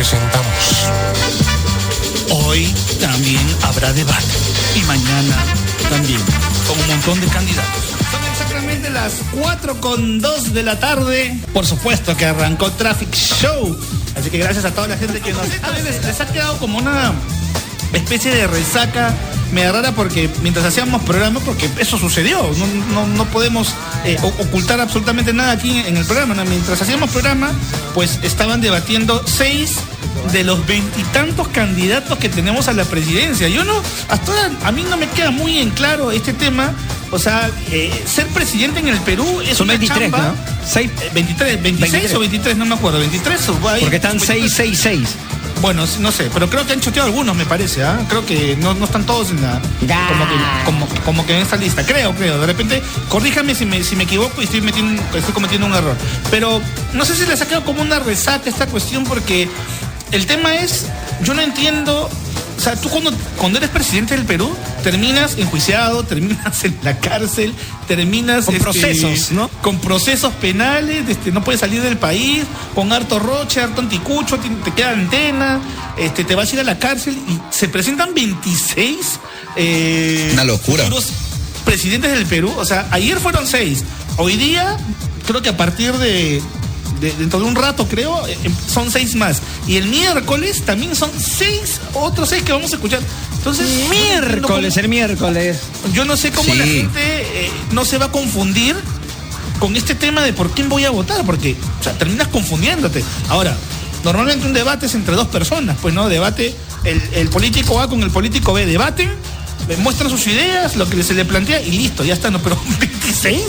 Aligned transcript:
presentamos. 0.00 0.88
Hoy 2.30 2.64
también 2.98 3.46
habrá 3.64 3.92
debate. 3.92 4.24
Y 4.74 4.80
mañana 4.84 5.36
también. 5.90 6.22
Con 6.66 6.80
un 6.80 6.86
montón 6.88 7.20
de 7.20 7.26
candidatos. 7.26 7.84
Son 8.10 8.24
exactamente 8.24 8.88
las 8.88 9.12
4 9.38 9.78
con 9.78 10.18
2 10.18 10.54
de 10.54 10.62
la 10.62 10.80
tarde. 10.80 11.38
Por 11.52 11.66
supuesto 11.66 12.16
que 12.16 12.24
arrancó 12.24 12.72
Traffic 12.72 13.14
Show. 13.14 13.78
Así 14.16 14.30
que 14.30 14.38
gracias 14.38 14.64
a 14.64 14.70
toda 14.70 14.88
la 14.88 14.96
gente 14.96 15.20
que 15.20 15.34
nos. 15.34 15.46
Les 16.06 16.18
ha 16.18 16.26
quedado 16.32 16.56
como 16.56 16.78
una 16.78 17.12
especie 17.92 18.34
de 18.34 18.46
resaca 18.46 19.14
media 19.52 19.72
rara 19.72 19.92
porque 19.92 20.30
mientras 20.42 20.64
hacíamos 20.64 21.02
programa, 21.02 21.40
porque 21.40 21.68
eso 21.78 21.98
sucedió, 21.98 22.50
no, 22.56 22.66
no, 22.94 23.06
no 23.06 23.24
podemos 23.26 23.74
eh, 24.04 24.16
ocultar 24.38 24.80
absolutamente 24.80 25.32
nada 25.32 25.52
aquí 25.52 25.78
en 25.78 25.96
el 25.96 26.04
programa. 26.04 26.34
¿no? 26.34 26.44
Mientras 26.44 26.80
hacíamos 26.80 27.10
programa, 27.10 27.50
pues 27.94 28.20
estaban 28.22 28.60
debatiendo 28.60 29.22
seis 29.26 29.76
de 30.32 30.44
los 30.44 30.66
veintitantos 30.66 31.48
candidatos 31.48 32.18
que 32.18 32.28
tenemos 32.28 32.68
a 32.68 32.72
la 32.72 32.84
presidencia. 32.84 33.48
Yo 33.48 33.64
no, 33.64 33.82
hasta 34.08 34.32
ahora 34.32 34.50
a 34.64 34.72
mí 34.72 34.84
no 34.88 34.96
me 34.96 35.08
queda 35.08 35.30
muy 35.30 35.58
en 35.58 35.70
claro 35.70 36.12
este 36.12 36.32
tema. 36.32 36.72
O 37.12 37.18
sea, 37.18 37.50
eh, 37.70 38.04
ser 38.06 38.26
presidente 38.28 38.78
en 38.78 38.88
el 38.88 38.98
Perú 39.00 39.40
es 39.40 39.58
Son 39.58 39.64
una 39.64 39.72
23, 39.76 40.10
chamba. 40.10 40.28
¿no? 40.28 40.34
Seis. 40.64 40.90
Eh, 41.00 41.10
23, 41.12 41.62
26 41.62 41.92
23. 41.92 42.14
o 42.14 42.20
23, 42.20 42.56
no 42.56 42.66
me 42.66 42.74
acuerdo. 42.76 43.00
23 43.00 43.48
o 43.48 43.54
Porque 43.54 43.96
están 43.96 44.18
23. 44.18 44.52
666. 44.52 45.08
Bueno, 45.60 45.84
no 45.98 46.10
sé, 46.10 46.30
pero 46.32 46.48
creo 46.48 46.66
que 46.66 46.72
han 46.72 46.80
choteado 46.80 47.08
algunos, 47.08 47.36
me 47.36 47.44
parece, 47.44 47.84
¿ah? 47.84 47.98
Creo 48.08 48.24
que 48.24 48.56
no, 48.56 48.72
no 48.72 48.86
están 48.86 49.04
todos 49.04 49.30
en 49.30 49.42
la. 49.42 49.60
Ya. 49.86 50.08
Como 50.08 50.24
que, 50.26 50.64
como, 50.64 51.02
como 51.04 51.26
que 51.26 51.36
en 51.36 51.42
esta 51.42 51.56
lista. 51.56 51.84
Creo, 51.84 52.14
creo. 52.14 52.38
De 52.38 52.46
repente, 52.46 52.82
corríjame 53.08 53.54
si 53.54 53.66
me, 53.66 53.82
si 53.84 53.94
me 53.94 54.04
equivoco 54.04 54.40
y 54.40 54.44
estoy, 54.44 54.62
metiendo, 54.62 55.02
estoy 55.14 55.34
cometiendo 55.34 55.66
un 55.66 55.74
error. 55.74 55.96
Pero 56.30 56.62
no 56.94 57.04
sé 57.04 57.14
si 57.14 57.26
les 57.26 57.42
ha 57.42 57.46
quedado 57.46 57.64
como 57.64 57.82
una 57.82 57.98
resaca 57.98 58.48
esta 58.48 58.66
cuestión, 58.66 59.04
porque 59.04 59.48
el 60.12 60.26
tema 60.26 60.54
es. 60.56 60.86
Yo 61.22 61.34
no 61.34 61.42
entiendo. 61.42 62.08
O 62.60 62.62
sea, 62.62 62.76
tú 62.76 62.90
cuando, 62.90 63.10
cuando 63.38 63.56
eres 63.56 63.70
presidente 63.70 64.14
del 64.14 64.26
Perú, 64.26 64.54
terminas 64.82 65.38
enjuiciado, 65.38 66.02
terminas 66.04 66.62
en 66.62 66.76
la 66.82 66.98
cárcel, 66.98 67.54
terminas... 67.88 68.44
Con 68.44 68.58
procesos, 68.58 69.32
¿no? 69.32 69.48
Con 69.62 69.80
procesos 69.80 70.34
penales, 70.34 71.08
este, 71.08 71.32
no 71.32 71.42
puedes 71.42 71.62
salir 71.62 71.80
del 71.80 71.96
país, 71.96 72.44
con 72.74 72.92
harto 72.92 73.18
roche, 73.18 73.62
harto 73.62 73.80
anticucho, 73.80 74.36
te, 74.38 74.50
te 74.50 74.74
queda 74.74 74.90
antena, 74.90 75.58
este, 75.96 76.22
te 76.22 76.34
vas 76.34 76.50
a 76.50 76.54
ir 76.56 76.60
a 76.60 76.64
la 76.64 76.78
cárcel 76.78 77.16
y 77.26 77.40
se 77.50 77.66
presentan 77.70 78.12
26 78.12 78.98
eh, 79.56 80.28
Una 80.34 80.44
locura. 80.44 80.84
presidentes 81.64 82.12
del 82.12 82.26
Perú. 82.26 82.52
O 82.58 82.66
sea, 82.66 82.88
ayer 82.90 83.18
fueron 83.20 83.46
seis. 83.46 83.84
Hoy 84.18 84.36
día, 84.36 84.76
creo 85.26 85.40
que 85.40 85.48
a 85.48 85.56
partir 85.56 85.94
de, 85.94 86.42
de- 87.00 87.12
dentro 87.12 87.38
de 87.40 87.46
un 87.46 87.54
rato, 87.56 87.86
creo, 87.88 88.26
eh, 88.26 88.36
em, 88.44 88.54
son 88.66 88.90
seis 88.90 89.14
más. 89.14 89.40
Y 89.66 89.76
el 89.76 89.86
miércoles 89.86 90.62
también 90.64 90.94
son 90.94 91.10
seis, 91.18 91.80
otros 91.94 92.28
seis 92.28 92.42
que 92.42 92.52
vamos 92.52 92.72
a 92.72 92.76
escuchar. 92.76 93.00
Entonces, 93.38 93.66
no 93.84 93.88
Miércoles, 93.90 94.74
cómo- 94.74 94.80
el 94.84 94.88
miércoles. 94.88 95.58
yo 95.94 96.04
no 96.04 96.16
sé 96.16 96.30
cómo 96.30 96.52
Sí. 96.52 96.58
la 96.58 96.64
gente 96.66 97.00
eh, 97.46 97.50
no 97.72 97.84
se 97.84 97.96
va 97.98 98.06
a 98.06 98.12
confundir 98.12 98.76
con 99.58 99.76
este 99.76 99.94
tema 99.94 100.22
de 100.22 100.32
por 100.32 100.50
quién 100.52 100.68
voy 100.68 100.84
a 100.84 100.90
votar, 100.90 101.24
porque 101.24 101.56
o 101.80 101.82
sea, 101.84 101.92
terminas 101.96 102.28
confundiéndote. 102.28 103.02
Ahora, 103.28 103.56
normalmente 104.04 104.46
un 104.46 104.52
debate 104.52 104.86
es 104.86 104.94
entre 104.94 105.14
dos 105.16 105.28
personas, 105.28 105.76
pues 105.80 105.94
no, 105.94 106.08
debate, 106.08 106.54
el, 106.84 107.02
el 107.14 107.28
político 107.28 107.80
A 107.80 107.88
con 107.88 108.02
el 108.02 108.10
político 108.10 108.52
B 108.52 108.64
debaten, 108.66 109.10
muestran 109.82 110.10
sus 110.10 110.26
ideas, 110.26 110.76
lo 110.76 110.88
que 110.88 111.02
se 111.02 111.14
le 111.14 111.24
plantea 111.24 111.60
y 111.62 111.70
listo, 111.72 112.04
ya 112.04 112.14
está, 112.14 112.30
no, 112.30 112.40
pero 112.42 112.58
26. 112.80 113.42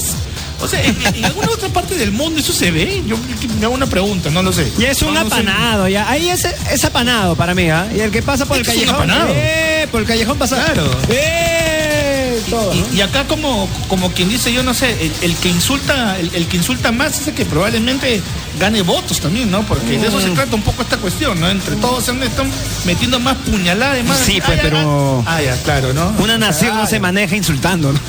O 0.61 0.67
sea, 0.67 0.81
en, 0.83 0.95
en 1.15 1.25
alguna 1.25 1.49
otra 1.49 1.69
parte 1.69 1.95
del 1.95 2.11
mundo 2.11 2.39
eso 2.39 2.53
se 2.53 2.71
ve. 2.71 3.01
Yo 3.07 3.17
me 3.59 3.65
hago 3.65 3.73
una 3.73 3.87
pregunta, 3.87 4.29
no 4.29 4.41
lo 4.43 4.53
sé. 4.53 4.71
Y 4.77 4.85
es 4.85 5.01
un 5.01 5.13
No, 5.13 5.23
no 5.23 5.29
sé. 5.29 5.35
apanado, 5.35 5.87
ya. 5.87 6.09
Ahí 6.09 6.29
es, 6.29 6.45
es 6.45 6.85
apanado 6.85 7.35
para 7.35 7.53
mí, 7.55 7.69
¿ah? 7.69 7.87
Y 7.95 7.99
el 7.99 8.11
que 8.11 8.21
pasa 8.21 8.45
por 8.45 8.57
el 8.57 8.63
que 8.63 8.71
es 8.71 8.77
un 8.77 8.83
callejón. 8.85 9.09
apanado. 9.11 9.33
¡Eh! 9.35 9.87
Por 9.91 10.01
el 10.01 10.07
callejón 10.07 10.37
pasa. 10.37 10.63
Claro. 10.63 10.89
¡Eh! 11.09 12.41
Todo, 12.49 12.73
¿no? 12.73 12.85
Y, 12.93 12.97
y 12.97 13.01
acá 13.01 13.25
como, 13.27 13.69
como 13.87 14.11
quien 14.11 14.27
dice, 14.29 14.51
yo 14.51 14.63
no 14.63 14.73
sé, 14.73 14.91
el, 15.05 15.11
el 15.21 15.35
que 15.37 15.49
insulta, 15.49 16.19
el, 16.19 16.33
el 16.33 16.47
que 16.47 16.57
insulta 16.57 16.91
más 16.91 17.19
es 17.21 17.27
el 17.27 17.33
que 17.35 17.45
probablemente 17.45 18.21
gane 18.59 18.81
votos 18.81 19.19
también, 19.19 19.49
¿no? 19.51 19.61
Porque 19.63 19.97
de 19.99 20.07
eso 20.07 20.17
Mm. 20.17 20.21
se 20.23 20.29
trata 20.31 20.55
un 20.55 20.61
poco 20.63 20.81
esta 20.81 20.97
cuestión, 20.97 21.39
¿no? 21.39 21.49
Entre 21.49 21.75
todos 21.77 22.03
se 22.05 22.11
están 22.25 22.49
metiendo 22.85 23.19
más 23.19 23.37
puñaladas, 23.37 24.03
más. 24.05 24.19
Sí, 24.19 24.41
pues, 24.43 24.57
ya, 24.57 24.63
pero- 24.63 25.23
Ah, 25.27 25.41
ya, 25.41 25.55
claro, 25.63 25.93
¿no? 25.93 26.13
Una 26.19 26.37
nación 26.37 26.71
Ah, 26.77 26.81
no 26.81 26.87
se 26.87 26.99
maneja 26.99 27.35
insultando, 27.35 27.93
¿no? 27.93 27.99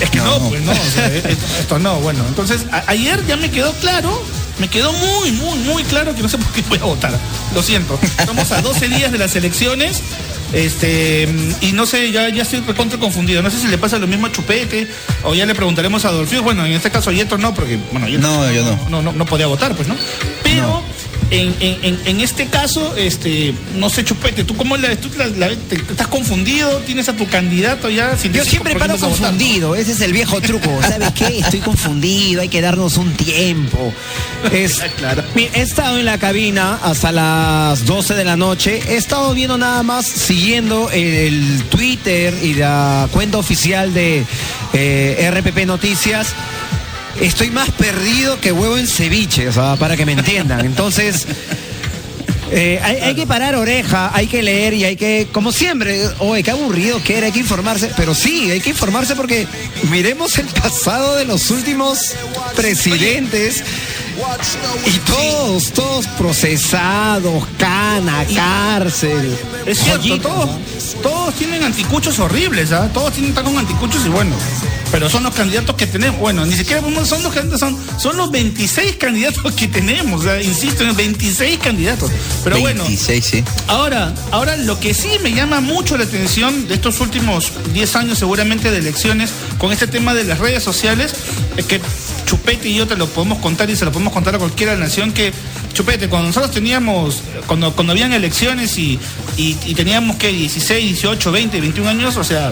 Es 0.00 0.10
que 0.10 0.18
no, 0.18 0.38
pues 0.48 0.62
no, 0.62 0.72
o 0.72 0.74
sea, 0.74 1.06
esto, 1.60 1.78
no, 1.78 1.96
bueno. 2.00 2.24
Entonces, 2.28 2.66
ayer 2.86 3.24
ya 3.26 3.36
me 3.36 3.50
quedó 3.50 3.72
claro, 3.74 4.22
me 4.58 4.68
quedó 4.68 4.92
muy, 4.92 5.32
muy, 5.32 5.58
muy 5.60 5.82
claro 5.84 6.14
que 6.14 6.22
no 6.22 6.28
sé 6.28 6.38
por 6.38 6.52
qué 6.52 6.62
voy 6.68 6.78
a 6.78 6.84
votar. 6.84 7.18
Lo 7.54 7.62
siento. 7.62 7.98
Estamos 8.02 8.50
a 8.52 8.62
12 8.62 8.88
días 8.88 9.10
de 9.12 9.18
las 9.18 9.34
elecciones. 9.36 10.02
Este, 10.52 11.28
y 11.60 11.72
no 11.72 11.84
sé, 11.84 12.10
ya, 12.10 12.28
ya 12.30 12.42
estoy 12.42 12.60
recontra 12.60 12.98
confundido. 12.98 13.42
No 13.42 13.50
sé 13.50 13.58
si 13.58 13.66
le 13.66 13.76
pasa 13.76 13.98
lo 13.98 14.06
mismo 14.06 14.28
a 14.28 14.32
Chupete 14.32 14.88
o 15.24 15.34
ya 15.34 15.44
le 15.44 15.54
preguntaremos 15.54 16.04
a 16.04 16.08
Adolfo. 16.08 16.42
Bueno, 16.42 16.64
en 16.64 16.72
este 16.72 16.90
caso 16.90 17.10
a 17.10 17.12
Yeto 17.12 17.36
no, 17.36 17.52
porque, 17.54 17.78
bueno, 17.92 18.06
No, 18.18 18.50
yo 18.50 18.62
no. 18.64 18.88
no, 18.88 19.02
no, 19.02 19.12
no 19.12 19.26
podía 19.26 19.46
votar, 19.46 19.74
pues, 19.74 19.88
¿no? 19.88 19.96
Pero 20.42 20.62
No. 20.62 20.82
En, 21.30 21.54
en- 21.60 21.78
en- 21.84 22.00
en 22.06 22.20
este 22.20 22.46
caso, 22.46 22.96
este, 22.96 23.54
no 23.76 23.90
sé, 23.90 24.04
Chupete, 24.04 24.44
¿tú 24.44 24.56
cómo 24.56 24.76
la, 24.76 24.96
tú 24.96 25.10
la- 25.16 25.26
la- 25.26 25.48
te- 25.48 25.76
estás 25.76 26.06
confundido? 26.08 26.78
¿Tienes 26.86 27.08
a 27.08 27.12
tu 27.14 27.26
candidato 27.26 27.90
ya? 27.90 28.12
Yo 28.16 28.18
55% 28.42 28.44
siempre 28.44 28.74
paro 28.76 28.96
confundido, 28.98 29.74
ese 29.74 29.92
es 29.92 30.00
el 30.00 30.12
viejo 30.12 30.40
truco. 30.40 30.70
¿Sabes 30.88 31.12
qué? 31.14 31.38
Estoy 31.38 31.60
confundido, 31.60 32.40
hay 32.40 32.48
que 32.48 32.60
darnos 32.60 32.96
un 32.96 33.12
tiempo. 33.14 33.92
Es, 34.52 34.80
Claro. 34.98 35.22
He 35.36 35.60
estado 35.60 35.98
en 35.98 36.04
la 36.06 36.18
cabina 36.18 36.78
hasta 36.82 37.12
las 37.12 37.84
12 37.84 38.14
de 38.14 38.24
la 38.24 38.36
noche. 38.36 38.80
He 38.88 38.96
estado 38.96 39.32
viendo 39.34 39.58
nada 39.58 39.82
más, 39.82 40.06
siguiendo 40.06 40.90
el 40.90 41.62
Twitter 41.70 42.34
y 42.42 42.54
la 42.54 43.08
cuenta 43.12 43.38
oficial 43.38 43.92
de 43.94 44.24
eh, 44.72 45.30
RPP 45.32 45.66
Noticias. 45.66 46.28
Estoy 47.20 47.50
más 47.50 47.70
perdido 47.70 48.40
que 48.40 48.52
huevo 48.52 48.78
en 48.78 48.86
ceviche, 48.86 49.48
o 49.48 49.52
sea, 49.52 49.76
para 49.76 49.96
que 49.96 50.06
me 50.06 50.12
entiendan. 50.12 50.64
Entonces, 50.64 51.26
eh, 52.50 52.80
hay, 52.82 52.96
hay 52.96 53.14
que 53.14 53.26
parar 53.26 53.56
oreja, 53.56 54.10
hay 54.14 54.26
que 54.26 54.42
leer 54.42 54.72
y 54.74 54.84
hay 54.84 54.96
que, 54.96 55.28
como 55.32 55.52
siempre, 55.52 56.00
oye, 56.18 56.42
qué 56.42 56.50
aburrido 56.50 57.02
que 57.02 57.18
era, 57.18 57.26
hay 57.26 57.32
que 57.32 57.40
informarse, 57.40 57.90
pero 57.96 58.14
sí, 58.14 58.50
hay 58.50 58.60
que 58.60 58.70
informarse 58.70 59.14
porque 59.16 59.46
miremos 59.90 60.38
el 60.38 60.46
pasado 60.46 61.16
de 61.16 61.24
los 61.24 61.50
últimos 61.50 61.98
presidentes 62.56 63.62
y 64.86 64.98
todos, 65.00 65.72
todos 65.72 65.87
procesados, 66.06 67.44
cana, 67.58 68.24
cárcel. 68.34 69.36
Es 69.66 69.78
cierto, 69.78 70.02
joyitas, 70.02 70.32
todos, 70.32 70.46
¿no? 70.46 71.00
todos 71.02 71.34
tienen 71.34 71.62
anticuchos 71.62 72.18
horribles, 72.18 72.72
¿ah? 72.72 72.90
Todos 72.92 73.12
tienen 73.12 73.30
están 73.30 73.44
con 73.44 73.58
anticuchos 73.58 74.04
y 74.06 74.08
bueno. 74.08 74.34
Pero 74.90 75.10
son 75.10 75.22
los 75.22 75.34
candidatos 75.34 75.76
que 75.76 75.86
tenemos. 75.86 76.18
Bueno, 76.18 76.46
ni 76.46 76.54
siquiera 76.54 76.80
son 77.04 77.22
los 77.22 77.32
candidatos, 77.32 77.60
son, 77.60 77.76
son 77.98 78.16
los 78.16 78.30
26 78.30 78.96
candidatos 78.96 79.52
que 79.52 79.68
tenemos. 79.68 80.22
sea, 80.22 80.40
insisto, 80.40 80.84
en 80.84 80.96
26 80.96 81.58
candidatos. 81.58 82.10
Pero 82.42 82.58
bueno. 82.60 82.84
26, 82.84 83.24
sí. 83.24 83.44
Ahora, 83.66 84.14
ahora 84.30 84.56
lo 84.56 84.80
que 84.80 84.94
sí 84.94 85.10
me 85.22 85.32
llama 85.32 85.60
mucho 85.60 85.98
la 85.98 86.04
atención 86.04 86.68
de 86.68 86.74
estos 86.74 87.00
últimos 87.00 87.52
10 87.74 87.96
años 87.96 88.18
seguramente 88.18 88.70
de 88.70 88.78
elecciones 88.78 89.30
con 89.58 89.72
este 89.72 89.86
tema 89.86 90.14
de 90.14 90.24
las 90.24 90.38
redes 90.38 90.62
sociales 90.62 91.14
es 91.56 91.66
que 91.66 91.80
Chupete 92.48 92.70
y 92.70 92.76
yo 92.76 92.86
te 92.86 92.96
lo 92.96 93.06
podemos 93.06 93.40
contar 93.40 93.68
y 93.68 93.76
se 93.76 93.84
lo 93.84 93.92
podemos 93.92 94.10
contar 94.10 94.34
a 94.34 94.38
cualquiera 94.38 94.72
de 94.72 94.78
la 94.78 94.86
nación 94.86 95.12
que 95.12 95.34
Chupete, 95.74 96.08
cuando 96.08 96.28
nosotros 96.28 96.50
teníamos, 96.50 97.20
cuando, 97.46 97.74
cuando 97.74 97.92
habían 97.92 98.14
elecciones 98.14 98.78
y, 98.78 98.98
y, 99.36 99.54
y 99.66 99.74
teníamos 99.74 100.16
que 100.16 100.28
16, 100.28 100.82
18, 100.82 101.30
20, 101.30 101.60
21 101.60 101.90
años, 101.90 102.16
o 102.16 102.24
sea, 102.24 102.50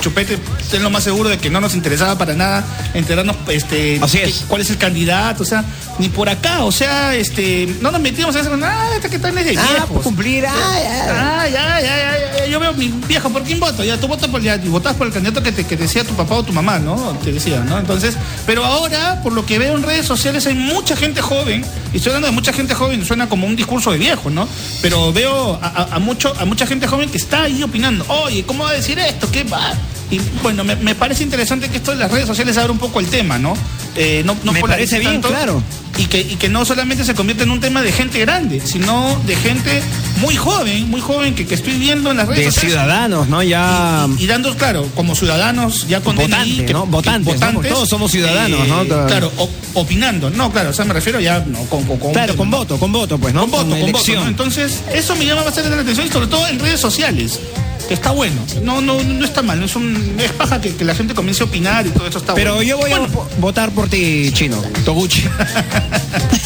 Chupete, 0.00 0.38
ten 0.70 0.82
lo 0.82 0.90
más 0.90 1.04
seguro 1.04 1.28
de 1.28 1.38
que 1.38 1.50
no 1.50 1.60
nos 1.60 1.74
interesaba 1.74 2.16
para 2.16 2.34
nada 2.34 2.64
enterarnos 2.94 3.36
este, 3.48 3.98
Así 4.02 4.18
es. 4.18 4.44
cuál 4.48 4.60
es 4.62 4.70
el 4.70 4.78
candidato, 4.78 5.42
o 5.42 5.46
sea, 5.46 5.64
ni 5.98 6.08
por 6.08 6.28
acá, 6.28 6.64
o 6.64 6.70
sea, 6.72 7.14
este, 7.16 7.68
no 7.80 7.90
nos 7.90 8.00
metíamos 8.00 8.34
a 8.36 8.40
eso, 8.40 8.50
ah, 8.62 8.90
este 8.94 9.10
que 9.10 9.18
tal 9.18 9.36
es 9.38 9.44
de 9.44 9.58
Ah, 9.58 9.66
viejos. 9.70 9.88
por 9.90 10.02
cumplir, 10.02 10.46
ah, 10.46 10.52
ya. 10.52 11.40
Ah, 11.40 11.48
ya, 11.48 11.80
ya, 11.80 11.96
ya, 11.96 12.38
ya, 12.38 12.46
yo 12.46 12.60
veo 12.60 12.72
mi 12.74 12.88
viejo, 13.08 13.28
¿por 13.30 13.42
quién 13.42 13.58
voto? 13.58 13.82
Ya, 13.82 13.98
tú 13.98 14.06
votas 14.06 14.28
por, 14.30 14.40
ya, 14.40 14.56
votas 14.66 14.94
por 14.94 15.06
el 15.08 15.12
candidato 15.12 15.42
que 15.42 15.50
te 15.52 15.64
que 15.66 15.76
decía 15.76 16.04
tu 16.04 16.14
papá 16.14 16.36
o 16.36 16.42
tu 16.44 16.52
mamá, 16.52 16.78
¿no? 16.78 16.96
Te 17.24 17.32
decía, 17.32 17.60
¿no? 17.60 17.78
Entonces, 17.78 18.14
pero 18.46 18.64
ahora, 18.64 19.20
por 19.22 19.32
lo 19.32 19.44
que 19.44 19.58
veo 19.58 19.76
en 19.76 19.82
redes 19.82 20.06
sociales, 20.06 20.46
hay 20.46 20.54
mucha 20.54 20.96
gente 20.96 21.20
joven, 21.20 21.64
y 21.92 21.96
estoy 21.96 22.10
hablando 22.10 22.28
de 22.28 22.32
mucha 22.32 22.52
gente 22.52 22.74
joven, 22.74 23.04
suena 23.04 23.28
como 23.28 23.46
un 23.46 23.56
discurso 23.56 23.90
de 23.90 23.98
viejo, 23.98 24.30
¿no? 24.30 24.48
Pero 24.80 25.12
veo 25.12 25.58
a, 25.60 25.66
a- 25.66 25.96
a 25.96 25.98
mucho, 25.98 26.32
a 26.38 26.44
mucha 26.44 26.66
gente 26.66 26.86
joven 26.86 27.10
que 27.10 27.16
está 27.18 27.42
ahí 27.42 27.62
opinando, 27.62 28.04
oye, 28.08 28.44
¿cómo 28.44 28.64
va 28.64 28.70
a 28.70 28.74
decir 28.74 28.98
esto? 28.98 29.28
¿Qué 29.30 29.42
va? 29.44 29.72
Y 30.10 30.18
bueno, 30.42 30.64
me, 30.64 30.74
me 30.76 30.94
parece 30.94 31.22
interesante 31.22 31.68
que 31.68 31.76
esto 31.78 31.90
de 31.90 31.98
las 31.98 32.10
redes 32.10 32.26
sociales 32.26 32.56
abra 32.56 32.72
un 32.72 32.78
poco 32.78 32.98
el 33.00 33.06
tema, 33.08 33.38
¿no? 33.38 33.54
Eh, 33.94 34.22
no, 34.24 34.36
no 34.44 34.52
Me 34.52 34.60
parece 34.60 34.98
bien, 34.98 35.20
claro. 35.20 35.62
Y 35.98 36.04
que, 36.06 36.20
y 36.20 36.36
que 36.36 36.48
no 36.48 36.64
solamente 36.64 37.04
se 37.04 37.14
convierte 37.14 37.42
en 37.42 37.50
un 37.50 37.58
tema 37.60 37.82
de 37.82 37.90
gente 37.90 38.20
grande, 38.20 38.60
sino 38.64 39.20
de 39.26 39.34
gente 39.34 39.82
muy 40.20 40.36
joven, 40.36 40.88
muy 40.88 41.00
joven 41.00 41.34
que, 41.34 41.44
que 41.44 41.56
estoy 41.56 41.72
viendo 41.74 42.12
en 42.12 42.18
las 42.18 42.28
redes 42.28 42.44
De 42.46 42.52
sociales. 42.52 42.70
ciudadanos, 42.74 43.28
¿no? 43.28 43.42
Ya 43.42 44.06
Y, 44.16 44.22
y 44.22 44.26
dando, 44.28 44.54
claro, 44.56 44.86
como 44.94 45.16
ciudadanos 45.16 45.88
ya 45.88 46.00
con 46.00 46.14
Votantes, 46.14 46.56
DNI, 46.56 46.66
que- 46.66 46.72
¿no? 46.72 46.84
que- 46.84 46.90
Votantes, 46.90 47.40
¿no? 47.40 47.52
Porque 47.54 47.68
todos 47.70 47.88
somos 47.88 48.12
ciudadanos, 48.12 48.68
¿no? 48.68 48.84
Claro, 49.08 49.32
o- 49.38 49.50
opinando. 49.74 50.30
No, 50.30 50.52
claro, 50.52 50.70
o 50.70 50.72
sea, 50.72 50.84
me 50.84 50.94
refiero 50.94 51.18
ya 51.20 51.40
no, 51.46 51.58
con, 51.64 51.82
con, 51.84 51.98
con- 51.98 52.12
Claro, 52.12 52.36
con 52.36 52.48
voto, 52.50 52.78
con 52.78 52.92
voto, 52.92 53.18
pues, 53.18 53.34
¿no? 53.34 53.40
con 53.42 53.50
voto, 53.50 53.66
Una 53.66 53.80
con 53.80 53.92
voto. 53.92 54.26
Entonces, 54.28 54.80
eso 54.94 55.16
me 55.16 55.26
llama 55.26 55.42
bastante 55.42 55.68
la 55.70 55.82
atención 55.82 56.06
y 56.06 56.10
sobre 56.10 56.28
todo 56.28 56.46
en 56.46 56.60
redes 56.60 56.80
sociales. 56.80 57.40
Que 57.88 57.94
está 57.94 58.10
bueno. 58.10 58.44
No, 58.62 58.82
no, 58.82 59.02
no 59.02 59.24
está 59.24 59.40
mal. 59.40 59.62
Es, 59.62 59.74
un, 59.74 60.14
es 60.20 60.30
paja 60.32 60.60
que, 60.60 60.76
que 60.76 60.84
la 60.84 60.94
gente 60.94 61.14
comience 61.14 61.42
a 61.42 61.46
opinar 61.46 61.86
y 61.86 61.90
todo 61.90 62.06
eso 62.06 62.18
está 62.18 62.34
Pero 62.34 62.56
bueno. 62.56 62.68
yo 62.68 62.76
voy 62.76 62.90
Bueno, 62.90 63.06
a 63.06 63.08
vo- 63.08 63.26
votar 63.38 63.70
por 63.70 63.88
ti, 63.88 64.30
Chino, 64.34 64.62
Toguchi. 64.84 65.24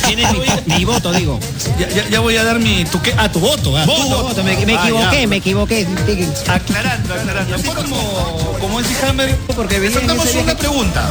Tienes 0.07 0.29
mi, 0.33 0.75
mi 0.77 0.85
voto, 0.85 1.13
digo. 1.13 1.41
ya, 1.81 1.89
ya- 1.89 2.09
ya 2.09 2.21
voy 2.21 2.37
a 2.37 2.45
dar 2.45 2.61
mi. 2.61 2.85
Tu, 2.85 3.01
qué? 3.03 3.13
Ah, 3.19 3.31
tu 3.31 3.41
voto. 3.41 3.77
ah, 3.77 3.85
tu 3.85 3.91
Voto, 3.91 4.23
voto, 4.23 4.45
me, 4.45 4.55
me 4.65 4.77
Ah, 4.77 4.83
equivoqué, 4.85 5.21
ya. 5.23 5.27
me 5.27 5.37
equivoqué. 5.37 5.87
Aclarando, 6.47 7.15
aclarando. 7.15 7.55
Así 7.57 7.69
como, 7.69 8.57
como 8.61 8.81
dice 8.81 9.05
Hammer, 9.07 9.37
Porque 9.57 9.85
ese 9.85 9.99
una 10.39 10.57
pregunta. 10.57 11.09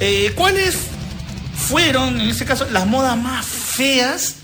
Eh, 0.00 0.32
¿Cuáles 0.34 0.76
fueron, 1.54 2.20
en 2.20 2.30
este 2.30 2.44
caso, 2.44 2.66
las 2.70 2.86
modas 2.86 3.16
más 3.16 3.44
feas? 3.44 4.36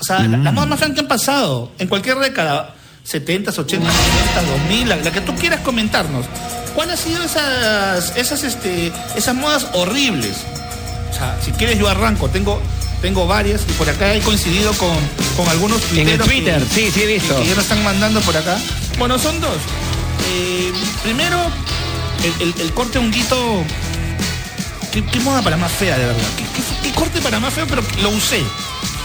O 0.00 0.04
sea, 0.04 0.20
la- 0.20 0.38
las 0.38 0.52
modas 0.52 0.68
más 0.68 0.78
feas 0.80 0.92
que 0.92 1.00
han 1.00 1.08
pasado 1.08 1.70
en 1.78 1.88
cualquier 1.88 2.18
década, 2.18 2.74
70s, 3.06 3.54
80s, 3.56 3.80
90s, 3.80 4.46
2000, 4.68 4.88
la, 4.88 4.96
la 4.96 5.10
que 5.12 5.20
tú 5.20 5.34
quieras 5.36 5.60
comentarnos. 5.60 6.26
¿Cuáles 6.74 6.98
han 7.00 7.04
sido 7.06 7.22
esas, 7.22 8.16
esas, 8.16 8.42
este, 8.42 8.92
esas 9.14 9.34
modas 9.34 9.66
horribles? 9.74 10.36
O 11.10 11.14
sea, 11.16 11.38
si 11.44 11.52
quieres 11.52 11.78
yo 11.78 11.88
arranco, 11.88 12.28
tengo, 12.28 12.60
tengo 13.00 13.26
varias 13.26 13.60
y 13.68 13.72
por 13.72 13.88
acá 13.88 14.12
he 14.14 14.20
coincidido 14.20 14.72
con, 14.72 14.90
con 15.36 15.48
algunos 15.48 15.80
En 15.92 16.08
el 16.08 16.18
tuiteros 16.18 16.26
que- 16.28 16.34
Twitter, 16.34 16.62
sí, 16.72 16.90
sí 16.92 17.02
he 17.02 17.06
visto. 17.06 17.36
que, 17.36 17.42
que 17.42 17.48
ya 17.50 17.54
nos 17.54 17.64
están 17.64 17.84
mandando 17.84 18.20
por 18.22 18.36
acá. 18.36 18.58
Bueno, 18.98 19.18
son 19.18 19.40
dos. 19.40 19.56
Eh, 20.32 20.72
primero, 21.04 21.38
el, 22.24 22.48
el- 22.48 22.60
el 22.60 22.72
corte 22.74 22.98
honguito. 22.98 23.62
¿Qué, 24.90 25.04
qué 25.04 25.20
moda 25.20 25.42
para 25.42 25.56
más 25.56 25.72
fea, 25.72 25.98
de 25.98 26.06
verdad? 26.06 26.22
¿Qué, 26.36 26.44
qué- 26.44 26.88
qué 26.88 26.94
corte 26.94 27.20
para 27.20 27.38
más 27.40 27.52
feo? 27.52 27.66
Pero 27.68 27.82
lo 28.02 28.10
usé. 28.10 28.42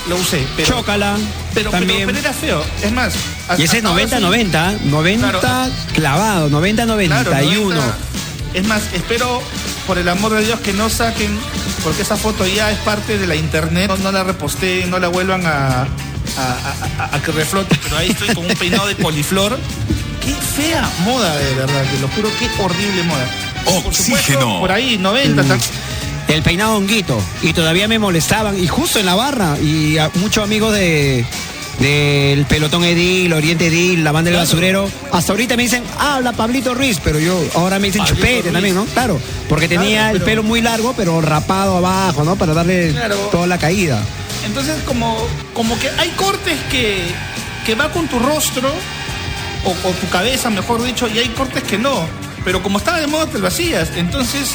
Lo 0.08 0.16
usé. 0.16 0.46
Pero, 0.56 0.70
Chócala, 0.78 1.16
pero, 1.54 1.70
pero, 1.70 1.72
también. 1.72 2.06
pero 2.08 2.18
era 2.20 2.34
feo. 2.34 2.64
Es 2.82 2.92
más. 2.92 3.14
y 3.58 3.64
ese 3.64 3.78
es 3.80 3.86
hasta 3.86 3.90
ahora 3.90 4.06
90-90, 4.06 4.72
sí- 4.80 4.86
90 4.90 5.40
Claro. 5.40 5.72
clavado, 5.94 6.50
90-91. 6.50 7.08
Claro, 7.08 7.32
90. 7.46 7.98
Es 8.54 8.66
más, 8.66 8.82
espero, 8.94 9.42
por 9.86 9.98
el 10.00 10.10
amor 10.10 10.34
de 10.34 10.44
Dios, 10.46 10.60
que 10.62 10.74
no 10.74 10.90
saquen, 10.90 11.38
porque 11.84 12.02
esa 12.02 12.16
foto 12.18 12.48
ya 12.48 12.72
es 12.72 12.78
parte 12.80 13.18
de 13.20 13.28
la 13.28 13.36
internet, 13.36 13.88
no, 13.90 13.98
no 13.98 14.12
la 14.12 14.24
reposteen, 14.24 14.90
no 14.90 14.98
la 15.00 15.08
vuelvan 15.10 15.46
a, 15.46 15.82
a, 15.84 15.86
a- 16.38 17.04
a- 17.04 17.16
a 17.16 17.22
que 17.22 17.32
reflote, 17.32 17.78
pero 17.84 17.98
ahí 17.98 18.10
estoy 18.10 18.30
con 18.34 18.46
un 18.46 18.54
peinado 18.56 18.88
de 18.88 18.96
coliflor. 18.96 19.60
Qué 20.26 20.34
fea 20.34 20.90
moda, 21.04 21.36
de 21.38 21.54
verdad, 21.56 21.84
te 21.92 22.00
lo 22.00 22.08
juro, 22.08 22.30
qué 22.40 22.50
horrible 22.64 23.04
moda. 23.04 23.26
Por 23.66 23.74
supuesto, 23.94 24.14
Oxígeno. 24.16 24.60
por 24.60 24.72
ahí, 24.72 24.98
90, 24.98 25.44
tal- 25.44 25.60
El 26.30 26.42
peinado 26.44 26.76
honguito. 26.76 27.20
Y 27.42 27.52
todavía 27.54 27.88
me 27.88 28.00
molestaban. 28.00 28.58
Y 28.58 28.68
justo 28.68 29.00
en 29.00 29.06
la 29.06 29.16
barra. 29.16 29.58
Y 29.60 29.98
a- 29.98 30.10
muchos 30.16 30.44
amigos 30.44 30.74
de 30.74 31.26
del 31.80 32.46
pelotón 32.46 32.84
Edil, 32.84 33.32
Oriente 33.32 33.68
Edil, 33.68 34.04
la 34.04 34.12
banda 34.12 34.30
del 34.30 34.36
Claro. 34.38 34.50
basurero, 34.50 34.90
hasta 35.14 35.32
ahorita 35.32 35.56
me 35.56 35.64
dicen, 35.64 35.82
habla 35.98 36.34
Pablito 36.34 36.74
Ruiz, 36.76 37.00
pero 37.02 37.20
yo 37.20 37.42
ahora 37.56 37.80
me 37.80 37.88
dicen 37.88 38.02
Pablito 38.02 38.18
chupete 38.20 38.42
Ruiz. 38.42 38.54
también, 38.54 38.76
¿no? 38.76 38.84
Claro, 38.84 39.18
porque 39.48 39.70
tenía 39.70 40.00
Claro, 40.02 40.18
el 40.18 40.22
pelo 40.24 40.44
muy 40.44 40.62
largo, 40.62 40.94
pero 40.98 41.22
rapado 41.22 41.78
abajo, 41.78 42.26
¿no? 42.26 42.36
Para 42.36 42.54
darle 42.54 42.92
Claro. 42.92 43.16
toda 43.32 43.48
la 43.48 43.58
caída. 43.58 44.04
Entonces, 44.46 44.76
como, 44.86 45.26
como 45.54 45.80
que 45.80 45.90
hay 45.98 46.10
cortes 46.18 46.58
que, 46.70 46.98
que 47.66 47.76
va 47.76 47.90
con 47.94 48.10
tu 48.10 48.20
rostro, 48.20 48.70
o, 49.64 49.70
o 49.70 49.92
tu 49.94 50.10
cabeza, 50.10 50.50
mejor 50.50 50.84
dicho, 50.84 51.08
y 51.08 51.18
hay 51.20 51.30
cortes 51.30 51.64
que 51.64 51.78
no. 51.78 52.06
Pero 52.44 52.62
como 52.62 52.78
estaba 52.80 53.00
de 53.00 53.08
moda, 53.08 53.26
te 53.28 53.40
lo 53.40 53.48
hacías. 53.48 53.92
Entonces, 53.96 54.50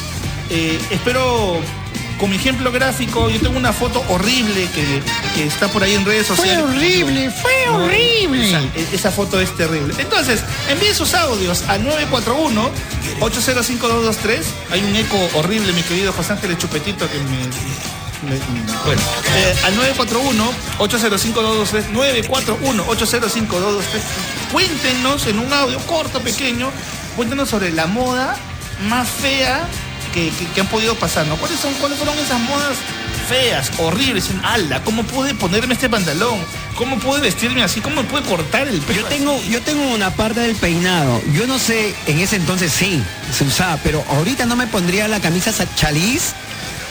eh, 0.54 0.78
espero, 0.90 1.58
con 2.18 2.30
mi 2.30 2.36
ejemplo 2.36 2.70
gráfico, 2.70 3.28
yo 3.28 3.40
tengo 3.40 3.58
una 3.58 3.72
foto 3.72 4.04
horrible 4.08 4.68
que, 4.74 5.02
que 5.34 5.44
está 5.46 5.66
por 5.68 5.82
ahí 5.82 5.94
en 5.94 6.04
redes 6.04 6.28
sociales. 6.28 6.62
horrible, 6.62 7.30
fue 7.30 7.52
No, 7.66 7.84
Esa, 8.48 8.60
e- 8.76 8.88
esa 8.92 9.10
foto 9.10 9.40
es 9.40 9.54
terrible. 9.56 9.94
Entonces, 9.98 10.40
envíen 10.68 10.94
sus 10.94 11.12
audios 11.14 11.62
al 11.68 11.82
941-805-223. 13.20 14.40
Hay 14.70 14.80
un 14.84 14.94
eco 14.96 15.18
horrible, 15.34 15.72
mi 15.72 15.82
querido 15.82 16.12
José 16.12 16.32
Ángel 16.34 16.56
Chupetito, 16.56 17.08
que 17.10 17.18
me. 17.18 17.24
me- 18.30 18.38
bueno, 18.86 19.02
eh, 19.36 19.54
al 19.64 19.74
941-805-223. 20.78 21.84
941-805-223. 21.92 23.82
Cuéntenos 24.52 25.26
en 25.26 25.38
un 25.40 25.52
audio 25.52 25.78
corto, 25.80 26.20
pequeño, 26.20 26.70
cuéntenos 27.16 27.48
sobre 27.50 27.72
la 27.72 27.86
moda 27.86 28.36
más 28.88 29.08
fea 29.08 29.66
que, 30.14 30.30
que- 30.30 30.46
que 30.46 30.60
han 30.60 30.68
podido 30.68 30.94
pasar, 30.94 31.26
¿no? 31.26 31.36
¿Cuáles, 31.36 31.58
son, 31.60 31.74
¿Cuáles 31.74 31.98
fueron 31.98 32.16
esas 32.18 32.40
modas 32.40 32.76
feas, 33.28 33.70
horribles? 33.78 34.30
En 34.30 34.42
ala, 34.44 34.82
¿cómo 34.84 35.02
pude 35.02 35.34
ponerme 35.34 35.74
este 35.74 35.90
pantalón? 35.90 36.38
¿Cómo 36.76 36.98
pude 36.98 37.20
vestirme 37.20 37.62
así? 37.62 37.80
¿Cómo 37.80 38.02
pude 38.04 38.22
cortar 38.22 38.66
el 38.68 38.80
pelo? 38.80 39.00
Yo 39.02 39.06
tengo, 39.06 39.42
yo 39.44 39.60
tengo 39.62 39.82
una 39.94 40.10
parte 40.10 40.40
del 40.40 40.56
peinado. 40.56 41.20
Yo 41.32 41.46
no 41.46 41.58
sé, 41.58 41.94
en 42.06 42.18
ese 42.20 42.36
entonces 42.36 42.72
sí, 42.72 43.02
se 43.36 43.44
usaba, 43.44 43.76
pero 43.82 44.04
ahorita 44.10 44.46
no 44.46 44.56
me 44.56 44.66
pondría 44.66 45.06
la 45.08 45.20
camisa 45.20 45.52
sa- 45.52 45.66
chaliz 45.76 46.32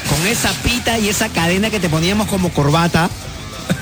con 0.09 0.27
esa 0.27 0.51
pita 0.63 0.99
y 0.99 1.09
esa 1.09 1.29
cadena 1.29 1.69
que 1.69 1.79
te 1.79 1.89
poníamos 1.89 2.27
como 2.27 2.49
corbata. 2.51 3.09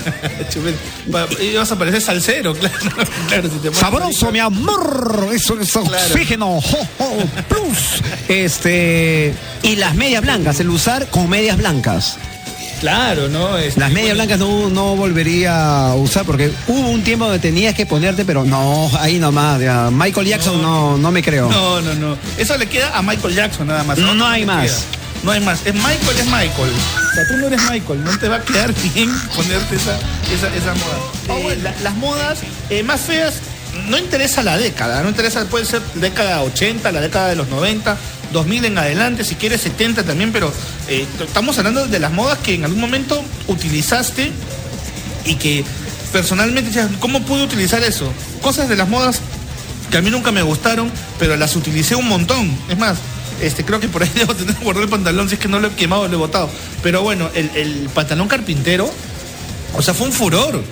Y 1.40 1.54
vas 1.54 1.72
a 1.72 1.78
parecer 1.78 2.00
salsero, 2.00 2.54
claro. 2.58 2.74
claro 3.28 3.42
si 3.48 3.56
te 3.56 3.70
pones 3.70 3.78
Sabroso, 3.78 4.32
mi 4.32 4.38
amor. 4.38 5.28
Eso 5.32 5.58
es 5.60 5.74
oxígeno. 5.76 6.60
jo, 6.60 6.78
plus. 7.48 8.02
Este. 8.28 9.34
Y 9.62 9.76
las 9.76 9.94
medias 9.94 10.22
blancas, 10.22 10.60
el 10.60 10.70
usar 10.70 11.06
con 11.08 11.28
medias 11.28 11.56
blancas. 11.56 12.16
Claro, 12.80 13.28
¿no? 13.28 13.56
Este, 13.58 13.78
Las 13.78 13.92
medias 13.92 14.16
bueno, 14.16 14.24
blancas 14.26 14.38
no, 14.40 14.68
no 14.68 14.96
volvería 14.96 15.90
a 15.90 15.94
usar 15.94 16.24
porque 16.24 16.50
hubo 16.66 16.88
un 16.88 17.04
tiempo 17.04 17.26
donde 17.26 17.38
tenías 17.38 17.74
que 17.76 17.86
ponerte, 17.86 18.24
pero 18.24 18.44
no, 18.44 18.90
ahí 18.98 19.20
nomás. 19.20 19.60
ya. 19.60 19.88
Michael 19.92 20.26
Jackson 20.26 20.60
no, 20.60 20.98
no 20.98 21.12
me 21.12 21.22
creo. 21.22 21.48
No, 21.48 21.80
no, 21.80 21.94
no. 21.94 22.18
Eso 22.36 22.58
le 22.58 22.66
queda 22.66 22.96
a 22.98 23.00
Michael 23.02 23.36
Jackson 23.36 23.68
nada 23.68 23.84
más. 23.84 23.98
No, 23.98 24.14
no 24.14 24.26
hay 24.26 24.44
más. 24.44 24.66
queda. 24.66 25.01
No 25.22 25.30
hay 25.30 25.40
más. 25.40 25.60
Es 25.64 25.74
Michael, 25.74 26.18
es 26.18 26.26
Michael. 26.26 26.70
O 27.10 27.14
sea, 27.14 27.26
tú 27.28 27.36
no 27.36 27.46
eres 27.46 27.60
Michael. 27.70 28.02
No 28.04 28.18
te 28.18 28.28
va 28.28 28.36
a 28.36 28.42
quedar 28.42 28.72
bien 28.94 29.10
ponerte 29.36 29.76
esa, 29.76 29.96
esa, 30.32 30.48
esa 30.54 30.74
moda. 30.74 31.38
Eh, 31.52 31.58
la- 31.62 31.74
las 31.82 31.94
modas 31.96 32.40
eh, 32.70 32.82
más 32.82 33.00
feas 33.02 33.34
no 33.88 33.98
interesa 33.98 34.42
la 34.42 34.56
década. 34.58 35.02
No 35.02 35.08
interesa, 35.10 35.44
puede 35.46 35.64
ser 35.64 35.80
década 35.94 36.42
80, 36.42 36.90
la 36.92 37.00
década 37.00 37.28
de 37.28 37.36
los 37.36 37.48
90. 37.48 37.96
2000 38.32 38.64
en 38.64 38.78
adelante, 38.78 39.24
si 39.24 39.34
quieres 39.34 39.60
70 39.60 40.04
también, 40.04 40.32
pero 40.32 40.50
eh, 40.88 41.06
estamos 41.20 41.58
hablando 41.58 41.86
de 41.86 41.98
las 41.98 42.10
modas 42.12 42.38
que 42.38 42.54
en 42.54 42.64
algún 42.64 42.80
momento 42.80 43.22
utilizaste 43.46 44.32
y 45.26 45.34
que 45.34 45.62
personalmente 46.12 46.70
decías, 46.70 46.88
¿cómo 46.98 47.22
pude 47.24 47.42
utilizar 47.44 47.82
eso? 47.82 48.10
Cosas 48.40 48.70
de 48.70 48.76
las 48.76 48.88
modas 48.88 49.20
que 49.90 49.98
a 49.98 50.00
mí 50.00 50.10
nunca 50.10 50.32
me 50.32 50.40
gustaron, 50.40 50.90
pero 51.18 51.36
las 51.36 51.54
utilicé 51.56 51.94
un 51.94 52.08
montón. 52.08 52.50
Es 52.70 52.78
más, 52.78 52.96
este, 53.42 53.64
creo 53.64 53.80
que 53.80 53.88
por 53.88 54.02
ahí 54.02 54.10
debo 54.14 54.34
tener 54.34 54.54
guardado 54.62 54.84
el 54.84 54.90
pantalón, 54.90 55.28
si 55.28 55.34
es 55.34 55.40
que 55.40 55.48
no 55.48 55.60
lo 55.60 55.68
he 55.68 55.72
quemado, 55.72 56.08
lo 56.08 56.14
he 56.14 56.18
botado. 56.18 56.48
Pero 56.82 57.02
bueno, 57.02 57.28
el, 57.34 57.50
el 57.54 57.88
pantalón 57.94 58.28
carpintero, 58.28 58.90
o 59.74 59.82
sea, 59.82 59.94
fue 59.94 60.06
un 60.06 60.12
furor. 60.12 60.62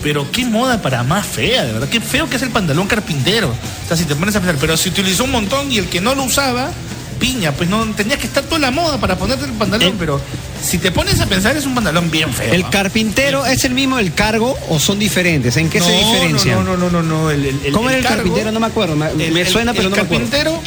Pero 0.00 0.30
qué 0.30 0.44
moda 0.44 0.80
para 0.80 1.02
más 1.02 1.26
fea, 1.26 1.64
de 1.64 1.72
verdad. 1.72 1.88
Qué 1.88 2.00
feo 2.00 2.30
que 2.30 2.36
es 2.36 2.42
el 2.42 2.50
pantalón 2.50 2.86
carpintero. 2.86 3.48
O 3.48 3.88
sea, 3.88 3.96
si 3.96 4.04
te 4.04 4.14
pones 4.14 4.36
a 4.36 4.40
pensar, 4.40 4.56
pero 4.60 4.76
se 4.76 4.90
utilizó 4.90 5.24
un 5.24 5.32
montón 5.32 5.72
y 5.72 5.78
el 5.78 5.88
que 5.88 6.00
no 6.00 6.14
lo 6.14 6.22
usaba, 6.22 6.70
piña, 7.18 7.50
pues 7.50 7.68
no 7.68 7.84
tenías 7.96 8.20
que 8.20 8.28
estar 8.28 8.44
toda 8.44 8.60
la 8.60 8.70
moda 8.70 8.98
para 8.98 9.16
ponerte 9.18 9.44
el 9.46 9.50
pantalón, 9.54 9.88
El- 9.88 9.94
pero 9.94 10.20
si 10.62 10.78
te 10.78 10.92
pones 10.92 11.18
a 11.18 11.26
pensar 11.26 11.56
es 11.56 11.66
un 11.66 11.74
pantalón 11.74 12.12
bien 12.12 12.32
feo. 12.32 12.52
¿El 12.54 12.62
¿ah? 12.62 12.70
carpintero 12.70 13.44
es 13.44 13.64
el 13.64 13.74
mismo 13.74 13.96
del 13.96 14.14
cargo 14.14 14.56
o 14.68 14.78
son 14.78 15.00
diferentes? 15.00 15.56
¿En 15.56 15.68
qué 15.68 15.80
se 15.80 15.90
No, 15.90 15.98
diferencian? 16.12 16.64
No, 16.64 16.76
no, 16.76 16.88
no, 16.88 16.90
no, 16.90 17.02
no. 17.02 17.30
El, 17.32 17.44
el- 17.46 17.60
el- 17.64 17.72
¿Cómo 17.72 17.88
era 17.90 17.98
el 17.98 18.04
carpintero? 18.04 18.52
No 18.52 18.60
me 18.60 18.66
acuerdo. 18.68 18.94
Me, 18.94 19.10
el- 19.10 19.32
me 19.32 19.40
el- 19.40 19.48
suena, 19.48 19.72
pero 19.72 19.86
el 19.86 19.90
no 19.90 19.96
me 19.96 20.02
acuerdo. 20.02 20.24
carpintero, 20.30 20.62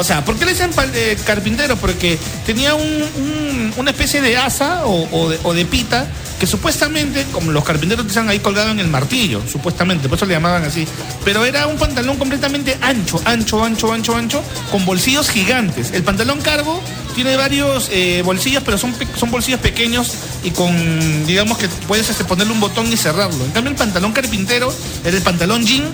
o 0.00 0.04
sea, 0.04 0.24
¿por 0.24 0.36
qué 0.36 0.46
le 0.46 0.52
dicen 0.52 0.70
eh, 0.94 1.16
carpintero? 1.24 1.76
Porque 1.76 2.18
tenía 2.46 2.74
un- 2.74 2.82
un- 3.16 3.74
una 3.76 3.90
especie 3.90 4.20
de 4.20 4.36
asa 4.36 4.82
o, 4.86 5.28
de, 5.28 5.38
pita 5.64 6.06
que 6.40 6.46
supuestamente, 6.46 7.26
como 7.32 7.52
los 7.52 7.62
carpinteros 7.64 8.04
utilizan 8.04 8.30
ahí 8.30 8.38
colgado 8.38 8.70
en 8.70 8.80
el 8.80 8.88
martillo, 8.88 9.42
supuestamente, 9.46 10.08
por 10.08 10.16
eso 10.16 10.24
le 10.24 10.32
llamaban 10.32 10.64
así. 10.64 10.86
Pero 11.22 11.44
era 11.44 11.66
un 11.66 11.76
pantalón 11.76 12.16
completamente 12.16 12.78
ancho, 12.80 13.20
ancho, 13.26 13.62
ancho, 13.62 13.92
ancho, 13.92 14.16
ancho, 14.16 14.42
con 14.72 14.86
bolsillos 14.86 15.28
gigantes. 15.28 15.90
El 15.92 16.02
pantalón 16.02 16.40
cargo 16.40 16.80
tiene 17.14 17.36
varios 17.36 17.90
eh, 17.92 18.22
bolsillos, 18.24 18.62
pero 18.64 18.78
son, 18.78 18.94
pe- 18.94 19.06
son 19.18 19.30
bolsillos 19.30 19.60
pequeños 19.60 20.14
y 20.42 20.50
con, 20.52 21.26
digamos 21.26 21.58
que 21.58 21.68
puedes 21.86 22.08
este, 22.08 22.24
ponerle 22.24 22.54
un 22.54 22.60
botón 22.60 22.90
y 22.90 22.96
cerrarlo. 22.96 23.44
En 23.44 23.50
cambio, 23.50 23.72
el 23.72 23.76
pantalón 23.76 24.12
carpintero 24.12 24.72
era 25.04 25.14
el 25.14 25.22
pantalón 25.22 25.66
jean 25.66 25.84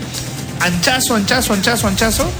anchazo, 0.60 1.14
anchazo, 1.14 1.52
anchazo, 1.52 1.88
anchazo. 1.88 2.30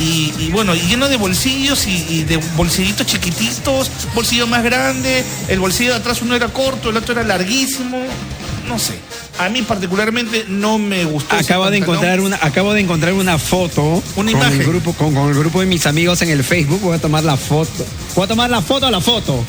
Y, 0.00 0.32
y 0.38 0.50
bueno, 0.52 0.74
y 0.74 0.80
lleno 0.80 1.08
de 1.08 1.16
bolsillos 1.16 1.86
y, 1.86 2.04
y 2.08 2.24
de 2.24 2.36
bolsillitos 2.56 3.06
chiquititos, 3.06 3.90
bolsillo 4.14 4.46
más 4.46 4.62
grande, 4.64 5.24
el 5.48 5.58
bolsillo 5.58 5.90
de 5.92 5.96
atrás 5.98 6.22
uno 6.22 6.34
era 6.34 6.48
corto, 6.48 6.90
el 6.90 6.96
otro 6.96 7.12
era 7.12 7.22
larguísimo. 7.24 7.98
No 8.68 8.80
sé. 8.80 8.94
A 9.38 9.48
mí 9.48 9.62
particularmente 9.62 10.44
no 10.48 10.76
me 10.78 11.04
gustó. 11.04 11.36
Acabo 11.36 11.70
de 11.70 11.76
encontrar 11.78 12.20
una, 12.20 12.36
acabo 12.42 12.72
de 12.74 12.80
encontrar 12.80 13.12
una 13.12 13.38
foto 13.38 13.82
Una 13.82 14.02
con 14.16 14.28
imagen. 14.28 14.60
el 14.60 14.66
grupo, 14.66 14.92
con, 14.94 15.14
con 15.14 15.28
el 15.28 15.34
grupo 15.38 15.60
de 15.60 15.66
mis 15.66 15.86
amigos 15.86 16.20
en 16.22 16.30
el 16.30 16.42
Facebook. 16.42 16.80
Voy 16.80 16.96
a 16.96 16.98
tomar 17.00 17.22
la 17.22 17.36
foto. 17.36 17.86
Voy 18.16 18.24
a 18.24 18.26
tomar 18.26 18.50
la 18.50 18.60
foto 18.62 18.86
a 18.86 18.90
la 18.90 19.00
foto. 19.00 19.44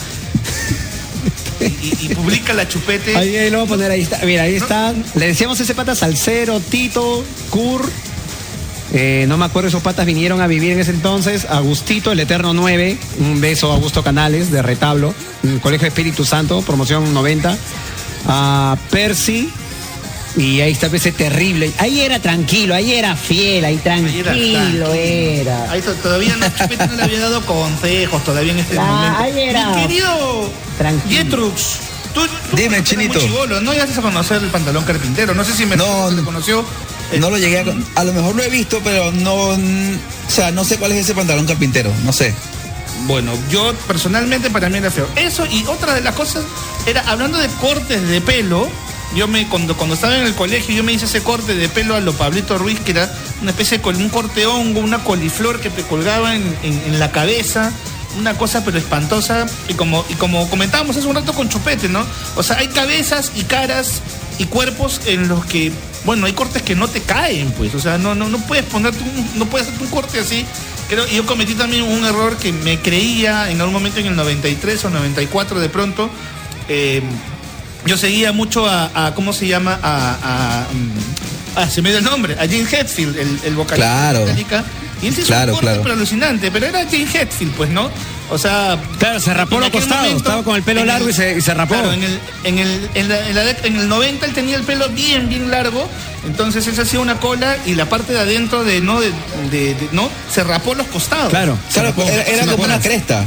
y, 1.60 1.66
y 2.12 2.16
publica 2.16 2.54
la 2.54 2.68
chupete. 2.68 3.16
Ahí, 3.18 3.36
ahí 3.36 3.50
lo 3.50 3.58
voy 3.60 3.66
a 3.66 3.70
poner, 3.70 3.90
ahí 3.92 4.02
está. 4.02 4.20
Mira, 4.24 4.44
ahí 4.44 4.56
están. 4.56 5.04
Le 5.16 5.28
decíamos 5.28 5.60
ese 5.60 5.74
pata 5.74 5.96
Salcero, 5.96 6.60
Tito, 6.60 7.24
Cur. 7.50 7.90
Eh, 8.94 9.26
no 9.28 9.38
me 9.38 9.46
acuerdo, 9.46 9.68
esos 9.70 9.82
patas 9.84 10.06
vinieron 10.06 10.42
a 10.42 10.48
vivir 10.48 10.72
en 10.74 10.80
ese 10.80 10.92
entonces. 10.92 11.46
Agustito, 11.46 12.12
el 12.12 12.20
Eterno 12.20 12.54
9. 12.54 12.98
Un 13.20 13.42
beso 13.42 13.72
a 13.72 13.76
Augusto 13.76 14.04
Canales, 14.04 14.52
de 14.52 14.62
Retablo. 14.62 15.14
Colegio 15.62 15.88
Espíritu 15.88 16.24
Santo, 16.26 16.62
promoción 16.62 17.14
90. 17.14 17.58
A 18.28 18.78
Percy. 18.90 19.50
Y 20.36 20.62
ahí 20.62 20.72
está 20.72 20.86
ese 20.88 21.12
terrible. 21.12 21.72
Ahí 21.80 22.02
era 22.02 22.20
tranquilo, 22.20 22.76
ahí 22.76 22.94
era 22.94 23.16
fiel, 23.16 23.66
ahí 23.66 23.74
Ahí 23.74 23.76
era 23.76 23.84
tranquilo 23.84 24.24
tranquilo. 24.24 24.94
era. 24.94 25.72
Ahí 25.72 25.82
to- 25.82 25.94
todavía 25.96 26.36
no, 26.38 26.46
le 26.96 27.04
había 27.04 27.20
dado 27.22 27.44
consejos 27.44 28.24
todavía 28.24 28.52
en 28.54 28.60
este 28.60 28.78
Ah, 28.78 28.84
momento. 28.86 29.18
ahí 29.20 29.50
era. 29.50 29.70
Mi 29.70 29.82
querido 29.82 30.50
Tranquilo. 30.78 31.24
Yetrux, 31.24 31.62
tú, 32.14 32.22
tú 32.52 32.56
Dime, 32.56 32.84
Chinito. 32.84 33.14
muy 33.18 33.28
chibolo, 33.28 33.62
no 33.62 33.74
llegaste 33.74 33.98
a 33.98 34.02
conocer 34.04 34.44
el 34.44 34.50
pantalón 34.50 34.84
carpintero. 34.84 35.34
No 35.34 35.44
sé 35.44 35.54
si 35.56 35.66
me 35.66 35.76
No, 35.76 36.12
lo 36.12 36.24
conoció. 36.24 36.64
No 37.20 37.30
lo 37.30 37.38
llegué 37.38 37.60
a... 37.60 37.66
A 38.00 38.04
lo 38.04 38.14
mejor 38.14 38.36
lo 38.36 38.44
he 38.44 38.50
visto, 38.50 38.80
pero 38.84 39.12
no... 39.12 39.34
O 39.36 39.58
sea, 40.30 40.52
no 40.52 40.64
sé 40.66 40.78
cuál 40.78 40.92
es 40.92 41.00
ese 41.00 41.14
pantalón 41.16 41.46
carpintero. 41.46 41.92
No 42.04 42.12
sé. 42.12 42.34
Bueno, 43.06 43.32
yo 43.50 43.74
personalmente 43.88 44.50
para 44.50 44.70
mí 44.70 44.78
era 44.80 44.92
feo. 44.92 45.08
Eso 45.16 45.46
y 45.46 45.66
otra 45.68 45.94
de 45.94 46.02
las 46.02 46.16
cosas 46.16 46.44
era, 46.86 47.02
hablando 47.10 47.38
de 47.38 47.48
cortes 47.62 48.08
de 48.10 48.20
pelo, 48.22 48.68
yo 49.16 49.28
me, 49.28 49.48
cuando, 49.48 49.78
cuando 49.78 49.96
estaba 49.96 50.18
en 50.18 50.26
el 50.26 50.34
colegio, 50.36 50.76
yo 50.76 50.84
me 50.84 50.92
hice 50.92 51.06
ese 51.06 51.22
corte 51.24 51.56
de 51.56 51.70
pelo 51.70 51.96
a 51.96 52.02
lo 52.02 52.12
Pablito 52.14 52.58
Ruiz, 52.58 52.80
que 52.82 52.92
era 52.92 53.10
una 53.42 53.52
especie 53.52 53.78
de 53.78 53.88
un 53.90 54.10
corte 54.10 54.46
hongo, 54.46 54.82
una 54.82 55.04
coliflor 55.04 55.62
que 55.62 55.70
te 55.70 55.84
colgaba 55.84 56.36
en, 56.36 56.44
en- 56.64 56.82
en 56.88 57.00
la 57.00 57.12
cabeza. 57.12 57.72
Una 58.20 58.34
cosa 58.38 58.66
pero 58.66 58.78
espantosa. 58.80 59.46
Y 59.70 59.76
como, 59.76 60.04
y 60.10 60.16
como 60.16 60.50
comentábamos 60.50 60.98
hace 60.98 61.08
un 61.08 61.16
rato 61.16 61.34
con 61.34 61.48
Chupete, 61.50 61.88
¿no? 61.88 62.04
O 62.36 62.44
sea, 62.44 62.58
hay 62.58 62.68
cabezas 62.68 63.32
y 63.36 63.44
caras 63.44 64.02
y 64.40 64.46
cuerpos 64.46 65.02
en 65.06 65.28
los 65.28 65.46
que, 65.46 65.72
bueno, 66.08 66.26
hay 66.26 66.34
cortes 66.34 66.64
que 66.64 66.74
no 66.76 66.88
te 66.88 67.02
caen, 67.02 67.52
pues. 67.52 67.76
O 67.76 67.80
sea, 67.80 68.00
no, 68.00 68.16
no, 68.16 68.28
no 68.30 68.40
puedes 68.40 68.66
ponerte 68.66 68.98
un, 69.04 69.38
no 69.40 69.46
puedes 69.46 69.68
hacer 69.68 69.80
un 69.82 69.90
corte 69.90 70.20
así. 70.20 70.44
Creo, 70.90 71.06
yo 71.08 71.26
cometí 71.28 71.54
también 71.54 71.84
un 71.84 72.04
error 72.06 72.38
que 72.38 72.52
me 72.52 72.80
creía 72.80 73.52
en 73.52 73.60
algún 73.60 73.74
momento 73.74 74.00
en 74.00 74.08
el 74.08 74.16
93 74.16 74.86
o 74.86 74.90
94 74.90 75.60
de 75.60 75.70
pronto. 75.70 76.10
eh, 76.70 77.04
yo 77.86 77.96
seguía 77.96 78.32
mucho 78.34 78.66
a, 78.68 78.90
a- 79.08 79.14
¿cómo 79.14 79.32
se 79.34 79.48
llama? 79.48 79.80
A, 79.84 80.18
a, 80.24 80.68
mm, 80.74 81.58
ah, 81.58 81.70
se 81.70 81.82
me 81.82 81.90
dio 81.90 82.00
el 82.00 82.04
nombre, 82.06 82.34
a 82.34 82.40
Jane 82.48 82.66
Hetfield, 82.70 83.18
el, 83.18 83.40
el 83.46 83.56
vocalista 83.56 83.76
Claro. 84.12 84.26
de. 84.26 84.34
Y 85.02 85.08
él 85.08 85.14
se 85.16 85.22
hizo 85.22 85.28
Claro, 85.28 85.52
un 85.54 85.56
corte 85.56 85.66
claro. 85.68 85.82
pero 85.84 85.94
alucinante, 85.96 86.52
pero 86.52 86.66
era 86.66 86.84
Jane 86.86 87.08
Hetfield, 87.14 87.54
pues, 87.54 87.70
¿no? 87.70 87.90
O 88.30 88.38
sea... 88.38 88.78
Claro, 89.00 89.20
se 89.22 89.34
rapó 89.34 89.60
los 89.60 89.70
costados, 89.70 90.14
estaba 90.18 90.44
con 90.44 90.56
el 90.56 90.64
pelo 90.64 90.84
largo 90.84 91.10
y 91.10 91.14
se- 91.14 91.38
y 91.38 91.42
se 91.42 91.54
rapó. 91.54 91.76
Claro, 91.76 91.94
en 91.94 92.04
el, 92.04 92.20
en, 92.44 92.60
el, 92.60 92.90
en, 92.96 93.08
la- 93.10 93.30
en 93.30 93.36
la 93.36 93.46
dec- 93.46 93.64
en 93.66 93.78
el 93.78 93.88
90 93.88 94.26
él 94.26 94.34
tenía 94.34 94.58
el 94.58 94.64
pelo 94.64 94.90
bien, 94.90 95.30
bien 95.30 95.50
largo, 95.50 95.88
entonces 96.26 96.68
él 96.68 96.76
se 96.76 96.82
hacía 96.82 97.00
una 97.00 97.20
cola 97.22 97.56
y 97.66 97.76
la 97.76 97.86
parte 97.86 98.12
de 98.14 98.20
adentro 98.20 98.64
de, 98.66 98.82
¿no? 98.82 99.00
De, 99.00 99.12
de- 99.52 99.76
de- 99.76 99.90
¿no? 99.94 100.10
Se 100.34 100.44
rapó 100.44 100.74
los 100.76 100.88
costados. 100.88 101.30
Claro. 101.30 101.58
Claro, 101.72 101.94
Se 101.94 102.02
rapó. 102.04 102.10
era, 102.10 102.46
como 102.52 102.64
una 102.66 102.80
cresta. 102.82 103.24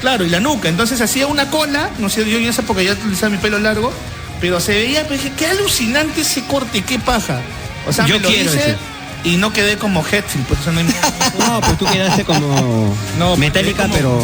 Claro, 0.00 0.24
y 0.24 0.30
la 0.30 0.40
nuca. 0.40 0.68
Entonces 0.68 1.00
hacía 1.00 1.28
una 1.28 1.48
cola, 1.48 1.90
no 1.98 2.08
sé, 2.08 2.28
yo 2.28 2.38
en 2.38 2.46
esa 2.46 2.62
época 2.62 2.82
ya 2.82 2.92
utilizaba 2.94 3.30
mi 3.30 3.38
pelo 3.38 3.60
largo, 3.60 3.92
pero 4.40 4.58
se 4.58 4.72
veía, 4.74 5.06
pues 5.06 5.22
dije, 5.22 5.32
qué 5.38 5.46
alucinante 5.46 6.22
ese 6.22 6.42
corte, 6.46 6.82
qué 6.82 6.98
paja. 6.98 7.40
O 7.86 7.92
sea, 7.92 8.06
Yo 8.06 8.16
me 8.16 8.22
lo 8.22 8.28
quiero 8.28 8.50
ese. 8.52 8.76
Y 9.24 9.36
no 9.36 9.52
quedé 9.52 9.76
como 9.78 10.00
Hetfield, 10.04 10.46
por 10.46 10.58
eso 10.58 10.72
no 10.72 10.80
hay 10.80 10.86
No, 11.38 11.60
pues 11.60 11.78
tú 11.78 11.86
quedaste 11.86 12.24
como 12.24 12.94
No, 13.18 13.36
Metallica, 13.36 13.82
como- 13.84 13.94
pero. 13.94 14.20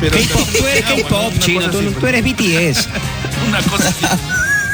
pero- 0.00 0.16
K-pop, 0.18 0.48
tú 0.58 0.66
eres 0.66 0.84
Ah, 0.86 0.92
bueno, 0.92 1.08
K-pop, 1.08 1.32
chino, 1.40 1.70
tú, 1.70 1.92
pues. 2.00 2.14
eres 2.14 2.24
BTS. 2.24 2.88
una 3.48 3.62
cosa 3.62 3.88
así. 3.88 4.06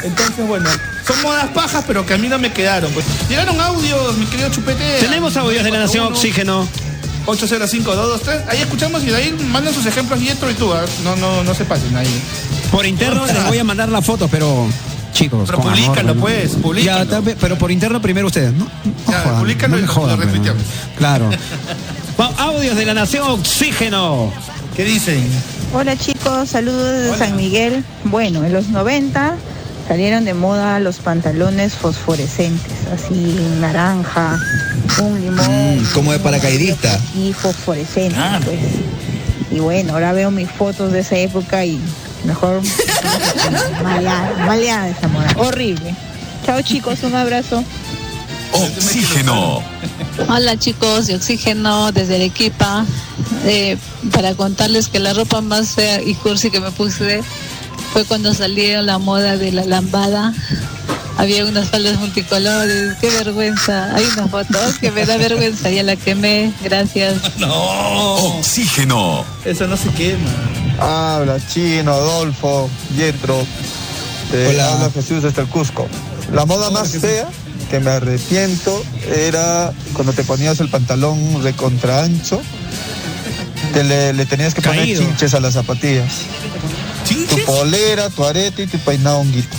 Entonces, 0.03 0.47
bueno, 0.47 0.69
son 1.05 1.21
modas 1.21 1.47
pajas, 1.49 1.83
pero 1.87 2.05
que 2.05 2.13
a 2.15 2.17
mí 2.17 2.27
no 2.27 2.39
me 2.39 2.51
quedaron. 2.51 2.91
Pues 2.91 3.05
llegaron 3.29 3.59
audios, 3.61 4.17
mi 4.17 4.25
querido 4.25 4.49
Chupete. 4.49 4.97
Tenemos 4.99 5.37
audios 5.37 5.63
de 5.63 5.71
la 5.71 5.79
Nación 5.79 6.07
Oxígeno. 6.07 6.67
805-223. 7.27 8.45
Ahí 8.49 8.61
escuchamos 8.61 9.03
y 9.03 9.07
de 9.07 9.15
ahí 9.15 9.31
mandan 9.51 9.73
sus 9.75 9.85
ejemplos 9.85 10.19
y 10.21 10.29
esto 10.29 10.49
y 10.49 10.55
tú. 10.55 10.73
¿ah? 10.73 10.83
No, 11.03 11.15
no, 11.17 11.43
no 11.43 11.53
se 11.53 11.65
pasen 11.65 11.95
ahí. 11.95 12.21
Por 12.71 12.85
interno 12.87 13.25
les 13.27 13.45
voy 13.47 13.59
a 13.59 13.63
mandar 13.63 13.89
la 13.89 14.01
foto, 14.01 14.27
pero. 14.27 14.67
Chicos, 15.13 15.49
Pero 15.49 15.61
amor, 15.61 16.17
pues, 16.19 16.51
públicalo. 16.55 17.21
Ya, 17.21 17.35
pero 17.39 17.57
por 17.57 17.71
interno 17.71 18.01
primero 18.01 18.27
ustedes, 18.27 18.53
¿no? 18.53 18.65
no 18.65 19.11
Ya, 19.11 19.19
jodan, 19.21 19.71
no 19.71 19.77
y 19.77 19.81
lo- 19.81 19.87
jodan, 19.87 20.19
lo 20.19 20.25
retuiteamos. 20.25 20.63
Claro. 20.97 21.29
Audios 22.37 22.75
de 22.75 22.85
la 22.85 22.93
Nación 22.93 23.27
Oxígeno. 23.29 24.31
¿Qué 24.75 24.85
dicen? 24.85 25.23
Hola 25.73 25.97
chicos, 25.97 26.49
saludos 26.49 26.91
desde 27.01 27.17
San 27.17 27.35
Miguel. 27.35 27.83
Bueno, 28.05 28.43
en 28.45 28.53
los 28.53 28.67
90 28.69 29.35
salieron 29.87 30.23
de 30.25 30.33
moda 30.33 30.79
los 30.79 30.97
pantalones 30.97 31.73
fosforescentes, 31.73 32.71
así 32.93 33.35
naranja, 33.59 34.39
un 35.01 35.19
limón. 35.21 35.79
Mm, 35.81 35.85
como 35.93 36.11
de 36.11 36.19
paracaidista. 36.19 36.99
Y 37.15 37.33
fosforescente, 37.33 38.15
Claro. 38.15 38.45
pues. 38.45 38.59
Y 39.51 39.59
bueno, 39.59 39.93
ahora 39.93 40.13
veo 40.13 40.31
mis 40.31 40.49
fotos 40.49 40.91
de 40.93 40.99
esa 40.99 41.17
época 41.17 41.65
y 41.65 41.79
mejor 42.25 42.61
maleada, 43.83 44.45
maleada 44.45 44.89
esa 44.89 45.07
moda. 45.07 45.27
Horrible. 45.37 45.95
Chao 46.45 46.61
chicos, 46.61 47.03
un 47.03 47.15
abrazo. 47.15 47.63
Oxígeno. 48.53 49.63
Hola 50.27 50.57
chicos 50.57 51.07
de 51.07 51.15
Oxígeno 51.15 51.91
desde 51.91 52.15
Arequipa. 52.15 52.85
Eh, 53.45 53.77
para 54.11 54.33
contarles 54.35 54.87
que 54.87 54.99
la 54.99 55.13
ropa 55.13 55.41
más 55.41 55.69
fea 55.69 56.01
y 56.01 56.13
cursi 56.15 56.51
que 56.51 56.59
me 56.59 56.71
puse 56.71 57.23
fue 57.93 58.05
cuando 58.05 58.33
salió 58.33 58.81
la 58.81 58.97
moda 58.97 59.37
de 59.37 59.51
la 59.51 59.65
lambada. 59.65 60.33
Había 61.17 61.45
unas 61.45 61.69
faldas 61.69 61.99
multicolores, 61.99 62.93
qué 62.99 63.09
vergüenza. 63.09 63.93
Hay 63.95 64.05
una 64.13 64.27
foto 64.27 64.57
que 64.79 64.91
me 64.91 65.05
da 65.05 65.17
vergüenza, 65.17 65.69
ya 65.69 65.83
la 65.83 65.95
quemé, 65.95 66.51
gracias. 66.63 67.15
No, 67.37 67.53
Oxígeno. 68.37 69.23
eso 69.45 69.67
no 69.67 69.77
se 69.77 69.89
quema. 69.89 70.29
Habla 70.81 71.37
Chino, 71.47 71.93
Adolfo, 71.93 72.69
Yetro. 72.97 73.45
Te 74.31 74.47
Hola. 74.47 74.73
habla 74.73 74.91
Jesús 74.91 75.21
desde 75.21 75.41
el 75.43 75.47
Cusco. 75.47 75.87
La 76.33 76.45
moda 76.45 76.71
más 76.71 76.89
fea 76.89 77.27
que 77.69 77.79
me 77.79 77.91
arrepiento 77.91 78.83
era 79.13 79.71
cuando 79.93 80.11
te 80.13 80.23
ponías 80.23 80.59
el 80.59 80.69
pantalón 80.69 81.43
recontra 81.43 82.03
ancho. 82.03 82.41
Te 83.73 83.83
le, 83.83 84.13
le 84.13 84.25
tenías 84.25 84.53
que 84.55 84.61
poner 84.61 84.85
chinches 84.97 85.33
a 85.35 85.39
las 85.39 85.53
zapatillas. 85.53 86.13
Tu 87.07 87.13
¿Chinches? 87.13 87.45
polera, 87.45 88.09
tu 88.09 88.25
arete 88.25 88.63
y 88.63 88.67
tu 88.67 88.77
peinado 88.79 89.19
honguito. 89.19 89.55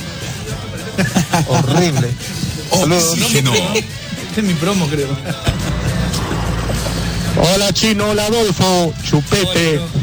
Horrible. 1.47 2.11
Saludos. 2.71 3.11
Oxígeno. 3.13 3.53
Este 3.55 4.41
es 4.41 4.43
mi 4.47 4.55
promo, 4.55 4.87
creo. 4.89 5.09
Hola 7.55 7.73
Chino, 7.73 8.11
hola 8.11 8.27
Adolfo, 8.27 8.93
Chupete, 9.09 9.79
hola 9.79 10.02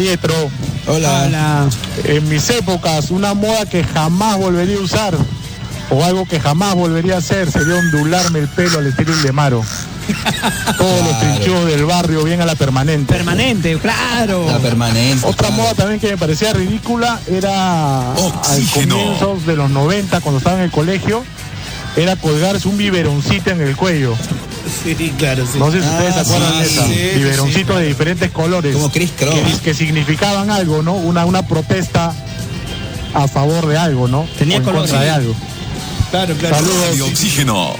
Yetro. 0.00 0.34
Hola. 0.86 1.24
Hola. 1.26 1.68
En 2.04 2.28
mis 2.28 2.48
épocas, 2.50 3.10
una 3.10 3.34
moda 3.34 3.66
que 3.66 3.84
jamás 3.84 4.36
volvería 4.38 4.76
a 4.76 4.80
usar 4.80 5.16
o 5.90 6.04
algo 6.04 6.26
que 6.26 6.40
jamás 6.40 6.74
volvería 6.74 7.14
a 7.16 7.18
hacer 7.18 7.50
sería 7.50 7.74
ondularme 7.76 8.40
el 8.40 8.48
pelo 8.48 8.78
al 8.78 8.86
estilo 8.86 9.12
Ildemaro. 9.14 9.62
Todos 10.76 11.00
los 11.02 11.16
Claro. 11.16 11.34
trinchos 11.36 11.64
del 11.66 11.84
barrio 11.86 12.24
bien 12.24 12.40
a 12.42 12.46
la 12.46 12.54
permanente. 12.54 13.14
Permanente, 13.14 13.78
claro. 13.78 14.46
La 14.46 14.58
permanencia. 14.58 15.26
Otra 15.28 15.48
claro. 15.48 15.62
moda 15.62 15.74
también 15.74 16.00
que 16.00 16.08
me 16.10 16.16
parecía 16.18 16.52
ridícula 16.52 17.18
era 17.30 18.12
al 18.12 18.18
Oxígeno. 18.18 18.96
comienzos 18.96 19.46
de 19.46 19.56
los 19.56 19.70
90, 19.70 20.20
cuando 20.20 20.38
estaba 20.38 20.56
en 20.58 20.64
el 20.64 20.70
colegio, 20.70 21.24
era 21.96 22.16
colgarse 22.16 22.68
un 22.68 22.76
biberoncito 22.76 23.50
en 23.50 23.62
el 23.62 23.76
cuello. 23.76 24.14
Sí, 24.84 25.12
claro, 25.18 25.44
sí. 25.50 25.58
No 25.58 25.70
sé 25.72 25.80
si 25.80 25.88
ustedes 25.88 26.12
se 26.14 26.20
Ah, 26.20 26.22
acuerdan 26.22 26.52
sí, 26.52 26.58
de 26.58 26.64
esa. 26.66 26.86
sí, 26.86 26.94
sí, 26.94 27.18
Biberoncitos 27.18 27.76
sí. 27.76 27.82
de 27.82 27.88
diferentes 27.88 28.30
colores. 28.30 28.74
Como 28.74 28.90
Chris 28.92 29.10
Cross. 29.18 29.34
que, 29.34 29.60
que 29.64 29.74
significaban 29.74 30.50
algo, 30.50 30.82
¿no? 30.82 30.92
Una, 30.94 31.24
una 31.24 31.46
protesta 31.46 32.12
a 33.14 33.28
favor 33.28 33.66
de 33.66 33.78
algo, 33.78 34.08
¿no? 34.08 34.26
Tenía 34.38 34.56
o 34.56 34.58
en 34.60 34.64
color, 34.64 34.80
contra 34.82 34.98
sí. 34.98 35.04
de 35.04 35.10
algo. 35.10 35.34
Claro, 36.10 36.34
claro. 36.36 36.54
Saludos. 36.56 36.88
Radio 36.90 37.06
Oxígeno. 37.06 37.74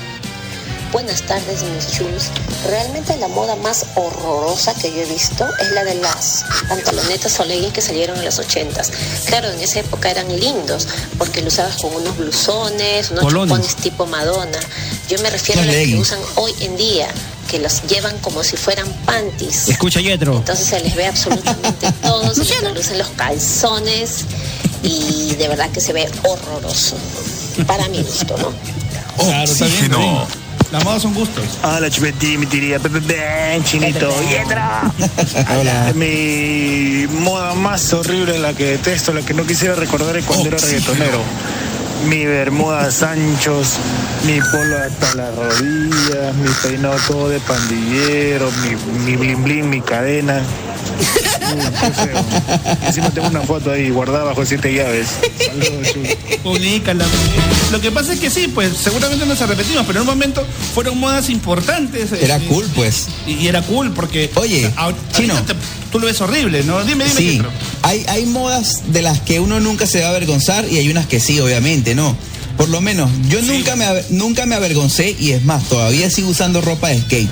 Buenas 0.95 1.23
tardes, 1.23 1.65
mis 1.65 1.89
chus. 1.89 2.31
Realmente 2.69 3.17
la 3.17 3.27
moda 3.27 3.57
más 3.57 3.85
horrorosa 3.97 4.73
que 4.75 4.93
yo 4.93 4.99
he 4.99 5.07
visto 5.07 5.45
es 5.61 5.73
la 5.73 5.83
de 5.83 5.97
las 5.97 6.45
pantalonetas 6.69 7.41
o 7.41 7.45
leggings 7.45 7.73
que 7.73 7.83
salieron 7.83 8.17
en 8.17 8.25
los 8.25 8.39
ochentas. 8.39 8.93
Claro, 9.27 9.51
en 9.51 9.59
esa 9.59 9.81
época 9.81 10.09
eran 10.09 10.29
lindos 10.39 10.87
porque 11.19 11.43
lo 11.43 11.49
usabas 11.49 11.79
con 11.79 11.93
unos 11.97 12.17
blusones, 12.17 13.11
unos 13.11 13.25
Polones. 13.25 13.57
chupones 13.57 13.77
tipo 13.83 14.07
Madonna. 14.07 14.61
Yo 15.09 15.19
me 15.19 15.31
refiero 15.31 15.63
a 15.63 15.65
las 15.65 15.75
que 15.75 15.97
usan 15.97 16.21
hoy 16.37 16.55
en 16.61 16.77
día, 16.77 17.09
que 17.51 17.59
los 17.59 17.83
llevan 17.89 18.17
como 18.19 18.45
si 18.45 18.57
fueran 18.57 18.87
panties. 19.05 19.71
Escucha, 19.71 20.01
Yetro. 20.01 20.37
Entonces 20.37 20.65
se 20.65 20.79
les 20.79 20.95
ve 20.95 21.07
absolutamente 21.09 21.91
todo, 22.03 22.33
se 22.33 22.45
les 22.45 22.73
lucen 22.73 22.99
los 22.99 23.09
calzones 23.17 24.27
y 24.85 25.35
de 25.35 25.49
verdad 25.49 25.69
que 25.71 25.81
se 25.81 25.93
ve 25.93 26.09
horroroso. 26.23 26.95
Para 27.67 27.89
mi 27.89 28.01
gusto, 28.01 28.37
¿no? 28.39 28.53
Oxígeno. 29.43 30.44
Las 30.75 30.83
modas 30.83 31.03
son 31.03 31.15
gustos. 31.15 31.45
Hola, 31.63 31.89
chupetín, 31.89 32.41
mi 32.41 32.47
Ben, 32.47 33.63
chinito, 33.63 34.13
Yetra. 34.29 34.83
Hola. 35.57 35.93
Mi 35.95 37.07
moda 37.21 37.55
más 37.55 37.93
horrible, 37.93 38.41
la 38.41 38.55
que 38.55 38.65
detesto, 38.71 39.13
la 39.13 39.23
que 39.23 39.35
no 39.35 39.45
quisiera 39.47 39.77
recordar 39.77 40.17
es 40.17 40.25
cuando 40.25 40.49
era 40.49 40.59
reggaetonero. 40.59 41.21
Mi 42.09 42.27
bermuda 42.27 42.91
Sanchos, 42.91 43.75
mi 44.27 44.41
polo 44.41 44.77
hasta 44.79 45.15
las 45.15 45.37
rodillas, 45.37 46.35
mi 46.35 46.51
peinado 46.61 46.97
todo 47.07 47.29
de 47.29 47.39
pandillero, 47.39 48.51
mi, 48.51 48.75
mi 49.05 49.17
blin 49.17 49.45
blin, 49.45 49.71
mi 49.71 49.81
cadena. 49.81 50.43
Uy, 51.55 52.87
Encima 52.87 53.11
tengo 53.11 53.29
una 53.29 53.43
foto 53.43 53.71
ahí 53.73 53.91
guardada 53.91 54.25
bajo 54.25 54.45
siete 54.45 54.73
llaves. 54.75 55.09
Saludos, 55.47 55.93
Chuy. 55.93 56.39
Publícala. 56.43 57.05
Lo 57.73 57.81
que 57.81 57.91
pasa 57.91 58.13
es 58.13 58.21
que 58.21 58.31
sí, 58.31 58.49
pues 58.49 58.73
seguramente 58.77 59.25
nos 59.27 59.39
repetimos, 59.41 59.85
pero 59.87 60.01
en 60.01 60.09
un 60.09 60.15
momento 60.15 60.47
fueron 60.75 60.99
modas 60.99 61.29
importantes. 61.31 62.13
Era 62.13 62.37
este, 62.37 62.49
cool, 62.49 62.67
pues. 62.75 63.07
Y, 63.27 63.35
y 63.35 63.49
era 63.49 63.63
cool 63.63 63.93
porque. 63.93 64.31
Oye, 64.37 64.71
Chino. 65.17 65.35
te- 65.43 65.55
tú 65.91 65.99
lo 66.01 66.07
ves 66.07 66.21
horrible, 66.21 66.65
¿no? 66.65 66.83
Dime, 66.85 67.05
dime, 67.05 67.17
Sí, 67.17 67.43
hay, 67.83 68.05
hay 68.09 68.27
modas 68.27 68.83
de 68.93 69.03
las 69.03 69.21
que 69.21 69.41
uno 69.41 69.61
nunca 69.61 69.87
se 69.87 70.01
va 70.01 70.07
a 70.07 70.11
avergonzar 70.11 70.67
y 70.71 70.79
hay 70.79 70.89
unas 70.89 71.07
que 71.07 71.21
sí, 71.21 71.39
obviamente, 71.41 71.95
¿no? 71.95 72.17
Por 72.57 72.69
lo 72.69 72.81
menos, 72.81 73.11
yo 73.29 73.43
nunca, 73.43 73.75
me, 73.75 73.85
nunca 74.11 74.47
me 74.47 74.55
avergoncé 74.55 75.17
y 75.19 75.33
es 75.33 75.45
más, 75.45 75.65
todavía 75.65 76.09
sigo 76.09 76.29
usando 76.29 76.61
ropa 76.61 76.89
de 76.89 77.01
skate. 77.01 77.29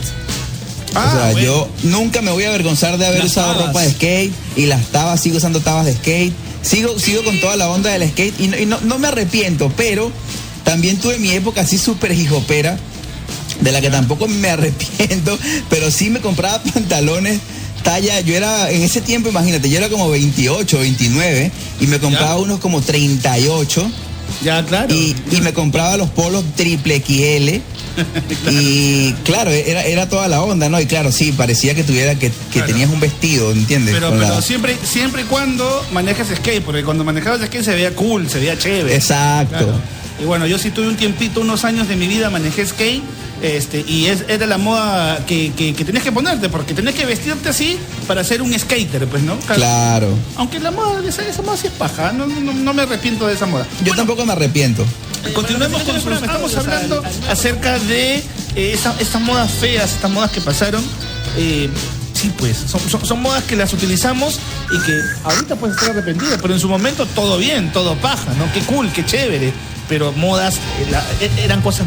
Ah, 0.94 1.06
o 1.08 1.16
sea, 1.16 1.30
bueno. 1.32 1.40
yo 1.46 1.68
nunca 1.84 2.20
me 2.22 2.30
voy 2.30 2.44
a 2.44 2.48
avergonzar 2.48 2.98
de 2.98 3.06
haber 3.06 3.20
Las 3.20 3.30
usado 3.32 3.52
tabas. 3.52 3.66
ropa 3.68 3.80
de 3.82 3.90
skate 3.92 4.32
y 4.56 4.66
las 4.66 4.84
tabas, 4.88 5.20
sigo 5.20 5.36
usando 5.38 5.60
tabas 5.60 5.86
de 5.86 5.94
skate. 5.94 6.32
Sigo, 6.62 6.98
sigo 6.98 7.24
con 7.24 7.40
toda 7.40 7.56
la 7.56 7.68
onda 7.70 7.90
del 7.90 8.08
skate 8.10 8.38
y, 8.40 8.48
no, 8.48 8.56
y 8.58 8.66
no- 8.66 8.80
no 8.82 8.98
me 8.98 9.08
arrepiento, 9.08 9.72
pero 9.76 10.12
también 10.64 10.96
tuve 10.98 11.18
mi 11.18 11.30
época 11.32 11.62
así 11.62 11.76
súper 11.78 12.12
hijopera, 12.12 12.78
de 13.60 13.72
la 13.72 13.80
que 13.80 13.90
tampoco 13.90 14.28
me 14.28 14.48
arrepiento, 14.50 15.36
pero 15.70 15.90
sí 15.90 16.10
me 16.10 16.20
compraba 16.20 16.62
pantalones 16.74 17.40
talla, 17.82 18.20
yo 18.20 18.36
era, 18.36 18.70
en 18.70 18.82
ese 18.82 19.00
tiempo, 19.00 19.28
imagínate, 19.28 19.68
yo 19.68 19.76
era 19.78 19.88
como 19.88 20.08
28, 20.08 20.78
29 20.78 21.50
y 21.80 21.86
me 21.88 21.98
compraba 21.98 22.38
unos 22.38 22.60
como 22.60 22.80
38 22.80 23.90
Ya, 24.42 24.64
claro. 24.64 24.94
y, 24.94 25.14
y 25.30 25.40
me 25.40 25.52
compraba 25.52 25.96
los 25.96 26.08
polos 26.10 26.44
triple 26.56 27.00
XL. 27.00 27.60
Y 28.50 29.12
claro, 29.24 29.50
era, 29.50 29.84
era 29.84 30.08
toda 30.08 30.26
la 30.28 30.42
onda, 30.42 30.68
¿no? 30.70 30.80
Y 30.80 30.86
claro, 30.86 31.12
sí, 31.12 31.30
parecía 31.32 31.74
que 31.74 31.84
tuviera 31.84 32.14
que, 32.14 32.28
que 32.30 32.34
Claro. 32.52 32.66
tenías 32.68 32.90
un 32.90 33.00
vestido, 33.00 33.50
¿entiendes? 33.52 33.94
Pero, 33.94 34.10
pero 34.10 34.22
la- 34.34 34.40
siempre, 34.42 34.76
siempre 34.82 35.22
y 35.22 35.24
cuando 35.26 35.84
manejas 35.92 36.28
skate, 36.34 36.62
porque 36.62 36.82
cuando 36.84 37.04
manejabas 37.04 37.40
skate 37.46 37.64
se 37.64 37.74
veía 37.74 37.94
cool, 37.94 38.28
se 38.30 38.38
veía 38.38 38.56
chévere. 38.58 38.94
Exacto. 38.94 39.56
Claro. 39.58 39.74
Y 40.22 40.24
bueno, 40.24 40.46
yo 40.46 40.56
sí 40.58 40.70
tuve 40.70 40.86
un 40.88 40.96
tiempito, 40.96 41.40
unos 41.40 41.64
años 41.64 41.88
de 41.88 41.96
mi 41.96 42.06
vida 42.06 42.30
manejé 42.30 42.64
skate, 42.66 43.02
este, 43.42 43.80
y 43.88 44.06
es, 44.06 44.24
era 44.28 44.46
la 44.46 44.56
moda 44.56 45.26
que, 45.26 45.52
que, 45.56 45.74
que 45.74 45.84
tenías 45.84 46.04
que 46.04 46.12
ponerte, 46.12 46.48
porque 46.48 46.74
tenías 46.74 46.94
que 46.94 47.04
vestirte 47.04 47.48
así 47.48 47.76
para 48.06 48.22
ser 48.22 48.40
un 48.40 48.56
skater, 48.56 49.08
pues, 49.08 49.22
¿no? 49.24 49.36
Claro. 49.40 50.08
Aunque 50.36 50.60
la 50.60 50.70
moda, 50.70 51.02
esa, 51.06 51.26
esa 51.26 51.42
moda 51.42 51.56
sí 51.56 51.66
es 51.66 51.72
paja, 51.72 52.12
no, 52.12 52.26
no, 52.28 52.52
no 52.52 52.72
me 52.72 52.82
arrepiento 52.82 53.26
de 53.26 53.34
esa 53.34 53.46
moda. 53.46 53.66
Yo 53.84 53.94
tampoco 53.96 54.24
me 54.24 54.32
arrepiento. 54.32 54.86
Continuemos 55.34 55.82
con 55.82 55.94
nosotros. 55.96 56.22
Estamos 56.22 56.56
hablando 56.56 57.02
acerca 57.28 57.78
de 57.80 58.16
eh, 58.54 58.72
esa- 58.74 58.94
estas 59.00 59.20
modas 59.22 59.50
feas, 59.50 59.92
estas 59.92 60.10
modas 60.10 60.30
que 60.30 60.40
pasaron. 60.40 60.82
Eh, 61.36 61.68
sí, 62.14 62.32
pues, 62.38 62.56
son, 62.66 62.80
son- 62.88 63.04
son 63.04 63.22
modas 63.22 63.42
que 63.44 63.56
las 63.56 63.72
utilizamos 63.72 64.38
y 64.72 64.80
que 64.86 64.92
ahorita 65.24 65.56
puedes 65.56 65.76
estar 65.76 65.90
arrepentido, 65.90 66.36
pero 66.40 66.54
en 66.54 66.60
su 66.60 66.68
momento 66.68 67.06
todo 67.06 67.38
bien, 67.38 67.72
todo 67.72 67.96
paja, 67.96 68.32
¿no? 68.38 68.52
Qué 68.52 68.60
cool, 68.60 68.90
qué 68.92 69.04
chévere. 69.04 69.52
Pero 69.92 70.10
modas 70.12 70.54
eh, 70.56 70.86
la- 70.90 71.04
e- 71.20 71.44
eran 71.44 71.60
cosas 71.60 71.86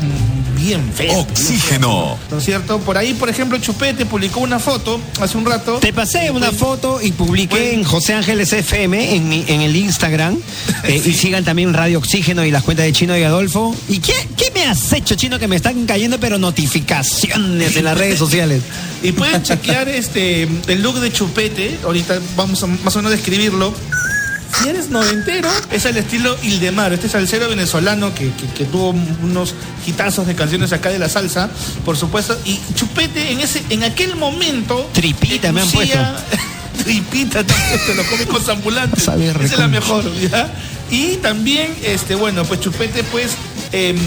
bien 0.55 0.91
feas. 0.93 1.15
Oxígeno. 1.17 2.17
¿No 2.29 2.37
es 2.37 2.45
cierto? 2.45 2.77
Por 2.79 2.99
ahí, 2.99 3.15
por 3.15 3.29
ejemplo, 3.29 3.57
Chupete 3.57 4.05
publicó 4.05 4.41
una 4.41 4.59
foto 4.59 5.01
hace 5.19 5.37
un 5.39 5.45
rato. 5.45 5.79
Te 5.79 5.91
pasé 5.91 6.29
una 6.29 6.51
foto 6.51 7.01
y 7.01 7.11
publiqué 7.13 7.73
en 7.73 7.83
José 7.83 8.13
Ángeles 8.13 8.53
FM 8.53 9.15
en, 9.15 9.27
mi- 9.27 9.43
en 9.47 9.61
el 9.61 9.75
Instagram. 9.75 10.37
Eh, 10.83 11.01
Y 11.03 11.13
sigan 11.13 11.43
también 11.43 11.73
Radio 11.73 11.97
Oxígeno 11.97 12.45
y 12.45 12.51
las 12.51 12.61
cuentas 12.61 12.85
de 12.85 12.93
Chino 12.93 13.17
y 13.17 13.23
Adolfo. 13.23 13.75
¿Y 13.89 13.97
qué, 13.97 14.13
qué 14.37 14.51
me 14.53 14.65
has 14.65 14.93
hecho, 14.93 15.15
Chino? 15.15 15.39
Que 15.39 15.47
me 15.47 15.55
están 15.55 15.83
cayendo, 15.87 16.19
pero 16.19 16.37
notificaciones 16.37 17.75
en 17.75 17.83
las 17.85 17.97
redes 17.97 18.19
sociales. 18.19 18.61
Y 19.03 19.11
pueden 19.11 19.43
chequear 19.43 19.87
este 19.89 20.43
el 20.67 20.81
look 20.81 20.99
de 20.99 21.11
Chupete. 21.11 21.77
Ahorita 21.83 22.19
vamos 22.35 22.63
a 22.63 22.67
más 22.67 22.95
o 22.95 22.99
menos 22.99 23.11
describirlo. 23.11 23.71
Si 24.61 24.69
eres 24.69 24.89
noventero, 24.89 25.49
es 25.71 25.85
el 25.85 25.97
estilo 25.97 26.35
Ildemar, 26.43 26.93
este 26.93 27.09
salsero 27.09 27.49
venezolano 27.49 28.13
que, 28.15 28.31
que- 28.31 28.47
que 28.47 28.65
tuvo 28.65 28.89
unos 29.21 29.53
hitazos 29.85 30.25
de 30.27 30.35
canciones 30.35 30.71
acá 30.73 30.89
de 30.89 30.99
la 30.99 31.09
salsa, 31.09 31.49
por 31.83 31.97
supuesto. 31.97 32.37
Y 32.45 32.59
Chupete 32.75 33.31
en 33.31 33.41
ese, 33.41 33.63
en 33.69 33.83
aquel 33.83 34.15
momento. 34.15 34.89
Tripita 34.93 35.51
me 35.51 35.61
han 35.61 35.67
lucía- 35.67 36.15
Tripita 36.83 37.43
también, 37.43 37.79
te 37.85 37.95
lo 37.95 38.03
cómicos 38.05 38.49
ambulantes. 38.49 39.03
Esa 39.45 39.53
es 39.55 39.59
la 39.59 39.67
mejor, 39.67 40.03
¿ya? 40.19 40.51
Y 40.91 41.15
también, 41.17 41.73
este, 41.83 42.15
bueno, 42.15 42.43
pues 42.45 42.59
Chupete, 42.59 43.03
pues, 43.03 43.31
em, 43.75 43.97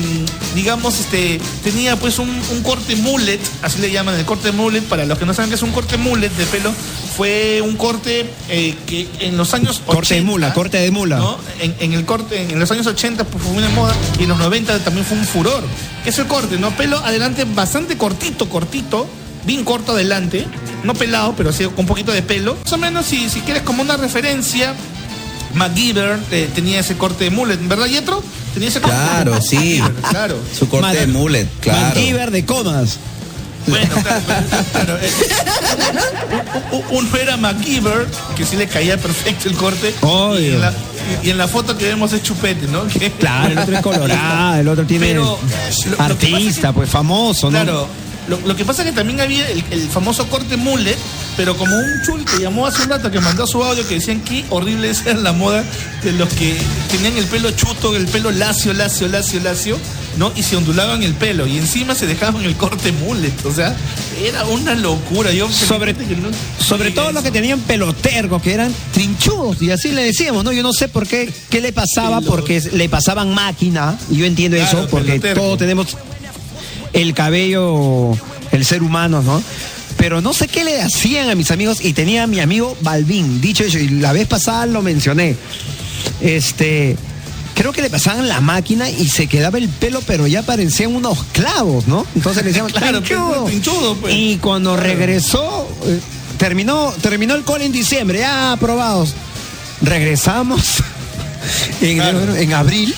digamos, 0.55 0.99
este, 0.99 1.41
tenía 1.63 1.97
pues 1.97 2.19
un, 2.19 2.29
un 2.29 2.63
corte 2.63 2.97
mullet, 2.97 3.41
así 3.63 3.81
le 3.81 3.91
llaman 3.91 4.15
el 4.15 4.25
corte 4.25 4.53
mullet, 4.53 4.83
para 4.83 5.05
los 5.05 5.19
que 5.19 5.27
no 5.27 5.35
saben 5.35 5.51
qué 5.51 5.57
es 5.57 5.63
un 5.63 5.73
corte 5.73 5.97
mullet 5.97 6.31
de 6.31 6.47
pelo, 6.47 6.73
fue 7.17 7.61
un 7.63 7.77
corte 7.77 8.31
eh, 8.49 8.77
que 8.87 9.09
en 9.21 9.37
los 9.37 9.53
años 9.53 9.83
80, 9.87 9.93
Corte 9.93 10.15
de 10.15 10.23
mula, 10.23 10.53
corte 10.55 10.79
de 10.79 10.91
mula. 10.91 11.17
¿no? 11.17 11.39
En, 11.61 11.75
en 11.81 11.93
el 11.93 12.05
corte, 12.05 12.43
en 12.43 12.59
los 12.59 12.71
años 12.71 12.87
80 12.87 13.25
pues, 13.25 13.43
fue 13.43 13.53
una 13.53 13.69
moda 13.71 13.95
y 14.19 14.23
en 14.23 14.29
los 14.29 14.39
90 14.39 14.79
también 14.85 15.05
fue 15.05 15.19
un 15.19 15.25
furor. 15.25 15.65
¿Qué 16.05 16.11
es 16.11 16.19
el 16.19 16.27
corte? 16.27 16.59
¿No? 16.59 16.71
Pelo 16.71 16.99
adelante 16.99 17.45
bastante 17.45 17.97
cortito, 17.99 18.49
cortito, 18.49 19.09
bien 19.45 19.65
corto 19.65 19.93
adelante, 19.93 20.47
no 20.85 20.95
pelado, 20.95 21.35
pero 21.37 21.53
sí 21.53 21.65
con 21.65 21.81
un 21.81 21.87
poquito 21.87 22.13
de 22.13 22.23
pelo. 22.23 22.57
Más 22.63 22.73
o 22.73 22.79
menos, 22.79 23.07
si, 23.07 23.29
si 23.29 23.41
quieres 23.41 23.63
como 23.65 23.83
una 23.83 23.97
referencia, 23.97 24.75
MacGyver 25.55 26.19
eh, 26.31 26.49
tenía 26.55 26.81
ese 26.81 26.97
corte 26.97 27.25
de 27.25 27.31
mullet, 27.31 27.59
¿verdad, 27.67 27.87
Yetro? 27.87 28.23
Tenía 28.59 28.69
ese 28.69 28.81
corte 28.81 28.97
Claro, 28.97 29.41
sí. 29.41 29.83
Claro. 30.11 30.37
Su 30.59 30.69
corte 30.69 30.97
de 30.99 31.07
mullet, 31.07 31.47
claro. 31.61 31.87
MacGyver 31.95 32.31
de 32.31 32.45
comas. 32.45 32.99
Bueno, 33.67 33.95
claro, 34.03 34.23
claro, 34.73 34.99
eh, 35.03 35.11
u- 36.73 36.77
u- 36.77 36.85
uno 36.99 37.17
era 37.17 37.37
MacGyver, 37.37 38.07
que 38.35 38.47
sí 38.47 38.57
le 38.57 38.67
caía 38.67 38.97
perfecto 38.97 39.49
el 39.49 39.57
corte. 39.57 39.95
Y 40.41 40.47
en, 40.55 40.61
la, 40.61 40.73
y 41.23 41.31
en 41.31 41.37
la 41.39 41.49
foto 41.49 41.77
que 41.77 41.87
vemos 41.87 42.13
es 42.15 42.23
Chupete, 42.23 42.67
¿no? 42.69 42.87
Que- 42.89 43.11
Claro, 43.13 43.53
el 43.53 43.59
otro 43.59 43.77
es 43.77 43.83
colorado, 43.83 44.61
el 44.61 44.69
otro 44.69 44.85
tiene 44.87 45.07
Pero, 45.09 45.39
es 45.69 45.87
artista, 46.01 46.69
que- 46.69 46.75
pues 46.75 46.89
famoso, 46.91 47.51
¿no? 47.51 47.63
Claro. 47.63 47.89
Lo, 48.29 48.39
lo 48.41 48.55
que 48.57 48.65
pasa 48.65 48.83
es 48.83 48.91
que 48.91 48.95
también 48.95 49.21
había 49.21 49.49
el, 49.49 49.65
el 49.71 49.89
famoso 49.89 50.27
corte 50.29 50.57
mullet, 50.57 50.97
pero 51.37 51.57
como 51.57 51.75
un 51.77 52.03
chul 52.05 52.25
que 52.25 52.39
llamó 52.43 52.67
hace 52.67 52.83
un 52.83 52.91
rato 52.91 53.11
que 53.11 53.21
mandó 53.21 53.47
su 53.47 53.63
audio 53.63 53.87
que 53.89 53.95
decían 53.97 54.21
que 54.21 54.45
horrible 54.51 54.91
esa 54.91 55.11
era 55.11 55.21
la 55.21 55.33
moda 55.33 55.65
de 56.03 56.13
los 56.13 56.29
que 56.35 56.57
tenían 56.91 57.17
el 57.17 57.25
pelo 57.27 57.51
chuto, 57.53 57.97
el 57.97 58.07
pelo 58.07 58.31
lacio, 58.31 58.73
lacio, 58.75 59.09
lacio, 59.09 59.41
lacio, 59.41 59.79
¿no? 60.17 60.33
Y 60.37 60.43
se 60.43 60.57
ondulaban 60.57 61.03
el 61.03 61.15
pelo 61.15 61.47
y 61.47 61.57
encima 61.59 61.95
se 61.95 62.07
dejaban 62.07 62.45
el 62.45 62.55
corte 62.57 62.93
mullet, 62.93 63.33
o 63.47 63.53
sea, 63.53 63.75
era 64.23 64.45
una 64.47 64.75
locura. 64.75 65.33
Yo 65.33 65.49
Sobre- 65.51 65.95
que 65.95 66.17
no- 66.17 66.29
Sobre 66.63 66.91
todo 66.91 67.13
los 67.13 67.23
que 67.23 67.31
tenían 67.31 67.61
pelotergo, 67.61 68.43
que 68.43 68.53
eran 68.53 68.75
trinchudos, 68.93 69.63
y 69.63 69.71
así 69.71 69.91
le 69.93 70.03
decíamos, 70.05 70.45
¿no? 70.45 70.53
Yo 70.53 70.63
no 70.63 70.73
sé 70.73 70.89
por 70.89 71.07
qué, 71.07 71.33
qué 71.51 71.61
le 71.61 71.73
pasaba, 71.73 72.21
porque 72.21 72.61
le 72.73 72.89
pasaban 72.89 73.33
máquina, 73.33 73.97
y 74.11 74.17
yo 74.17 74.27
entiendo 74.27 74.57
Claro, 74.59 74.81
eso, 74.81 74.89
porque 74.91 75.19
todos 75.21 75.57
tenemos 75.59 75.97
el 76.93 77.15
cabello, 77.15 78.13
el 78.53 78.65
ser 78.65 78.83
humano, 78.83 79.23
¿no? 79.23 79.43
Pero 79.97 80.21
no 80.21 80.33
sé 80.33 80.47
qué 80.49 80.63
le 80.65 80.81
hacían 80.81 81.29
a 81.31 81.35
mis 81.35 81.51
amigos, 81.51 81.85
y 81.85 81.93
tenía 81.93 82.23
a 82.23 82.27
mi 82.27 82.39
amigo 82.41 82.77
Balvin, 82.83 83.41
dicho 83.41 83.65
eso, 83.65 83.79
y 83.79 83.89
la 83.89 84.13
vez 84.13 84.27
pasada 84.29 84.67
lo 84.67 84.83
mencioné. 84.83 85.37
Este. 86.21 86.97
Creo 87.55 87.73
que 87.73 87.83
le 87.83 87.91
pasaban 87.91 88.29
la 88.29 88.41
máquina 88.41 88.89
y 88.89 89.09
se 89.09 89.27
quedaba 89.27 89.59
el 89.59 89.69
pelo, 89.69 90.01
pero 90.07 90.29
ya 90.29 90.43
parecían 90.43 90.95
unos 90.95 91.19
clavos, 91.33 91.89
¿no? 91.89 92.07
Entonces 92.15 92.45
le 92.45 92.51
decían, 92.53 92.69
Claro, 92.73 93.03
"Trinchudo". 93.03 93.45
trinchudo, 93.47 93.97
pues. 93.97 94.15
Y 94.15 94.37
cuando 94.37 94.77
regresó, 94.77 95.69
eh, 95.87 95.99
terminó, 96.39 96.93
terminó 97.03 97.35
el 97.35 97.43
cole 97.43 97.65
en 97.65 97.73
diciembre, 97.73 98.21
ya 98.21 98.53
aprobados. 98.53 99.15
Regresamos 99.83 100.61
en, 101.81 101.97
Claro. 101.97 102.37
en 102.37 102.53
abril 102.53 102.95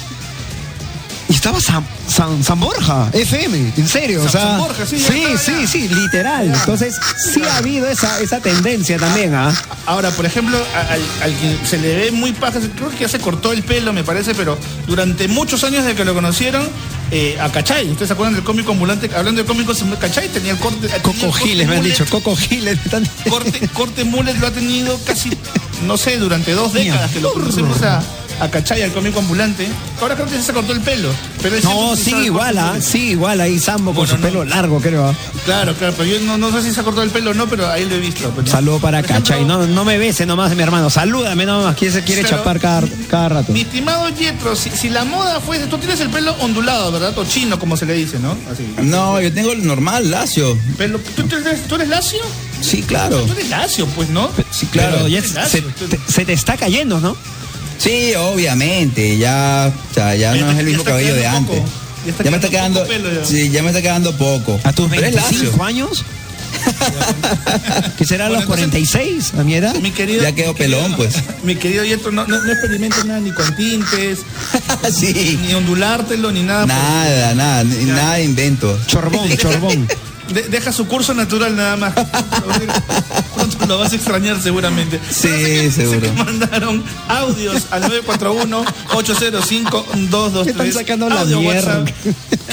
estaba 1.40 1.58
San, 1.58 1.82
San, 2.06 2.44
San 2.44 2.60
Borja, 2.60 3.08
FM, 3.14 3.72
en 3.74 3.88
serio. 3.88 4.20
o 4.20 4.22
San- 4.24 4.32
sea, 4.32 4.42
San 4.42 4.58
Borja, 4.58 4.84
sí, 4.86 4.98
sí, 5.00 5.24
sí, 5.42 5.66
sí, 5.66 5.88
literal. 5.88 6.52
Entonces, 6.54 6.94
sí 7.32 7.40
ha 7.50 7.56
habido 7.56 7.86
esa, 7.88 8.20
esa 8.20 8.40
tendencia 8.40 8.98
también, 8.98 9.34
¿ah? 9.34 9.50
Ahora, 9.86 10.10
por 10.10 10.26
ejemplo, 10.26 10.58
al, 10.74 11.00
al 11.22 11.34
que 11.40 11.56
se 11.66 11.78
le 11.78 11.96
ve 11.96 12.10
muy 12.12 12.32
paja, 12.32 12.60
creo 12.76 12.90
que 12.90 12.98
ya 12.98 13.08
se 13.08 13.20
cortó 13.20 13.52
el 13.52 13.62
pelo, 13.62 13.94
me 13.94 14.04
parece, 14.04 14.34
pero 14.34 14.58
durante 14.86 15.28
muchos 15.28 15.64
años 15.64 15.84
de 15.86 15.94
que 15.94 16.04
lo 16.04 16.12
conocieron, 16.12 16.68
eh, 17.10 17.38
a 17.40 17.48
Cachay. 17.50 17.88
¿Ustedes 17.90 18.08
se 18.08 18.12
acuerdan 18.12 18.34
del 18.34 18.44
cómico 18.44 18.72
ambulante? 18.72 19.10
Hablando 19.16 19.40
de 19.42 19.48
cómicos, 19.48 19.82
Cachay 19.98 20.28
tenía 20.28 20.52
el 20.52 20.58
corte. 20.58 20.88
el 20.94 21.00
Coco 21.02 21.26
corte 21.30 21.42
Giles, 21.44 21.66
me 21.68 21.76
han 21.76 21.82
dicho, 21.82 22.04
Coco 22.10 22.36
Giles. 22.36 22.78
están- 22.84 23.08
Corte, 23.30 23.66
corte 23.68 24.04
lo 24.38 24.46
ha 24.46 24.50
tenido 24.50 24.98
casi, 25.06 25.30
no 25.86 25.96
sé, 25.96 26.18
durante 26.18 26.52
dos 26.52 26.74
décadas 26.74 27.10
que 27.10 27.20
lo 27.20 27.32
conocemos 27.32 27.80
a, 27.82 28.02
a 28.40 28.48
Cachay, 28.50 28.82
al 28.82 28.92
cómico 28.92 29.18
ambulante. 29.20 29.68
Ahora 30.00 30.14
creo 30.14 30.26
que 30.26 30.40
se 30.40 30.52
cortó 30.52 30.72
el 30.72 30.80
pelo. 30.80 31.10
Pero 31.42 31.56
No, 31.62 31.92
el 31.94 32.24
igual, 32.24 32.56
¿ah? 32.58 32.74
Sigue 32.80 33.12
igual 33.12 33.40
ahí 33.40 33.58
Sambo 33.58 33.86
con 33.92 34.06
Bueno, 34.06 34.10
su 34.12 34.16
no. 34.16 34.22
pelo 34.22 34.44
largo, 34.44 34.80
creo. 34.80 35.06
¿ah? 35.08 35.14
Claro, 35.44 35.74
claro, 35.74 35.94
pero 35.96 36.08
yo 36.10 36.20
no, 36.20 36.38
no 36.38 36.50
sé 36.52 36.62
si 36.62 36.72
se 36.74 36.80
ha 36.80 36.84
cortado 36.84 37.02
el 37.04 37.10
pelo 37.10 37.32
o 37.32 37.34
no, 37.34 37.46
pero 37.48 37.68
ahí 37.68 37.84
lo 37.86 37.94
he 37.96 38.00
visto. 38.00 38.32
¿no? 38.34 38.46
Saludo 38.46 38.78
para 38.80 39.00
Por 39.02 39.10
ejemplo, 39.10 39.30
Cachay. 39.34 39.44
No, 39.44 39.66
no 39.66 39.84
me 39.84 39.98
bese 39.98 40.24
nomás, 40.26 40.54
mi 40.56 40.62
hermano. 40.62 40.88
Salúdame 40.90 41.44
nomás, 41.46 41.76
que 41.76 41.90
se 41.90 42.02
quiere 42.02 42.22
Pero- 42.22 42.38
chapar 42.38 42.60
cada, 42.60 42.82
cada 43.10 43.28
rato. 43.28 43.52
Mi 43.52 43.60
estimado 43.62 44.08
Yetro, 44.08 44.56
si, 44.56 44.70
si 44.70 44.88
la 44.88 45.04
moda 45.04 45.40
fuese. 45.40 45.66
Tú 45.66 45.76
tienes 45.78 46.00
el 46.00 46.08
pelo 46.10 46.34
ondulado, 46.40 46.90
¿verdad? 46.92 47.16
O 47.18 47.24
chino, 47.24 47.58
como 47.58 47.76
se 47.76 47.84
le 47.86 47.94
dice, 47.94 48.18
¿no? 48.18 48.32
Así. 48.50 48.66
No, 48.82 49.20
yo 49.20 49.32
tengo 49.32 49.52
el 49.52 49.66
normal, 49.66 50.10
lacio. 50.10 50.56
¿tú, 51.16 51.22
tú 51.24 51.36
eres, 51.36 51.68
tú 51.68 51.74
eres 51.74 51.88
lacio? 51.88 52.20
Sí, 52.62 52.82
claro. 52.82 53.20
Tú 53.22 53.32
eres 53.32 53.48
lacio, 53.50 53.86
pues, 53.86 54.08
¿no? 54.10 54.30
Sí, 54.50 54.66
claro. 54.66 54.96
Pero 54.96 55.08
ya 55.08 55.20
lacio, 55.20 55.44
se- 55.46 55.62
tú- 55.62 55.86
te, 55.88 55.98
se 56.10 56.24
te 56.24 56.32
está 56.32 56.56
cayendo, 56.56 57.00
¿no? 57.00 57.16
Sí, 57.80 58.12
obviamente, 58.14 59.16
ya, 59.16 59.72
o 59.90 59.94
sea, 59.94 60.14
ya 60.14 60.34
no 60.34 60.50
es 60.52 60.58
el 60.58 60.66
mismo 60.66 60.84
cabello 60.84 61.14
de 61.14 61.26
antes. 61.26 61.58
poco. 61.60 61.70
Ya 62.18 62.24
Ya 62.24 62.30
me 62.30 62.36
está 62.36 62.48
quedando 62.50 62.86
ya. 62.86 63.24
sí, 63.24 63.50
ya 63.50 63.62
me 63.62 63.68
está 63.70 63.82
quedando 63.82 64.12
poco. 64.16 64.58
A 64.64 64.72
tus 64.72 64.88
Pero 64.90 65.06
es 65.06 65.14
lacio. 65.14 65.30
25 65.38 65.64
años. 65.64 66.04
que 67.96 68.04
será 68.04 68.26
a 68.26 68.28
los 68.28 68.46
Bueno, 68.46 68.64
entonces- 68.64 68.90
46, 68.90 69.32
a 69.38 69.44
mi 69.44 69.54
edad. 69.54 69.74
Mi 69.76 69.90
querido, 69.92 70.22
Ya 70.22 70.32
quedó 70.32 70.52
mi 70.52 70.58
querido- 70.58 70.78
pelón, 70.78 70.96
pues. 70.96 71.14
Mi 71.44 71.54
querido 71.56 71.84
Yetro, 71.84 72.10
no, 72.12 72.26
no, 72.26 72.42
no 72.42 72.52
experimentes 72.52 73.04
nada 73.04 73.20
ni 73.20 73.30
con 73.32 73.54
tintes, 73.56 74.20
sí. 74.98 75.38
ni 75.46 75.54
ondulártelo, 75.54 76.30
ni 76.32 76.42
nada. 76.42 76.66
Nada, 76.66 77.34
nada, 77.34 77.64
ni- 77.64 77.84
nada 77.84 78.14
de 78.14 78.24
invento. 78.24 78.78
Chorbón, 78.86 79.28
chorbón. 79.36 79.88
De- 80.32 80.42
deja 80.48 80.72
su 80.72 80.86
curso 80.86 81.12
natural 81.14 81.56
nada 81.56 81.76
más. 81.76 81.92
Pronto 83.34 83.66
lo 83.66 83.78
vas 83.78 83.92
a 83.92 83.96
extrañar 83.96 84.40
seguramente. 84.42 84.98
Sí, 85.10 85.28
Pero 85.28 85.38
sé 85.38 85.44
que- 85.44 85.70
sé 85.70 85.80
seguro. 85.82 86.00
que 86.00 86.12
mandaron 86.12 86.84
audios 87.08 87.62
al 87.70 87.82
941-805-223. 87.84 90.46
Están 90.50 90.72
sacando 90.72 91.08
la 91.08 91.20
Audio 91.22 91.40
mierda. 91.40 91.80
WhatsApp. 91.80 91.94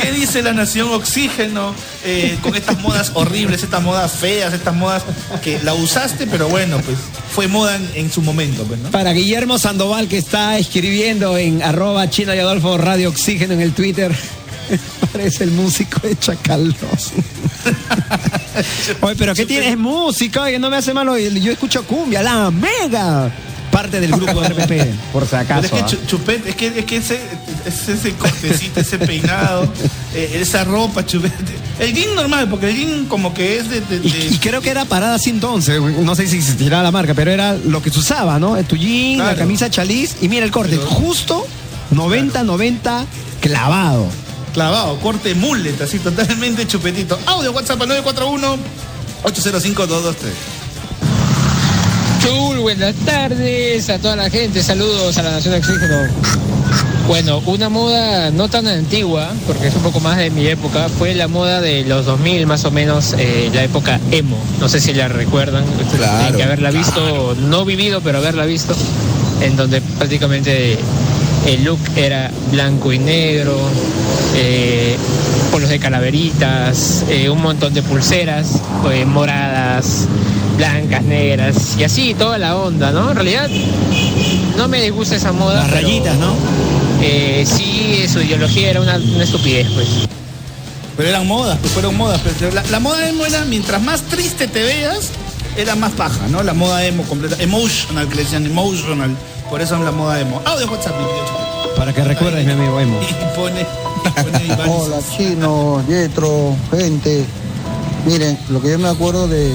¿Qué 0.01 0.11
dice 0.11 0.41
la 0.41 0.53
nación 0.53 0.89
oxígeno 0.93 1.73
eh, 2.05 2.37
con 2.41 2.55
estas 2.55 2.79
modas 2.79 3.11
horribles, 3.15 3.63
estas 3.63 3.81
modas 3.81 4.11
feas, 4.13 4.53
estas 4.53 4.75
modas 4.75 5.03
que 5.43 5.59
la 5.63 5.73
usaste, 5.73 6.27
pero 6.27 6.47
bueno, 6.49 6.79
pues 6.85 6.97
fue 7.33 7.47
moda 7.47 7.75
en, 7.75 7.89
en 7.95 8.11
su 8.11 8.21
momento, 8.21 8.63
pues, 8.63 8.79
¿no? 8.79 8.91
Para 8.91 9.11
Guillermo 9.13 9.57
Sandoval, 9.57 10.07
que 10.07 10.17
está 10.17 10.57
escribiendo 10.57 11.37
en 11.37 11.63
arroba 11.63 12.09
Chino 12.09 12.33
y 12.35 12.39
Adolfo 12.39 12.77
Radio 12.77 13.09
Oxígeno 13.09 13.53
en 13.53 13.61
el 13.61 13.73
Twitter. 13.73 14.13
Parece 15.11 15.43
el 15.45 15.51
músico 15.51 15.99
de 16.07 16.17
Chacalos. 16.17 16.75
Oye, 19.01 19.15
pero 19.17 19.33
¿qué 19.35 19.45
tienes? 19.45 19.69
Es 19.71 19.77
música, 19.77 20.41
oye, 20.43 20.59
no 20.59 20.69
me 20.69 20.77
hace 20.77 20.93
malo. 20.93 21.17
Yo 21.17 21.51
escucho 21.51 21.83
cumbia, 21.85 22.21
la 22.23 22.51
mega. 22.51 23.31
Parte 23.71 23.99
del 23.99 24.11
grupo 24.11 24.41
de 24.41 24.47
RPP, 24.49 25.11
por 25.11 25.23
si 25.25 25.31
Pero 25.31 25.41
acaso. 25.41 25.65
es 25.65 25.71
que 25.71 25.79
¿ah? 25.95 25.99
Chupete, 26.07 26.49
es 26.49 26.55
que, 26.55 26.67
es 26.79 26.85
que 26.85 26.97
ese, 26.97 27.19
es 27.65 27.87
ese 27.89 28.13
cortecito, 28.13 28.79
ese 28.79 28.97
peinado, 28.97 29.71
eh, 30.15 30.39
esa 30.41 30.63
ropa, 30.63 31.05
Chupete. 31.05 31.53
El 31.77 31.93
jean 31.93 32.15
normal, 32.15 32.49
porque 32.49 32.69
el 32.69 32.75
jean 32.77 33.05
como 33.05 33.33
que 33.33 33.57
es 33.59 33.69
de... 33.69 33.81
de- 33.81 33.99
de- 33.99 34.07
Y, 34.07 34.29
y 34.35 34.37
creo 34.39 34.61
que 34.61 34.69
era 34.71 34.85
parada 34.85 35.15
así 35.15 35.29
entonces, 35.29 35.79
no 35.81 36.15
sé 36.15 36.25
si 36.27 36.37
existirá 36.37 36.81
la 36.81 36.91
marca, 36.91 37.13
pero 37.13 37.29
era 37.29 37.53
lo 37.55 37.81
que 37.83 37.91
se 37.91 37.99
usaba, 37.99 38.39
¿no? 38.39 38.55
El 38.57 38.65
tu 38.65 38.77
jean, 38.77 39.19
la 39.19 39.35
camisa 39.35 39.69
chaliz 39.69 40.15
y 40.21 40.29
mira 40.29 40.45
el 40.45 40.51
corte, 40.51 40.77
Pero- 40.77 40.87
justo 40.89 41.45
90-90 41.93 43.05
clavado. 43.41 44.07
Clavado, 44.57 44.99
corte 45.01 45.35
mullet, 45.35 45.79
así 45.79 45.99
totalmente 45.99 46.65
chupetito. 46.65 47.19
Audio 47.27 47.51
WhatsApp 47.51 47.79
al 47.79 47.89
941 47.89 48.57
805 49.21 49.85
223 49.85 50.33
Chul, 52.23 52.57
buenas 52.61 52.95
tardes 53.05 53.87
a 53.91 53.99
toda 53.99 54.15
la 54.15 54.31
gente, 54.31 54.63
saludos 54.63 55.15
a 55.19 55.21
la 55.21 55.29
Nación 55.29 55.53
de 55.53 55.59
Oxígeno. 55.59 56.07
Bueno, 57.05 57.43
una 57.45 57.69
moda 57.69 58.31
no 58.31 58.49
tan 58.49 58.65
antigua, 58.65 59.31
porque 59.45 59.67
es 59.67 59.75
un 59.75 59.83
poco 59.83 59.99
más 59.99 60.17
de 60.17 60.31
mi 60.31 60.47
época, 60.47 60.89
fue 60.89 61.13
la 61.13 61.27
moda 61.27 61.61
de 61.61 61.85
los 61.85 62.07
2000 62.07 62.47
más 62.47 62.65
o 62.65 62.71
menos, 62.71 63.13
eh, 63.15 63.51
la 63.53 63.63
época 63.63 63.99
emo. 64.09 64.39
No 64.59 64.67
sé 64.69 64.79
si 64.79 64.91
la 64.91 65.07
recuerdan, 65.07 65.65
Claro, 65.95 66.17
tienen 66.17 66.35
que 66.35 66.43
haberla 66.43 66.71
visto, 66.71 67.35
no 67.41 67.63
vivido, 67.63 68.01
pero 68.01 68.17
haberla 68.17 68.45
visto, 68.47 68.75
en 69.39 69.55
donde 69.55 69.81
prácticamente 69.81 70.79
el 71.47 71.63
look 71.63 71.79
era 71.95 72.29
blanco 72.51 72.91
y 72.91 72.99
negro, 72.99 73.57
eh, 74.35 74.97
polos 75.51 75.69
de 75.69 75.79
calaveritas, 75.79 77.05
eh, 77.09 77.29
un 77.29 77.41
montón 77.41 77.73
de 77.73 77.81
pulseras 77.81 78.61
eh, 78.91 79.05
moradas, 79.05 80.07
blancas, 80.57 81.03
negras 81.03 81.77
y 81.79 81.85
así 81.85 82.13
toda 82.13 82.37
la 82.37 82.57
onda, 82.57 82.91
¿no? 82.91 83.09
En 83.11 83.15
realidad 83.15 83.49
no 84.57 84.67
me 84.67 84.81
disgusta 84.81 85.15
esa 85.15 85.31
moda. 85.31 85.61
Las 85.61 85.69
pero, 85.69 85.87
rayitas, 85.87 86.17
¿no? 86.17 86.33
eh, 87.01 87.45
sí, 87.47 88.05
su 88.11 88.19
ideología 88.21 88.69
era 88.69 88.81
una, 88.81 88.97
una 88.97 89.23
estupidez, 89.23 89.67
pues. 89.73 89.87
Pero 90.97 91.09
eran 91.09 91.27
modas, 91.27 91.57
pues 91.61 91.71
fueron 91.71 91.95
modas. 91.95 92.19
Pero 92.39 92.51
la, 92.53 92.63
la 92.63 92.79
moda 92.79 93.07
emo 93.07 93.25
era, 93.25 93.45
mientras 93.45 93.81
más 93.81 94.01
triste 94.01 94.47
te 94.47 94.63
veas, 94.63 95.11
era 95.55 95.75
más 95.75 95.93
paja, 95.93 96.27
¿no? 96.27 96.43
La 96.43 96.53
moda 96.53 96.85
emo 96.85 97.03
completa. 97.03 97.35
Emotional, 97.39 98.07
que 98.09 98.15
le 98.15 98.23
decían 98.23 98.45
emotional. 98.45 99.15
Por 99.49 99.61
eso 99.61 99.75
es 99.75 99.81
la 99.81 99.91
moda 99.91 100.19
emo. 100.19 100.41
Audio 100.45 100.69
WhatsApp, 100.69 100.97
mi 100.97 101.05
querido 101.05 101.25
Chupete. 101.25 101.77
Para 101.77 101.93
que 101.93 102.03
recuerdes, 102.03 102.45
mi 102.45 102.51
amigo 102.51 102.79
Emo. 102.79 102.99
Y 103.09 103.35
pone... 103.35 103.61
y 103.61 104.69
Hola 104.69 104.99
chino, 105.15 105.81
Yetro, 105.87 106.55
gente. 106.71 107.25
Miren, 108.05 108.37
lo 108.49 108.61
que 108.61 108.71
yo 108.71 108.79
me 108.79 108.89
acuerdo 108.89 109.27
de, 109.27 109.53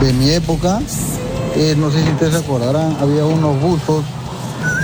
de 0.00 0.12
mi 0.14 0.30
época, 0.30 0.80
eh, 1.56 1.74
no 1.76 1.90
sé 1.90 2.02
si 2.02 2.10
ustedes 2.10 2.34
se 2.34 2.38
acordarán, 2.40 2.96
había 3.00 3.24
unos 3.24 3.60
buzos, 3.60 4.04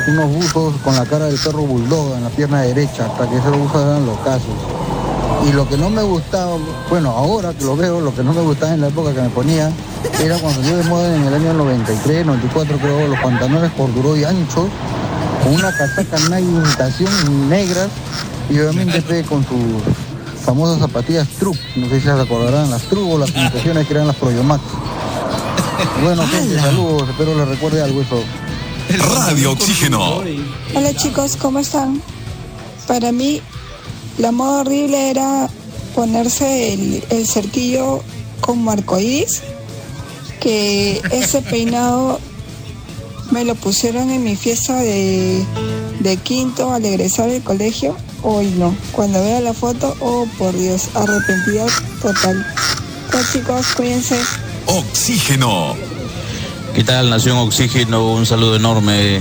unos 0.09 0.33
buzos 0.33 0.75
con 0.83 0.97
la 0.97 1.05
cara 1.05 1.27
del 1.27 1.39
perro 1.39 1.63
bulldog 1.63 2.17
en 2.17 2.25
la 2.25 2.31
pierna 2.31 2.63
derecha, 2.63 3.07
hasta 3.07 3.29
que 3.29 3.37
esos 3.37 3.57
buzos 3.57 3.83
eran 3.83 4.07
los 4.07 4.19
casos. 4.19 4.55
Y 5.47 5.53
lo 5.53 5.69
que 5.69 5.77
no 5.77 5.91
me 5.91 6.03
gustaba, 6.03 6.57
bueno, 6.89 7.11
ahora 7.11 7.55
que 7.55 7.65
lo 7.65 7.77
veo, 7.77 8.01
lo 8.01 8.15
que 8.15 8.23
no 8.23 8.33
me 8.33 8.43
gustaba 8.43 8.75
en 8.75 8.83
la 8.83 8.89
época 8.89 9.15
que 9.15 9.23
me 9.23 9.31
ponía, 9.31 9.73
era 10.23 10.39
cuando 10.39 10.63
yo 10.63 10.77
de 10.77 10.85
moda 10.85 11.17
en 11.17 11.25
el 11.25 11.35
año 11.35 11.55
93, 11.55 12.27
94 12.27 12.79
creo, 12.79 13.09
los 13.09 13.19
pantalones 13.21 13.73
corduroy 13.73 14.21
y 14.21 14.25
anchos, 14.25 14.69
con 15.43 15.55
una 15.55 15.73
casaca 15.73 16.19
Nike 16.29 16.43
imitación 16.43 17.49
negras 17.49 17.89
y 18.51 18.59
obviamente 18.59 19.25
con 19.25 19.45
sus 19.45 19.83
famosas 20.45 20.81
zapatillas 20.81 21.29
Trup, 21.39 21.57
no 21.77 21.89
sé 21.89 22.01
si 22.01 22.03
se 22.03 22.11
acordarán, 22.11 22.71
las 22.71 22.83
Trup 22.83 23.11
o 23.11 23.19
las 23.19 23.31
imitaciones 23.31 23.87
que 23.87 23.95
eran 23.95 24.07
las 24.07 24.17
Proyomax. 24.17 24.63
Bueno, 26.03 26.27
gente, 26.27 26.61
saludos, 26.61 27.09
espero 27.09 27.35
les 27.35 27.49
recuerde 27.49 27.83
algo 27.83 28.03
eso. 28.03 28.23
Radio 29.25 29.53
Oxígeno. 29.53 30.23
Hola 30.75 30.95
chicos, 30.95 31.37
¿cómo 31.37 31.61
están? 31.61 32.03
Para 32.87 33.13
mí, 33.13 33.41
la 34.21 34.33
moda 34.33 34.61
horrible 34.61 35.11
era 35.11 35.49
ponerse 35.95 36.75
el, 36.75 37.05
el 37.11 37.27
cerquillo 37.27 38.03
como 38.41 38.71
arcoíris, 38.71 39.43
que 40.41 41.01
ese 41.11 41.43
peinado 41.51 42.21
me 43.31 43.45
lo 43.45 43.55
pusieron 43.55 44.11
en 44.11 44.23
mi 44.25 44.37
fiesta 44.37 44.77
de, 44.77 45.45
de 46.01 46.17
quinto 46.19 46.73
al 46.73 46.85
egresar 46.85 47.31
del 47.31 47.43
colegio. 47.43 47.97
Hoy 48.23 48.53
no. 48.59 48.75
Cuando 48.93 49.23
vea 49.23 49.41
la 49.41 49.55
foto, 49.55 49.97
oh 50.01 50.27
por 50.37 50.57
Dios, 50.57 50.89
arrepentida 50.95 51.67
total. 52.03 52.47
Pues 53.11 53.33
chicos, 53.33 53.67
cuídense. 53.75 54.21
Oxígeno. 54.67 55.75
¿Qué 56.75 56.85
tal, 56.85 57.11
Nación 57.11 57.39
Oxígeno? 57.39 58.13
Un 58.13 58.27
saludo 58.27 58.57
enorme 58.57 59.21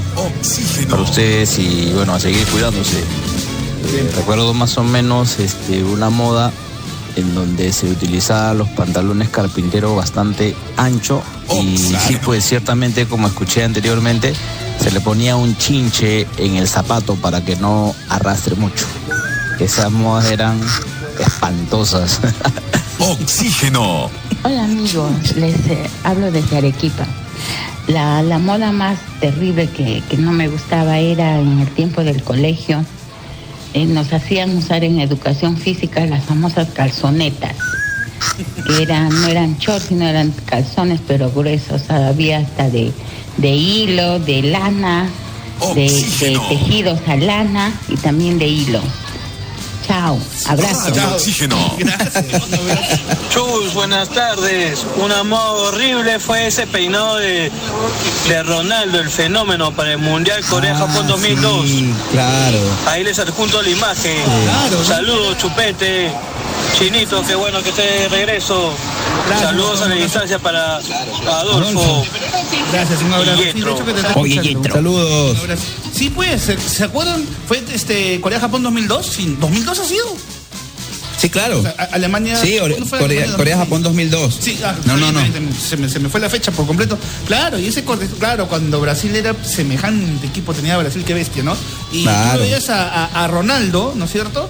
para 0.90 1.02
ustedes 1.02 1.58
y 1.58 1.92
bueno, 1.96 2.14
a 2.14 2.20
seguir 2.20 2.46
cuidándose. 2.48 3.04
Eh, 3.86 4.12
recuerdo 4.16 4.54
más 4.54 4.78
o 4.78 4.84
menos 4.84 5.40
este, 5.40 5.84
una 5.84 6.10
moda 6.10 6.52
en 7.16 7.34
donde 7.36 7.74
se 7.74 7.90
utilizaban 7.90 8.58
los 8.58 8.70
pantalones 8.70 9.30
carpintero 9.30 9.96
bastante 9.96 10.56
ancho 10.78 11.22
y 11.62 11.78
sí, 11.78 12.18
pues 12.24 12.46
ciertamente, 12.46 13.06
como 13.06 13.28
escuché 13.28 13.64
anteriormente, 13.64 14.34
se 14.80 14.92
le 14.92 15.02
ponía 15.02 15.36
un 15.36 15.58
chinche 15.58 16.28
en 16.38 16.56
el 16.56 16.68
zapato 16.68 17.16
para 17.16 17.44
que 17.44 17.56
no 17.56 17.96
arrastre 18.10 18.56
mucho. 18.56 18.86
Esas 19.60 19.92
modas 19.92 20.32
eran 20.32 20.60
espantosas. 21.20 22.20
Oxígeno. 23.00 24.10
Hola 24.44 24.66
amigos, 24.66 25.36
les 25.36 25.56
eh, 25.68 25.90
hablo 26.04 26.32
desde 26.32 26.58
Arequipa. 26.58 27.06
La, 27.88 28.22
la 28.22 28.38
moda 28.38 28.72
más 28.72 29.00
terrible 29.20 29.68
que, 29.70 30.04
que 30.10 30.18
no 30.18 30.32
me 30.32 30.48
gustaba 30.48 31.00
era 31.00 31.40
en 31.40 31.60
el 31.60 31.68
tiempo 31.70 32.04
del 32.04 32.24
colegio. 32.24 32.86
Eh, 33.74 33.86
nos 33.86 34.12
hacían 34.14 34.58
usar 34.58 34.84
en 34.84 35.00
educación 35.00 35.58
física 35.58 36.06
las 36.06 36.24
famosas 36.26 36.70
calzonetas, 36.70 37.56
que 38.66 38.82
eran, 38.84 39.10
no 39.10 39.28
eran 39.28 39.58
shorts, 39.58 39.88
sino 39.88 40.06
eran 40.06 40.34
calzones 40.46 41.00
pero 41.08 41.32
gruesos. 41.32 41.84
Sea, 41.84 42.08
había 42.08 42.40
hasta 42.40 42.70
de, 42.70 42.92
de 43.38 43.50
hilo, 43.50 44.20
de 44.20 44.42
lana, 44.44 45.10
de, 45.76 45.90
de 46.20 46.40
tejidos 46.50 47.00
a 47.08 47.16
lana 47.16 47.72
y 47.88 47.96
también 47.96 48.40
de 48.40 48.48
hilo. 48.48 48.82
Chao. 49.90 50.20
Abrazo. 50.46 50.90
Radio 50.90 51.16
Oxígeno. 51.16 51.58
Chus, 53.32 53.74
buenas 53.74 54.08
tardes. 54.10 54.86
Una 54.98 55.24
moda 55.24 55.70
horrible 55.70 56.20
fue 56.20 56.46
ese 56.46 56.68
peinado 56.68 57.18
de, 57.18 57.52
de 58.28 58.44
Ronaldo, 58.44 59.00
el 59.00 59.10
fenómeno 59.10 59.72
para 59.72 59.94
el 59.94 59.98
Mundial 59.98 60.44
Corea-Japón 60.48 61.08
2002. 61.08 61.66
Claro. 62.12 62.60
Ahí 62.86 63.04
les 63.04 63.18
adjunto 63.18 63.64
la 63.64 63.70
imagen. 63.70 64.24
Saludos, 64.86 65.40
Chupete. 65.40 66.12
Chinito, 66.78 67.24
qué 67.26 67.34
bueno 67.34 67.64
que 67.64 67.70
esté 67.70 67.82
de 67.82 68.10
regreso. 68.10 68.72
Saludos 69.40 69.82
a 69.82 69.88
la 69.88 69.96
distancia 69.96 70.38
para 70.38 70.78
Adolfo. 70.78 72.06
Gracias, 72.72 73.02
un 73.02 73.14
abrazo. 73.14 73.42
Y 73.42 73.46
Yetro. 73.46 73.78
Oye. 74.18 74.40
Yetro. 74.40 74.74
Saludos. 74.76 75.32
Un 75.32 75.40
abrazo. 75.40 75.64
Sí, 75.94 76.10
pues, 76.10 76.42
¿se, 76.42 76.58
se 76.60 76.84
acuerdan? 76.84 77.24
¿Fue 77.48 77.62
este 77.74 78.20
Corea-Japón 78.22 78.64
2002? 78.64 79.06
Sí, 79.06 79.38
¿2002 79.40 79.70
ha 79.80 79.86
sido? 79.86 80.06
Sí, 81.18 81.30
claro. 81.30 81.60
O 81.60 81.62
sea, 81.64 81.76
a- 81.78 81.96
Alemania. 81.96 82.38
Sí, 82.40 82.54
Ore- 82.60 82.72
¿cuándo 82.76 82.86
fue 82.86 83.00
Corea, 83.00 83.18
Alemania? 83.20 83.38
Corea-Japón 83.38 83.84
2002. 83.84 84.38
Sí, 84.40 84.58
ah, 84.64 84.74
No, 84.86 84.96
no, 84.96 85.12
no. 85.12 85.20
Se 85.68 85.76
me, 85.76 85.90
se 85.90 86.00
me 86.00 86.08
fue 86.10 86.22
la 86.22 86.30
fecha 86.30 86.52
por 86.52 86.66
completo. 86.66 86.98
Claro, 87.28 87.60
y 87.60 87.68
ese 87.68 87.84
corte, 87.84 88.08
claro, 88.20 88.48
cuando 88.48 88.80
Brasil 88.80 89.14
era 89.16 89.36
semejante 89.44 90.28
equipo, 90.28 90.54
tenía 90.54 90.78
Brasil 90.78 91.04
que 91.04 91.14
bestia, 91.14 91.44
¿no? 91.44 91.58
Y 91.92 92.04
Claro. 92.04 92.38
tú 92.38 92.44
veías 92.46 92.70
a, 92.70 92.88
a- 93.06 93.24
a 93.26 93.28
Ronaldo, 93.28 93.94
¿no 93.98 94.06
es 94.06 94.12
cierto? 94.12 94.50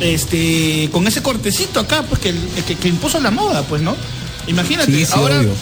Este, 0.00 0.88
con 0.92 1.06
ese 1.06 1.22
cortecito 1.22 1.80
acá, 1.80 2.02
pues 2.02 2.20
que, 2.20 2.34
que, 2.66 2.74
que 2.74 2.88
impuso 2.88 3.18
la 3.20 3.30
moda, 3.30 3.62
pues, 3.62 3.80
¿no? 3.80 3.96
Imagínate, 4.46 4.92
Sí, 4.92 5.06
sí, 5.06 5.12
ahora 5.14 5.38
obvio. 5.40 5.52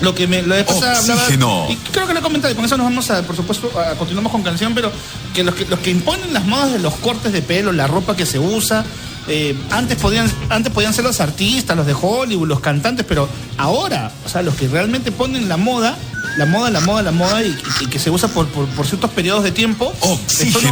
Lo 0.00 0.14
que 0.14 0.26
me 0.26 0.42
pasada 0.42 0.98
hablaba 0.98 1.22
Oxígeno. 1.22 1.66
y 1.70 1.76
creo 1.90 2.06
que 2.06 2.12
lo 2.12 2.20
he 2.20 2.22
comentado 2.22 2.52
y 2.52 2.56
con 2.56 2.64
eso 2.64 2.76
nos 2.76 2.84
vamos 2.86 3.10
a 3.10 3.22
por 3.22 3.34
supuesto 3.36 3.70
a 3.80 3.94
continuamos 3.96 4.30
con 4.32 4.42
canción 4.42 4.74
pero 4.74 4.92
que 5.34 5.42
los 5.42 5.54
que 5.54 5.64
los 5.64 5.78
que 5.80 5.90
imponen 5.90 6.32
las 6.34 6.44
modas 6.44 6.72
de 6.72 6.78
los 6.78 6.94
cortes 6.96 7.32
de 7.32 7.40
pelo 7.42 7.72
la 7.72 7.86
ropa 7.86 8.14
que 8.16 8.26
se 8.26 8.38
usa 8.38 8.84
eh, 9.28 9.56
antes 9.70 9.96
podían 9.98 10.30
antes 10.50 10.72
podían 10.72 10.92
ser 10.94 11.04
los 11.04 11.20
artistas 11.20 11.76
los 11.76 11.86
de 11.86 11.94
Hollywood 12.00 12.46
los 12.46 12.60
cantantes 12.60 13.04
pero 13.08 13.28
ahora 13.56 14.12
o 14.24 14.28
sea 14.28 14.42
los 14.42 14.54
que 14.54 14.68
realmente 14.68 15.10
ponen 15.12 15.48
la 15.48 15.56
moda 15.56 15.96
la 16.36 16.44
moda, 16.44 16.68
la 16.70 16.80
moda, 16.80 17.00
la 17.02 17.12
moda 17.12 17.42
y, 17.42 17.56
que 17.88 17.98
se 17.98 18.10
usa 18.10 18.28
por, 18.28 18.46
por- 18.48 18.66
por 18.66 18.86
ciertos 18.86 19.10
periodos 19.12 19.42
de 19.42 19.52
tiempo. 19.52 19.90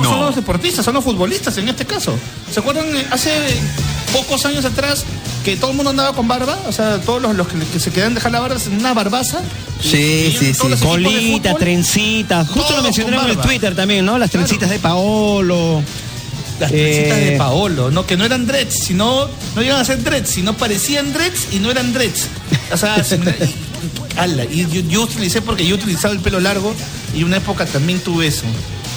No 0.02 0.10
son 0.10 0.20
los 0.26 0.36
deportistas, 0.36 0.84
son 0.84 0.92
los 0.92 1.02
futbolistas 1.04 1.56
en 1.56 1.70
este 1.70 1.86
caso. 1.86 2.12
¿Se 2.52 2.60
acuerdan 2.60 2.84
eh, 2.94 3.06
hace 3.10 3.30
pocos 4.12 4.44
años 4.44 4.66
atrás 4.66 5.04
que 5.44 5.56
todo 5.56 5.70
el 5.70 5.76
mundo 5.76 5.90
andaba 5.90 6.14
con 6.14 6.26
barba? 6.26 6.58
O 6.66 6.72
sea, 6.72 7.00
todos 7.00 7.20
los, 7.22 7.36
los 7.36 7.46
que, 7.46 7.58
que 7.58 7.78
se 7.78 7.90
quedan 7.92 8.14
dejar 8.14 8.32
la 8.32 8.40
barba, 8.40 8.56
una 8.76 8.94
barbaza. 8.94 9.40
Sí, 9.80 10.34
sí, 10.38 10.54
sí. 10.54 10.68
Colitas, 10.82 11.56
trencitas. 11.56 12.48
Justo 12.48 12.74
lo 12.76 12.82
mencionaron 12.82 13.24
en 13.30 13.30
el. 13.30 13.38
Twitter 13.38 13.74
también, 13.76 14.04
¿no? 14.04 14.18
Las 14.18 14.30
trencitas 14.30 14.68
de 14.70 14.78
Paolo. 14.78 15.82
Las 16.60 16.70
Eh, 16.72 16.74
trencitas 17.06 17.18
de 17.30 17.36
Paolo, 17.36 17.90
¿no? 17.90 18.06
Que 18.06 18.16
no 18.16 18.24
eran 18.24 18.46
dreads, 18.46 18.74
sino, 18.84 19.28
no 19.56 19.62
llegan 19.62 19.80
a 19.80 19.84
ser 19.84 20.02
dreads, 20.02 20.30
sino 20.30 20.56
parecían 20.56 21.12
dreads 21.12 21.48
y 21.52 21.58
no 21.58 21.70
eran 21.70 21.92
dreads. 21.92 22.26
O 22.72 22.76
sea, 22.76 22.96
y- 23.10 24.18
ala, 24.18 24.44
y 24.44 24.66
yo, 24.70 24.80
yo 24.88 25.02
utilicé 25.02 25.42
porque 25.42 25.66
yo 25.66 25.74
utilizaba 25.74 26.14
el 26.14 26.20
pelo 26.20 26.40
largo 26.40 26.72
y 27.14 27.22
una 27.24 27.36
época 27.38 27.66
también 27.66 27.98
tuve 28.00 28.28
eso. 28.28 28.44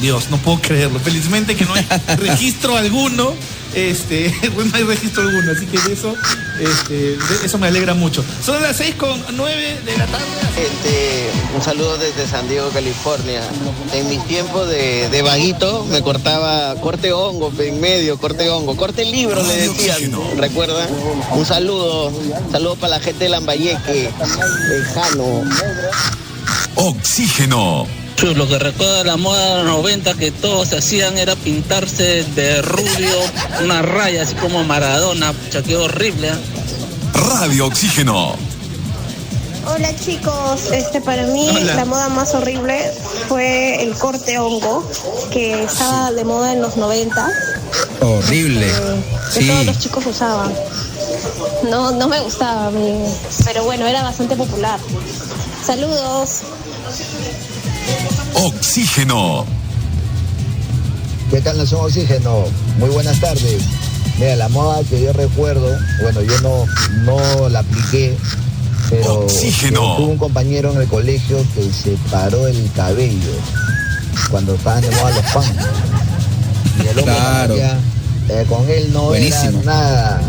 Dios, 0.01 0.29
no 0.29 0.37
puedo 0.37 0.59
creerlo. 0.59 0.99
Felizmente 0.99 1.55
que 1.55 1.65
no 1.65 1.73
hay 1.73 1.85
registro 2.17 2.77
alguno. 2.77 3.33
Este, 3.73 4.33
no 4.55 4.75
hay 4.75 4.83
registro 4.83 5.23
alguno, 5.23 5.51
así 5.51 5.65
que 5.67 5.77
de 5.79 5.93
eso, 5.93 6.15
este, 6.59 6.93
de 6.93 7.45
eso 7.45 7.57
me 7.57 7.67
alegra 7.67 7.93
mucho. 7.93 8.23
Son 8.43 8.61
las 8.61 8.77
6 8.77 8.95
con 8.95 9.21
9 9.35 9.81
de 9.85 9.97
la 9.97 10.05
tarde. 10.07 10.25
Gente, 10.55 11.29
un 11.55 11.61
saludo 11.61 11.97
desde 11.97 12.25
San 12.27 12.47
Diego, 12.47 12.69
California. 12.69 13.41
En 13.93 14.09
mis 14.09 14.25
tiempos 14.25 14.67
de, 14.67 15.09
de 15.09 15.21
vaguito 15.21 15.85
me 15.91 16.01
cortaba 16.01 16.73
corte 16.81 17.11
hongo 17.11 17.51
en 17.59 17.79
medio, 17.79 18.17
corte 18.17 18.49
hongo, 18.49 18.75
corte 18.75 19.05
libro 19.05 19.43
le 19.43 19.55
decían, 19.55 20.11
¿recuerdan? 20.37 20.87
Un 21.31 21.45
saludo, 21.45 22.11
saludo 22.51 22.75
para 22.77 22.97
la 22.97 22.99
gente 22.99 23.25
de 23.25 23.29
Lambayeque, 23.29 24.09
lejano. 24.69 25.43
Oxígeno. 26.75 28.06
Lo 28.23 28.47
que 28.47 28.59
recuerda 28.59 29.03
la 29.03 29.15
moda 29.17 29.57
de 29.57 29.63
los 29.63 29.73
90 29.77 30.13
que 30.15 30.31
todos 30.31 30.73
hacían 30.73 31.17
era 31.17 31.35
pintarse 31.35 32.23
de 32.35 32.61
rubio, 32.61 33.15
una 33.63 33.81
raya 33.81 34.23
así 34.23 34.33
como 34.35 34.63
Maradona, 34.63 35.33
pucha, 35.33 35.61
qué 35.63 35.77
horrible. 35.77 36.29
¿eh? 36.29 36.33
Radio 37.13 37.67
Oxígeno. 37.67 38.35
Hola 39.67 39.95
chicos, 40.03 40.71
este 40.71 40.99
para 41.01 41.23
mí 41.27 41.47
Hola. 41.49 41.75
la 41.75 41.85
moda 41.85 42.09
más 42.09 42.33
horrible 42.33 42.91
fue 43.27 43.83
el 43.83 43.93
corte 43.95 44.39
hongo 44.39 44.89
que 45.31 45.63
estaba 45.63 46.11
de 46.11 46.23
moda 46.23 46.53
en 46.53 46.61
los 46.61 46.77
90 46.77 47.29
Horrible. 48.01 48.67
que 49.33 49.41
Sí. 49.41 49.47
todos 49.47 49.65
los 49.67 49.79
chicos 49.79 50.05
usaban. 50.05 50.53
No, 51.69 51.91
no 51.91 52.07
me 52.07 52.19
gustaba 52.21 52.67
a 52.67 52.71
mí, 52.71 53.03
pero 53.45 53.63
bueno, 53.63 53.85
era 53.87 54.03
bastante 54.03 54.35
popular. 54.35 54.79
Saludos. 55.65 56.41
Oxígeno. 58.33 59.45
¿Qué 61.31 61.41
tal 61.41 61.57
Nación 61.57 61.81
Oxígeno? 61.81 62.45
Muy 62.79 62.89
buenas 62.89 63.19
tardes. 63.19 63.61
Mira, 64.17 64.35
la 64.35 64.49
moda 64.49 64.81
que 64.89 65.01
yo 65.01 65.13
recuerdo, 65.13 65.77
bueno, 66.01 66.21
yo 66.21 66.39
no, 66.41 66.65
no 67.03 67.49
la 67.49 67.59
apliqué, 67.59 68.17
pero 68.89 69.21
Oxígeno. 69.25 69.97
tuve 69.97 70.07
un 70.07 70.17
compañero 70.17 70.71
en 70.73 70.81
el 70.81 70.87
colegio 70.87 71.37
que 71.53 71.71
se 71.71 71.91
paró 72.09 72.47
el 72.47 72.69
cabello 72.75 73.31
cuando 74.31 74.55
estaban 74.55 74.81
de 74.81 74.89
moda 74.91 75.11
los 75.11 75.25
punk. 75.33 75.45
Y 76.83 76.87
el 76.87 76.99
hombre 76.99 77.03
Claro. 77.15 77.55
eh, 78.29 78.45
con 78.47 78.69
él 78.69 78.91
no 78.93 79.03
Buenísimo. 79.03 79.49
era 79.61 79.61
nada 79.65 80.21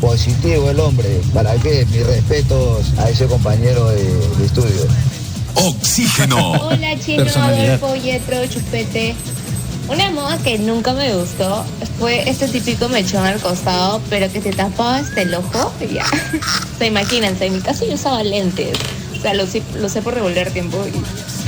positivo 0.00 0.70
el 0.70 0.78
hombre. 0.80 1.20
¿Para 1.32 1.54
qué? 1.56 1.86
Mis 1.90 2.06
respetos 2.06 2.92
a 2.98 3.08
ese 3.08 3.26
compañero 3.26 3.88
de, 3.90 4.02
de 4.04 4.44
estudio. 4.46 4.86
Oxígeno. 5.54 6.52
Hola 6.62 6.98
chino, 6.98 7.24
Personalidad. 7.24 7.74
Adolfo, 7.74 7.96
Yetro, 7.96 8.46
Chupete. 8.46 9.14
Una 9.88 10.10
moda 10.10 10.38
que 10.38 10.58
nunca 10.58 10.92
me 10.92 11.12
gustó 11.14 11.64
fue 11.98 12.28
este 12.28 12.46
típico 12.48 12.88
mechón 12.88 13.24
al 13.26 13.40
costado, 13.40 14.00
pero 14.08 14.30
que 14.32 14.40
te 14.40 14.52
tapaba 14.52 14.96
hasta 14.98 15.22
el 15.22 15.34
ojo. 15.34 15.72
y 15.80 15.94
Ya. 15.94 16.04
Se 16.78 16.86
imagínense, 16.86 17.46
en 17.46 17.54
mi 17.54 17.60
caso 17.60 17.84
yo 17.86 17.94
usaba 17.94 18.22
lentes. 18.22 18.78
O 19.18 19.20
sea, 19.20 19.34
lo, 19.34 19.46
sé- 19.46 19.62
lo 19.74 19.88
sé 19.88 20.00
por 20.02 20.14
revolver 20.14 20.50
tiempo 20.52 20.78
y 20.86 20.92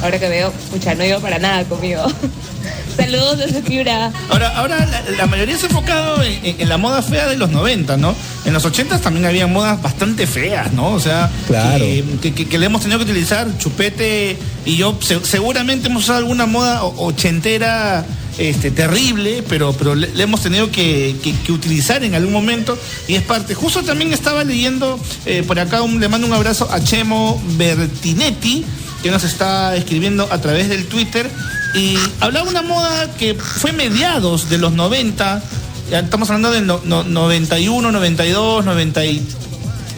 ahora 0.03 0.19
que 0.19 0.29
veo, 0.29 0.53
pucha, 0.71 0.95
no 0.95 1.05
iba 1.05 1.19
para 1.21 1.39
nada 1.39 1.65
conmigo. 1.65 2.03
Saludos 2.97 3.39
desde 3.39 3.61
Fibra. 3.63 4.13
Ahora, 4.29 4.57
ahora 4.57 4.87
la, 4.87 5.17
la 5.17 5.27
mayoría 5.27 5.57
se 5.59 5.67
ha 5.67 5.69
enfocado 5.69 6.23
en, 6.23 6.33
en- 6.45 6.61
en 6.61 6.69
la 6.69 6.77
moda 6.79 7.03
fea 7.03 7.27
de 7.27 7.37
los 7.37 7.51
90, 7.51 7.97
¿no? 7.97 8.15
En 8.45 8.53
los 8.53 8.65
80 8.65 9.01
también 9.01 9.27
había 9.27 9.49
modas 9.49 9.83
bastante 9.83 10.29
feas, 10.29 10.73
¿no? 10.73 10.93
O 10.93 11.01
sea, 11.01 11.29
Claro. 11.49 11.79
que, 11.85 12.05
que- 12.23 12.33
que- 12.35 12.47
que 12.47 12.59
le 12.59 12.67
hemos 12.67 12.83
tenido 12.83 12.99
que 13.01 13.05
utilizar. 13.11 13.49
Chupete 13.59 14.37
y 14.65 14.77
yo 14.77 14.97
se- 15.03 15.25
seguramente 15.25 15.89
hemos 15.89 16.05
usado 16.05 16.19
alguna 16.21 16.47
moda 16.47 16.85
ochentera 16.85 18.07
este, 18.39 18.71
terrible, 18.71 19.43
pero, 19.49 19.73
pero 19.73 19.95
le, 19.97 20.09
le 20.15 20.23
hemos 20.23 20.41
tenido 20.43 20.71
que, 20.71 21.17
que- 21.23 21.35
que 21.35 21.51
utilizar 21.53 22.05
en 22.05 22.15
algún 22.15 22.33
momento 22.33 22.79
y 23.09 23.17
es 23.17 23.23
parte. 23.23 23.55
Justo 23.55 23.83
también 23.83 24.13
estaba 24.13 24.45
leyendo 24.45 25.01
eh, 25.27 25.43
por 25.45 25.59
acá, 25.59 25.83
un- 25.83 25.99
le 26.01 26.09
mando 26.09 26.29
un 26.29 26.33
abrazo 26.33 26.69
a 26.71 26.79
Chemo 26.83 27.43
Bertinetti 27.57 28.65
que 29.05 29.11
nos 29.11 29.23
está 29.23 29.77
escribiendo 29.77 30.27
a 30.33 30.41
través 30.41 30.71
del 30.71 30.87
Twitter. 30.87 31.31
Y 31.75 31.95
hablaba 32.21 32.49
una 32.49 32.63
moda 32.63 33.13
que 33.19 33.35
fue 33.35 33.73
mediados 33.73 34.49
de 34.49 34.57
los 34.57 34.73
90, 34.73 35.43
ya 35.91 35.99
estamos 36.01 36.31
hablando 36.31 36.51
del 36.51 36.67
no- 36.67 36.81
no- 36.85 37.05
91, 37.05 37.93
92, 37.93 38.65
90 38.65 39.05
y, 39.05 39.23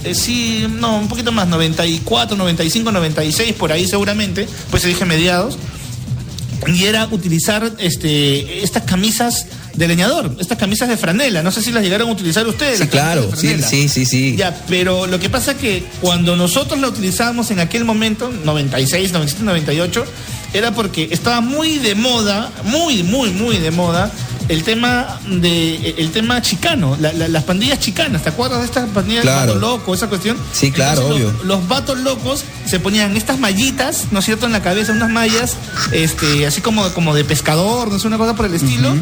eh, 0.02 0.12
sí, 0.14 0.66
no, 0.68 0.98
un 0.98 1.08
poquito 1.08 1.30
más, 1.30 1.46
94, 1.46 2.36
95, 2.36 2.90
96, 2.90 3.52
por 3.52 3.70
ahí 3.70 3.86
seguramente, 3.86 4.48
pues 4.70 4.82
se 4.82 4.88
dije 4.88 5.04
mediados, 5.04 5.56
y 6.66 6.84
era 6.84 7.06
utilizar 7.12 7.70
este, 7.78 8.64
estas 8.64 8.82
camisas 8.82 9.46
de 9.76 9.88
leñador, 9.88 10.34
estas 10.40 10.58
camisas 10.58 10.88
de 10.88 10.96
franela, 10.96 11.42
no 11.42 11.50
sé 11.50 11.60
si 11.62 11.70
las 11.70 11.82
llegaron 11.82 12.08
a 12.08 12.12
utilizar 12.12 12.46
ustedes. 12.46 12.78
Sí, 12.78 12.86
claro. 12.88 13.30
Sí, 13.36 13.56
sí, 13.62 13.88
sí, 13.88 14.06
sí. 14.06 14.34
Ya, 14.36 14.64
pero 14.68 15.06
lo 15.06 15.18
que 15.20 15.28
pasa 15.30 15.52
es 15.52 15.58
que 15.58 15.84
cuando 16.00 16.34
nosotros 16.36 16.80
la 16.80 16.88
utilizábamos 16.88 17.50
en 17.50 17.60
aquel 17.60 17.84
momento, 17.84 18.32
96, 18.44 19.12
97, 19.12 19.44
98, 19.44 20.04
era 20.54 20.72
porque 20.72 21.08
estaba 21.12 21.40
muy 21.42 21.78
de 21.78 21.94
moda, 21.94 22.50
muy, 22.64 23.02
muy, 23.02 23.30
muy 23.30 23.58
de 23.58 23.70
moda, 23.70 24.10
el 24.48 24.62
tema 24.62 25.20
de 25.28 25.94
el 25.98 26.12
tema 26.12 26.40
chicano, 26.40 26.96
la- 27.00 27.12
la- 27.12 27.26
las 27.26 27.42
pandillas 27.42 27.80
chicanas, 27.80 28.22
¿te 28.22 28.28
acuerdas 28.28 28.60
de 28.60 28.66
estas 28.66 28.88
pandillas 28.90 29.22
Claro. 29.22 29.40
de 29.40 29.46
vato 29.54 29.58
loco, 29.60 29.92
esa 29.92 30.06
cuestión? 30.08 30.36
Sí, 30.52 30.70
claro, 30.70 31.02
Entonces, 31.02 31.26
obvio. 31.26 31.32
Los, 31.38 31.44
los 31.46 31.68
vatos 31.68 31.98
locos 31.98 32.44
se 32.64 32.78
ponían 32.78 33.16
estas 33.16 33.40
mallitas, 33.40 34.04
¿no 34.12 34.20
es 34.20 34.24
cierto?, 34.24 34.46
en 34.46 34.52
la 34.52 34.62
cabeza, 34.62 34.92
unas 34.92 35.10
mallas, 35.10 35.56
este, 35.92 36.46
así 36.46 36.60
como, 36.60 36.88
como 36.94 37.12
de 37.14 37.24
pescador, 37.24 37.90
no 37.90 37.98
sé, 37.98 38.06
una 38.06 38.18
cosa 38.18 38.34
por 38.36 38.46
el 38.46 38.54
estilo. 38.54 38.94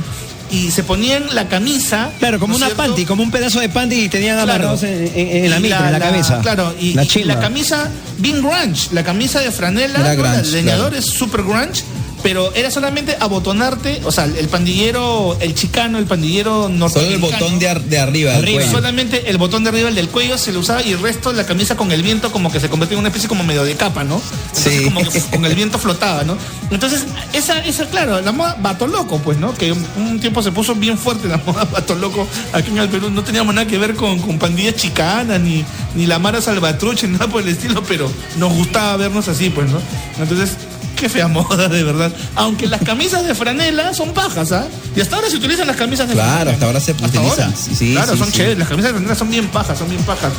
Y 0.50 0.70
se 0.70 0.84
ponían 0.84 1.24
la 1.34 1.48
camisa. 1.48 2.10
Claro, 2.18 2.38
como 2.38 2.52
¿no 2.52 2.56
es 2.56 2.60
una 2.62 2.66
cierto? 2.74 2.82
panty, 2.84 3.04
como 3.06 3.22
un 3.22 3.30
pedazo 3.30 3.60
de 3.60 3.68
panty 3.68 4.02
y 4.02 4.08
tenían 4.08 4.36
Claro. 4.36 4.52
amarrados 4.52 4.82
en, 4.84 5.10
en- 5.14 5.44
en 5.44 5.50
la 5.50 5.58
mitra, 5.58 5.86
en 5.86 5.92
la, 5.92 5.98
cabeza. 5.98 6.40
Claro, 6.42 6.74
y, 6.78 6.92
la 6.94 7.04
y 7.04 7.06
chimba. 7.08 7.34
la 7.34 7.40
camisa 7.40 7.90
bien 8.18 8.40
grunge, 8.42 8.88
la 8.92 9.02
camisa 9.02 9.40
de 9.40 9.50
franela, 9.50 9.98
¿no? 9.98 10.10
el 10.34 10.52
leñador 10.52 10.90
claro. 10.90 10.96
es 10.96 11.06
super 11.06 11.42
grunge, 11.42 11.82
pero 12.24 12.52
era 12.54 12.70
solamente 12.70 13.16
abotonarte, 13.20 14.00
o 14.04 14.10
sea, 14.10 14.24
el 14.24 14.48
pandillero, 14.48 15.36
el 15.40 15.54
chicano, 15.54 15.98
el 15.98 16.06
pandillero 16.06 16.62
Solo 16.62 16.72
el 16.72 16.78
norteamericano. 16.78 17.30
botón 17.38 17.58
de, 17.58 17.68
ar- 17.68 17.82
de 17.82 17.98
arriba, 17.98 18.32
del 18.32 18.42
Arriba, 18.42 18.58
cuello. 18.62 18.72
solamente 18.76 19.30
el 19.30 19.36
botón 19.36 19.62
de 19.62 19.68
arriba, 19.68 19.88
el 19.90 19.94
del 19.94 20.08
cuello, 20.08 20.38
se 20.38 20.50
lo 20.50 20.60
usaba 20.60 20.82
y 20.82 20.92
el 20.92 21.00
resto, 21.00 21.32
la 21.34 21.44
camisa 21.44 21.76
con 21.76 21.92
el 21.92 22.02
viento, 22.02 22.32
como 22.32 22.50
que 22.50 22.58
se 22.60 22.68
convertía 22.70 22.94
en 22.96 23.00
una 23.00 23.08
especie 23.08 23.28
como 23.28 23.44
medio 23.44 23.62
de 23.62 23.74
capa, 23.76 24.04
¿no? 24.04 24.20
Entonces, 24.46 24.72
Sí. 24.78 24.84
como 24.84 25.00
que 25.08 25.20
con 25.30 25.44
el 25.44 25.54
viento 25.54 25.78
flotaba, 25.78 26.24
¿no? 26.24 26.36
Entonces, 26.70 27.04
esa, 27.34 27.58
esa, 27.64 27.84
claro, 27.90 28.20
la 28.22 28.32
moda 28.32 28.56
vato 28.58 28.86
loco, 28.86 29.18
pues, 29.18 29.36
¿no? 29.38 29.54
Que 29.54 29.70
un, 29.72 29.86
un 29.98 30.18
tiempo 30.18 30.42
se 30.42 30.50
puso 30.50 30.74
bien 30.74 30.96
fuerte 30.96 31.28
la 31.28 31.36
moda 31.46 31.64
vato 31.66 31.94
loco 31.94 32.26
aquí 32.54 32.70
en 32.70 32.78
el 32.78 32.88
Perú. 32.88 33.10
No 33.10 33.22
teníamos 33.22 33.54
nada 33.54 33.66
que 33.66 33.76
ver 33.76 33.94
con, 33.94 34.18
con 34.20 34.38
pandillas 34.38 34.76
chicanas, 34.76 35.38
ni, 35.40 35.62
ni 35.94 36.06
la 36.06 36.18
Mara 36.18 36.40
Salvatruche, 36.40 37.06
ni 37.06 37.12
nada 37.12 37.28
por 37.28 37.42
el 37.42 37.48
estilo, 37.48 37.82
pero 37.86 38.10
nos 38.38 38.50
gustaba 38.54 38.96
vernos 38.96 39.28
así, 39.28 39.50
pues, 39.50 39.68
¿no? 39.70 39.78
Entonces, 40.18 40.56
qué 40.94 41.08
fea 41.08 41.28
moda, 41.28 41.68
de 41.68 41.82
verdad. 41.84 42.12
Aunque 42.36 42.66
las 42.66 42.82
camisas 42.82 43.26
de 43.26 43.34
franela 43.34 43.92
son 43.94 44.12
pajas, 44.14 44.52
¿ah? 44.52 44.66
Y 44.96 45.00
hasta 45.00 45.16
ahora 45.16 45.28
se 45.30 45.36
utilizan 45.36 45.66
las 45.66 45.76
camisas 45.76 46.08
de 46.08 46.14
Claro, 46.14 46.32
franela. 46.32 46.52
hasta 46.52 46.66
ahora 46.66 46.80
se 46.80 46.92
utilizan. 46.92 47.54
sí, 47.56 47.92
claro, 47.92 48.12
sí, 48.12 48.18
son 48.18 48.26
sí. 48.28 48.32
chéveres. 48.38 48.58
Las 48.58 48.68
camisas 48.68 48.90
de 48.92 48.98
franela 48.98 49.14
son 49.14 49.30
bien 49.30 49.48
pajas, 49.48 49.78
son 49.78 49.88
bien 49.90 50.02
pajas. 50.04 50.32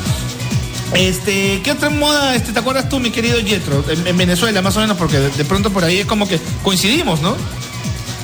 Este, 0.94 1.62
¿qué 1.64 1.72
otra 1.72 1.90
moda 1.90 2.36
este, 2.36 2.54
te 2.54 2.60
acuerdas 2.60 2.88
tú, 2.90 3.00
mi 3.00 3.12
querido 3.12 3.40
Yetro? 3.40 3.84
En, 3.90 4.06
en 4.08 4.18
Venezuela, 4.18 4.62
más 4.62 4.78
o 4.78 4.80
menos, 4.82 4.98
porque 4.98 5.20
de, 5.20 5.30
de 5.30 5.46
pronto 5.46 5.72
por 5.72 5.84
ahí 5.84 6.00
es 6.00 6.06
como 6.06 6.28
que 6.28 6.40
coincidimos, 6.64 7.22
¿no? 7.22 7.36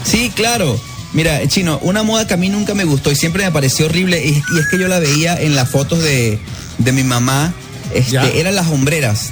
Sí, 0.06 0.32
claro. 0.36 0.80
Mira, 1.14 1.46
Chino, 1.48 1.80
una 1.82 2.04
moda 2.04 2.26
que 2.26 2.36
a 2.36 2.38
mí 2.38 2.48
nunca 2.48 2.74
me 2.74 2.86
gustó 2.86 3.12
y 3.12 3.16
siempre 3.16 3.44
me 3.44 3.52
pareció 3.52 3.88
horrible, 3.88 4.24
y, 4.26 4.30
y 4.30 4.60
es 4.60 4.68
que 4.70 4.80
yo 4.80 4.88
la 4.88 5.00
veía 5.00 5.40
en 5.42 5.56
las 5.56 5.70
fotos 5.70 6.02
de, 6.02 6.40
de 6.78 6.92
mi 6.94 7.04
mamá, 7.04 7.54
este, 7.94 8.40
eran 8.40 8.56
las 8.56 8.68
hombreras. 8.68 9.32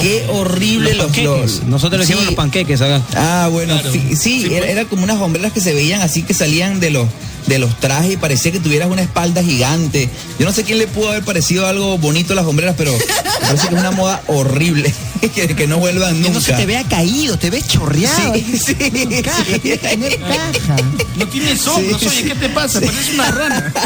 Qué 0.00 0.26
horrible 0.30 0.90
Los 0.94 0.96
los, 0.98 1.06
panqueques. 1.06 1.52
los- 1.60 1.62
Nosotros 1.64 1.98
le 2.00 2.04
decimos 2.04 2.22
Sí. 2.22 2.26
los 2.26 2.34
panqueques 2.34 2.80
acá. 2.80 3.00
Ah, 3.16 3.48
bueno, 3.50 3.74
Claro. 3.80 3.92
sí, 4.20 4.46
era, 4.54 4.66
era 4.66 4.84
como 4.84 5.02
unas 5.04 5.20
hombreras 5.20 5.52
que 5.52 5.60
se 5.60 5.72
veían 5.72 6.02
así 6.02 6.22
que 6.22 6.34
salían 6.34 6.80
de 6.80 6.90
los 6.90 7.08
de 7.46 7.58
los 7.58 7.78
trajes 7.78 8.14
y 8.14 8.16
parecía 8.16 8.52
que 8.52 8.58
tuvieras 8.60 8.88
una 8.90 9.02
espalda 9.02 9.42
gigante. 9.42 10.08
Yo 10.38 10.46
no 10.46 10.52
sé 10.52 10.64
quién 10.64 10.78
le 10.78 10.86
pudo 10.86 11.10
haber 11.10 11.24
parecido 11.24 11.66
algo 11.66 11.98
bonito 11.98 12.32
a 12.32 12.36
las 12.36 12.46
hombreras, 12.46 12.74
pero 12.78 12.90
me 12.92 12.98
parece 13.46 13.68
que 13.68 13.74
es 13.74 13.80
una 13.80 13.90
moda 13.90 14.22
horrible 14.28 14.94
que, 15.34 15.48
que 15.54 15.66
no 15.66 15.76
vuelvan 15.78 16.14
Que 16.14 16.20
nunca. 16.20 16.32
no 16.34 16.40
se 16.40 16.54
te 16.54 16.64
vea 16.64 16.84
caído, 16.84 17.38
te 17.38 17.50
ves 17.50 17.68
chorreado. 17.68 18.32
Sí, 18.34 18.58
sí, 18.58 18.76
No 18.80 19.22
caja, 19.22 20.52
caja. 20.52 20.76
No 21.18 21.26
tienes 21.28 21.66
hombros, 21.66 22.00
Sí, 22.00 22.06
oye. 22.06 22.22
¿qué 22.24 22.34
te 22.34 22.48
pasa? 22.48 22.80
Sí. 22.80 22.86
Pareces 22.86 23.12
una 23.14 23.30
rana. 23.30 23.72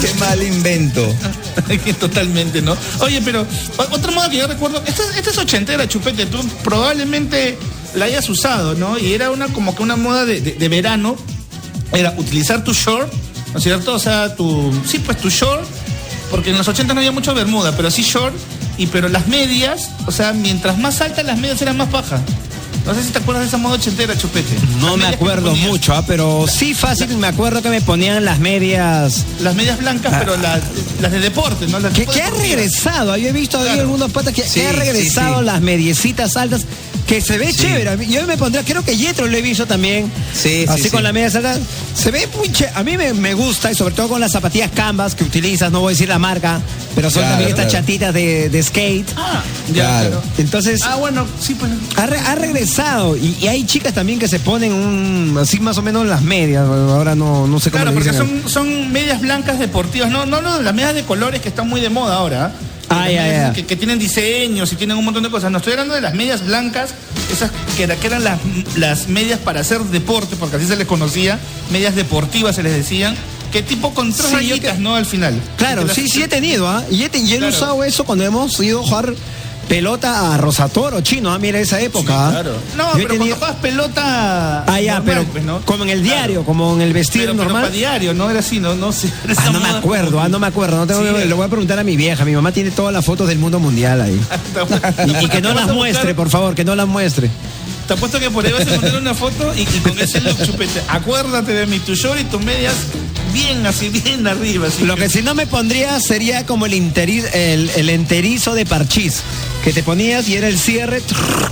Qué 0.00 0.14
mal 0.18 0.42
invento. 0.42 1.06
Totalmente, 2.00 2.62
¿no? 2.62 2.76
Oye, 3.00 3.20
pero 3.24 3.46
otra 3.76 4.12
moda 4.12 4.30
que 4.30 4.38
yo 4.38 4.46
recuerdo, 4.46 4.82
esta, 4.86 5.02
esta 5.16 5.30
es 5.30 5.38
ochentera, 5.38 5.88
chupete, 5.88 6.26
tú 6.26 6.38
probablemente 6.64 7.58
la 7.94 8.06
hayas 8.06 8.28
usado, 8.28 8.74
¿no? 8.74 8.98
Y 8.98 9.12
era 9.12 9.30
una 9.30 9.48
como 9.48 9.74
que 9.74 9.82
una 9.82 9.96
moda 9.96 10.24
de 10.24 10.68
verano, 10.68 11.16
era 11.92 12.14
utilizar 12.16 12.64
tu 12.64 12.72
short, 12.72 13.12
¿no 13.52 13.58
es 13.58 13.64
cierto? 13.64 13.94
O 13.94 13.98
sea, 13.98 14.34
tu, 14.34 14.72
sí, 14.86 14.98
pues 14.98 15.18
tu 15.18 15.28
short, 15.28 15.64
porque 16.30 16.50
en 16.50 16.58
los 16.58 16.66
80 16.66 16.94
no 16.94 17.00
había 17.00 17.12
mucho 17.12 17.34
bermuda, 17.34 17.76
pero 17.76 17.90
sí 17.90 18.02
short, 18.02 18.34
y 18.78 18.86
pero 18.86 19.08
las 19.08 19.28
medias, 19.28 19.90
o 20.06 20.12
sea, 20.12 20.32
mientras 20.32 20.78
más 20.78 21.00
altas 21.00 21.24
las 21.24 21.38
medias 21.38 21.60
eran 21.62 21.76
más 21.76 21.90
bajas. 21.90 22.20
No 22.86 22.94
sé 22.94 23.04
si 23.04 23.10
te 23.12 23.18
acuerdas 23.18 23.44
de 23.44 23.48
esa 23.48 23.58
moda 23.58 23.76
ochentera, 23.76 24.16
chupete. 24.16 24.56
No 24.80 24.96
me 24.96 25.06
acuerdo 25.06 25.54
mucho, 25.54 25.94
ah, 25.94 26.02
pero 26.06 26.46
sí 26.48 26.74
fácil 26.74 27.16
me 27.16 27.28
acuerdo 27.28 27.62
que 27.62 27.68
me 27.68 27.80
ponían 27.80 28.24
las 28.24 28.40
medias. 28.40 29.24
Las 29.40 29.54
medias 29.54 29.78
blancas, 29.78 30.14
pero 30.18 30.36
las, 30.36 30.60
las 31.00 31.12
de 31.12 31.20
deporte, 31.20 31.66
¿no? 31.68 31.78
Las 31.78 31.92
Que, 31.92 32.04
ha 32.22 32.30
regresado, 32.30 33.16
yo 33.16 33.28
he 33.28 33.32
visto 33.32 33.58
ahí 33.58 33.78
algunos 33.78 34.10
patas 34.10 34.34
que, 34.34 34.42
Sí, 34.42 34.60
que 34.60 34.66
ha 34.66 34.70
sí, 34.72 34.76
regresado 34.76 35.38
sí. 35.40 35.44
las 35.44 35.60
mediecitas 35.60 36.36
altas, 36.36 36.62
que 37.12 37.20
se 37.20 37.36
ve 37.36 37.52
chévere. 37.52 38.06
Yo 38.06 38.26
me 38.26 38.38
pondría, 38.38 38.64
creo 38.64 38.82
que 38.82 38.96
Yetro 38.96 39.26
lo 39.26 39.36
he 39.36 39.42
visto 39.42 39.66
también. 39.66 40.10
Sí, 40.32 40.64
Así 40.66 40.84
sí, 40.84 40.88
con 40.88 41.00
sí. 41.00 41.04
las 41.04 41.12
medias 41.12 41.34
altas. 41.34 41.58
Se 41.94 42.10
ve 42.10 42.26
muy 42.38 42.50
chévere. 42.50 42.74
A 42.78 42.82
mí 42.82 42.96
me, 42.96 43.12
me 43.12 43.34
gusta, 43.34 43.70
y 43.70 43.74
sobre 43.74 43.94
todo 43.94 44.08
con 44.08 44.20
las 44.20 44.32
zapatillas 44.32 44.70
canvas 44.70 45.14
que 45.14 45.22
utilizas, 45.24 45.70
no 45.70 45.80
voy 45.80 45.90
a 45.90 45.94
decir 45.94 46.08
la 46.08 46.18
marca, 46.18 46.58
pero 46.94 47.10
son 47.10 47.20
Claro, 47.20 47.32
también 47.36 47.50
estas 47.50 47.66
claro. 47.66 47.84
chatitas 47.84 48.14
de, 48.14 48.48
de 48.48 48.62
skate. 48.62 49.06
Ah, 49.16 49.42
ya, 49.74 50.00
Claro. 50.00 50.22
Entonces, 50.38 50.80
Ah, 50.84 50.96
bueno, 50.96 51.26
sí, 51.38 51.54
pues. 51.54 51.70
ha, 51.96 52.06
re- 52.06 52.18
ha 52.18 52.34
regresado. 52.34 53.14
Y, 53.16 53.36
y 53.42 53.46
hay 53.48 53.66
chicas 53.66 53.92
también 53.92 54.18
que 54.18 54.26
se 54.28 54.38
ponen 54.40 54.72
un, 54.72 55.36
así 55.38 55.60
más 55.60 55.76
o 55.76 55.82
menos 55.82 56.06
las 56.06 56.22
medias. 56.22 56.66
Ahora 56.66 57.14
no, 57.14 57.46
no 57.46 57.60
sé 57.60 57.70
cómo 57.70 57.82
Claro, 57.84 57.90
le 57.90 58.02
porque 58.02 58.18
dicen. 58.18 58.42
son, 58.42 58.50
son 58.50 58.90
medias 58.90 59.20
blancas 59.20 59.58
deportivas. 59.58 60.10
No, 60.10 60.24
no, 60.24 60.40
no, 60.40 60.62
las 60.62 60.74
medias 60.74 60.94
de 60.94 61.02
colores 61.04 61.42
que 61.42 61.50
están 61.50 61.68
muy 61.68 61.82
de 61.82 61.90
moda 61.90 62.16
ahora. 62.16 62.46
¿ah? 62.46 62.52
Ah. 63.04 63.52
Que, 63.52 63.64
que 63.66 63.76
tienen 63.76 63.98
diseños 63.98 64.72
y 64.72 64.76
tienen 64.76 64.96
un 64.96 65.04
montón 65.04 65.22
de 65.22 65.30
cosas. 65.30 65.50
No 65.50 65.58
estoy 65.58 65.72
hablando 65.74 65.94
de 65.94 66.00
las 66.00 66.14
medias 66.14 66.44
blancas, 66.46 66.94
esas 67.32 67.50
que, 67.76 67.84
era- 67.84 67.96
que 67.96 68.06
eran 68.06 68.24
las, 68.24 68.38
las 68.76 69.08
medias 69.08 69.38
para 69.38 69.60
hacer 69.60 69.80
deporte, 69.80 70.36
porque 70.38 70.56
así 70.56 70.66
se 70.66 70.76
les 70.76 70.86
conocía, 70.86 71.38
medias 71.70 71.94
deportivas 71.94 72.56
se 72.56 72.62
les 72.62 72.72
decían, 72.74 73.14
que 73.52 73.62
tipo 73.62 73.92
con 73.92 74.12
tres 74.12 74.28
Sí, 74.30 74.62
¿no? 74.78 74.94
Al 74.96 75.04
final. 75.06 75.34
Claro, 75.58 75.84
las- 75.84 75.94
sí, 75.94 76.08
sí 76.08 76.22
he 76.22 76.28
tenido, 76.28 76.68
¿ah? 76.68 76.84
Y 76.90 77.02
he, 77.02 77.10
y 77.18 77.32
he 77.34 77.38
Claro. 77.38 77.48
usado 77.54 77.84
eso 77.84 78.04
cuando 78.04 78.24
hemos 78.24 78.58
ido 78.60 78.80
a 78.80 78.82
jugar 78.82 79.14
pelota 79.72 80.34
a 80.34 80.36
Rosatoro, 80.36 81.00
chino, 81.00 81.32
¿ah? 81.32 81.38
Mira 81.38 81.58
esa 81.58 81.80
época. 81.80 82.28
¿ah? 82.28 82.30
Claro. 82.30 82.52
No, 82.76 82.98
Yo 82.98 83.08
pero 83.08 83.16
juegas 83.24 83.56
pelota. 83.62 84.64
Ah, 84.66 84.78
ya, 84.82 84.96
normal, 84.96 85.02
pero 85.06 85.24
pues, 85.32 85.44
¿no? 85.44 85.60
como 85.62 85.84
en 85.84 85.88
el 85.90 86.02
diario, 86.02 86.44
como 86.44 86.74
en 86.74 86.82
el 86.82 86.92
vestir 86.92 87.22
Pero, 87.22 87.32
pero 87.32 87.44
normal. 87.44 87.62
para 87.62 87.74
diario, 87.74 88.12
¿no? 88.12 88.28
Era 88.28 88.40
así, 88.40 88.60
¿no? 88.60 88.74
No 88.74 88.92
sé. 88.92 89.08
Ah, 89.38 89.48
no 89.50 89.60
me 89.60 89.70
acuerdo, 89.70 90.20
ah, 90.20 90.28
no 90.28 90.38
me 90.38 90.46
acuerdo. 90.46 90.76
No 90.76 90.86
tengo, 90.86 91.00
Sí. 91.00 91.26
Le 91.26 91.32
voy 91.32 91.46
a 91.46 91.48
preguntar 91.48 91.78
a 91.78 91.84
mi 91.84 91.96
vieja. 91.96 92.22
Mi 92.26 92.32
mamá 92.32 92.52
tiene 92.52 92.70
todas 92.70 92.92
las 92.92 93.02
fotos 93.02 93.26
del 93.28 93.38
mundo 93.38 93.58
mundial 93.60 93.98
ahí. 94.02 94.20
Y, 95.06 95.24
y 95.24 95.28
que 95.30 95.40
no 95.40 95.54
las 95.54 95.68
muestre, 95.72 96.12
buscar- 96.12 96.16
por 96.16 96.28
favor, 96.28 96.54
que 96.54 96.64
no 96.66 96.74
las 96.74 96.86
muestre. 96.86 97.30
Te 97.88 97.94
apuesto 97.94 98.20
que 98.20 98.30
por 98.30 98.44
ahí 98.44 98.52
vas 98.52 98.68
a 98.68 98.74
poner 98.76 98.94
una 98.96 99.14
foto 99.14 99.52
y, 99.56 99.62
y 99.62 99.80
con 99.82 99.98
ese 99.98 100.20
look, 100.20 100.36
chupete. 100.44 100.82
Acuérdate 100.88 101.52
de 101.52 101.66
mi 101.66 101.78
tu 101.78 101.94
short 101.94 102.20
y 102.20 102.24
tus 102.24 102.40
medias 102.42 102.74
bien 103.32 103.66
así, 103.66 103.88
bien 103.88 104.26
arriba. 104.26 104.68
Así. 104.68 104.84
Lo 104.84 104.96
que 104.96 105.08
sí 105.08 105.22
no 105.22 105.34
me 105.34 105.46
pondría 105.46 105.98
sería 106.00 106.44
como 106.46 106.66
el, 106.66 106.72
interi- 106.74 107.24
el, 107.32 107.70
el 107.76 107.90
enterizo 107.90 108.54
de 108.54 108.66
parchís, 108.66 109.20
que 109.64 109.72
te 109.72 109.82
ponías 109.82 110.28
y 110.28 110.34
era 110.36 110.48
el 110.48 110.58
cierre 110.58 111.00
trrr, 111.00 111.50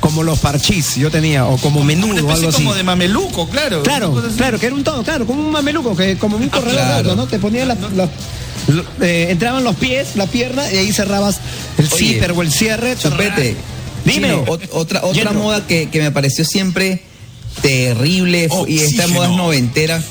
como 0.00 0.22
los 0.22 0.38
parchís 0.38 0.96
yo 0.96 1.10
tenía, 1.10 1.46
o 1.46 1.56
como 1.58 1.84
menudo 1.84 2.26
o 2.26 2.30
algo 2.32 2.48
así. 2.48 2.58
como 2.58 2.74
de 2.74 2.82
mameluco, 2.82 3.48
claro. 3.48 3.82
Claro, 3.82 4.22
claro, 4.36 4.58
que 4.58 4.66
era 4.66 4.74
un 4.74 4.82
todo, 4.84 5.02
claro, 5.02 5.26
como 5.26 5.40
un 5.42 5.50
mameluco, 5.52 5.94
que 5.96 6.16
como 6.16 6.36
un 6.36 6.48
corredor 6.48 6.72
claro. 6.74 6.94
largo, 6.96 7.14
¿no? 7.16 7.26
Te 7.26 7.38
ponían 7.38 7.68
las, 7.68 7.78
lo- 7.80 8.08
eh, 9.00 9.28
entraban 9.30 9.64
los 9.64 9.76
pies, 9.76 10.16
la 10.16 10.26
pierna, 10.26 10.70
y 10.72 10.76
ahí 10.76 10.92
cerrabas 10.92 11.38
el 11.78 11.88
zipper 11.88 12.32
o 12.32 12.42
el 12.42 12.50
cierre. 12.52 12.96
Chupete. 12.96 13.56
Dime. 14.04 14.32
Otra 14.70 15.02
otra 15.04 15.32
moda 15.32 15.66
que, 15.66 15.88
que 15.90 16.00
me 16.00 16.10
pareció 16.10 16.44
siempre 16.44 17.02
terrible 17.60 18.48
y 18.66 18.78
esta 18.78 19.06
moda 19.08 19.28
es 19.30 19.36
noventera. 19.36 20.02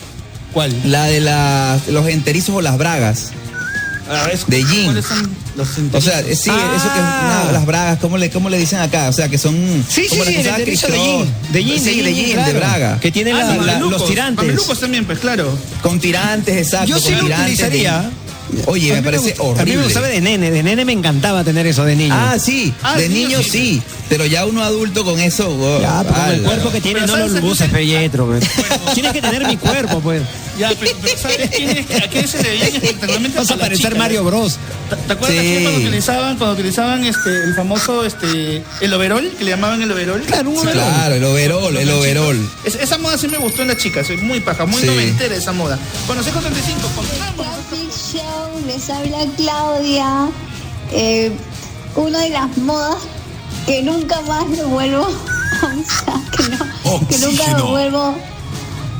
¿Cuál? 0.53 0.73
La 0.85 1.05
de 1.05 1.19
las, 1.21 1.88
los 1.88 2.07
enterizos 2.07 2.55
o 2.55 2.62
las 2.62 2.77
bragas. 2.77 3.31
De 4.47 4.63
jean. 4.63 4.85
¿Cuáles 4.85 5.05
son 5.05 5.29
los 5.55 5.67
O 5.93 6.01
sea, 6.01 6.23
sí, 6.23 6.49
Ah. 6.49 6.73
eso 6.75 6.93
que 6.93 6.99
una- 6.99 7.51
las 7.51 7.65
bragas, 7.67 7.99
¿cómo 7.99 8.17
le, 8.17 8.31
¿cómo 8.31 8.49
le 8.49 8.57
dicen 8.57 8.79
acá? 8.79 9.07
O 9.09 9.13
sea, 9.13 9.27
que 9.29 9.38
son. 9.38 9.55
Sí, 9.88 10.03
sí, 10.03 10.07
como 10.09 10.23
las 10.23 10.33
sí, 10.33 10.39
el 10.39 10.47
enterizo 10.47 10.88
Chris 10.88 10.99
de 10.99 11.05
jean. 11.05 11.33
De 11.51 11.63
jean, 11.63 11.79
Sí, 11.79 11.95
de 11.97 12.03
de 12.03 12.15
jean, 12.15 12.31
claro. 12.33 12.53
de 12.53 12.59
braga. 12.59 12.99
Que 12.99 13.12
tiene 13.12 13.33
Ah, 13.33 13.35
la- 13.38 13.55
los 13.55 13.65
la- 13.67 13.73
mamelucos. 13.73 13.99
los 14.01 14.09
tirantes. 14.09 14.45
Mamelucos 14.45 14.79
también, 14.79 15.05
pues 15.05 15.19
claro. 15.19 15.55
Con 15.83 15.99
tirantes, 15.99 16.57
exacto. 16.57 16.88
Yo 16.88 16.97
sí 16.97 17.03
con 17.05 17.13
lo 17.15 17.21
tirantes 17.21 17.57
de- 17.57 17.65
utilizaría. 17.65 18.09
Oye, 18.65 18.91
A 18.91 18.95
me 18.95 19.01
mí 19.01 19.05
parece 19.05 19.35
horrible. 19.39 19.62
A 19.62 19.65
mí 19.65 19.75
me 19.77 19.83
gustaba 19.83 20.07
de 20.07 20.21
nene, 20.21 20.51
de 20.51 20.63
nene 20.63 20.85
me 20.85 20.93
encantaba 20.93 21.43
tener 21.43 21.65
eso 21.67 21.85
de 21.85 21.95
niño. 21.95 22.13
Ah, 22.17 22.38
sí, 22.39 22.73
Ah, 22.83 22.97
de 22.97 23.07
niño 23.09 23.29
niño 23.29 23.43
sí. 23.43 23.49
sí, 23.49 23.81
pero 24.09 24.25
ya 24.25 24.45
uno 24.45 24.63
adulto 24.63 25.03
con 25.05 25.19
eso. 25.19 25.49
wow, 25.49 25.81
Ya, 25.81 26.03
pero 26.03 26.13
con 26.15 26.29
el 26.31 26.41
cuerpo 26.41 26.71
que 26.71 26.81
tiene 26.81 27.01
Pero 27.01 27.12
no 27.13 27.17
lo 27.17 27.27
¿sabes 27.27 27.43
a 27.43 27.45
luces, 27.47 27.69
Pelletro. 27.69 28.25
pues. 28.27 28.43
Tienes 28.93 29.13
que 29.13 29.21
tener 29.21 29.45
mi 29.47 29.57
cuerpo, 29.57 29.99
pues. 29.99 30.21
Ya, 30.57 30.71
pero, 30.77 30.91
pero 31.01 31.17
¿sabes 31.17 31.49
quién 31.55 31.69
es? 31.69 32.03
¿A 32.03 32.09
qué 32.09 32.27
se 32.27 32.43
le 32.43 32.67
espectacularmente? 32.67 33.38
Vas 33.38 33.49
a 33.51 33.55
parecer? 33.57 33.95
Mario 33.97 34.25
Bros. 34.25 34.57
¿Te- 34.89 34.95
¿Te 34.97 35.13
acuerdas 35.13 35.39
Sí. 35.39 35.59
cuando 35.63 35.79
utilizaban, 35.79 36.38
cuando 36.38 36.53
utilizaban 36.55 37.05
este, 37.05 37.29
el 37.45 37.53
famoso 37.55 38.03
este, 38.03 38.62
el 38.81 38.93
overol, 38.93 39.31
que 39.38 39.45
le 39.45 39.51
llamaban 39.51 39.81
el 39.81 39.89
overol? 39.91 40.21
Claro, 40.23 40.49
un 40.49 40.55
Sí, 40.57 40.62
overol. 40.67 40.83
claro, 40.83 41.15
el 41.15 41.23
overol, 41.23 41.77
el 41.77 41.89
overol. 41.91 42.49
Es- 42.65 42.75
esa 42.75 42.97
moda 42.97 43.17
sí 43.17 43.29
me 43.29 43.38
gustó 43.38 43.62
en 43.62 43.69
las 43.69 43.77
chicas, 43.77 44.07
soy 44.07 44.17
muy 44.17 44.41
paja, 44.41 44.65
muy 44.65 44.81
Sí. 44.81 44.88
noventera 44.88 45.33
esa 45.35 45.53
moda. 45.53 45.79
Bueno, 46.07 46.23
635, 46.23 46.89
continuamos. 46.93 47.47
Show, 48.19 48.65
les 48.67 48.89
habla 48.89 49.17
Claudia. 49.38 50.27
Eh, 50.91 51.32
una 51.95 52.19
de 52.19 52.29
las 52.29 52.58
modas 52.58 52.97
que 53.65 53.82
nunca 53.84 54.19
más 54.21 54.47
lo 54.58 54.67
vuelvo 54.69 55.03
a 55.62 55.65
usar, 55.75 56.32
que, 56.32 56.43
no- 56.49 57.08
que 57.08 57.17
nunca 57.19 57.58
lo 57.58 57.67
vuelvo 57.67 58.15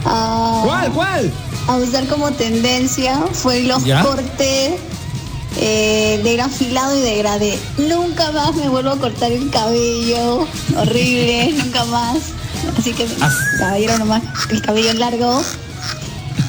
a, 0.06 0.62
¿Cuál, 0.66 0.92
cuál? 0.92 1.34
a 1.68 1.76
usar 1.78 2.06
como 2.08 2.32
tendencia 2.32 3.20
fue 3.34 3.64
los 3.64 3.84
¿Ya? 3.84 4.04
cortes 4.04 4.74
eh, 5.58 6.22
de 6.24 6.34
grafilado 6.36 6.98
y 6.98 7.02
degradé. 7.02 7.60
Nunca 7.78 8.32
más 8.32 8.56
me 8.56 8.70
vuelvo 8.70 8.92
a 8.92 8.98
cortar 8.98 9.32
el 9.32 9.50
cabello, 9.50 10.48
horrible, 10.78 11.54
nunca 11.58 11.86
más. 11.86 12.18
Así 12.78 12.94
que, 12.94 13.08
caballero 13.58 13.98
nomás, 13.98 14.22
el 14.52 14.62
cabello 14.62 14.94
largo. 14.94 15.42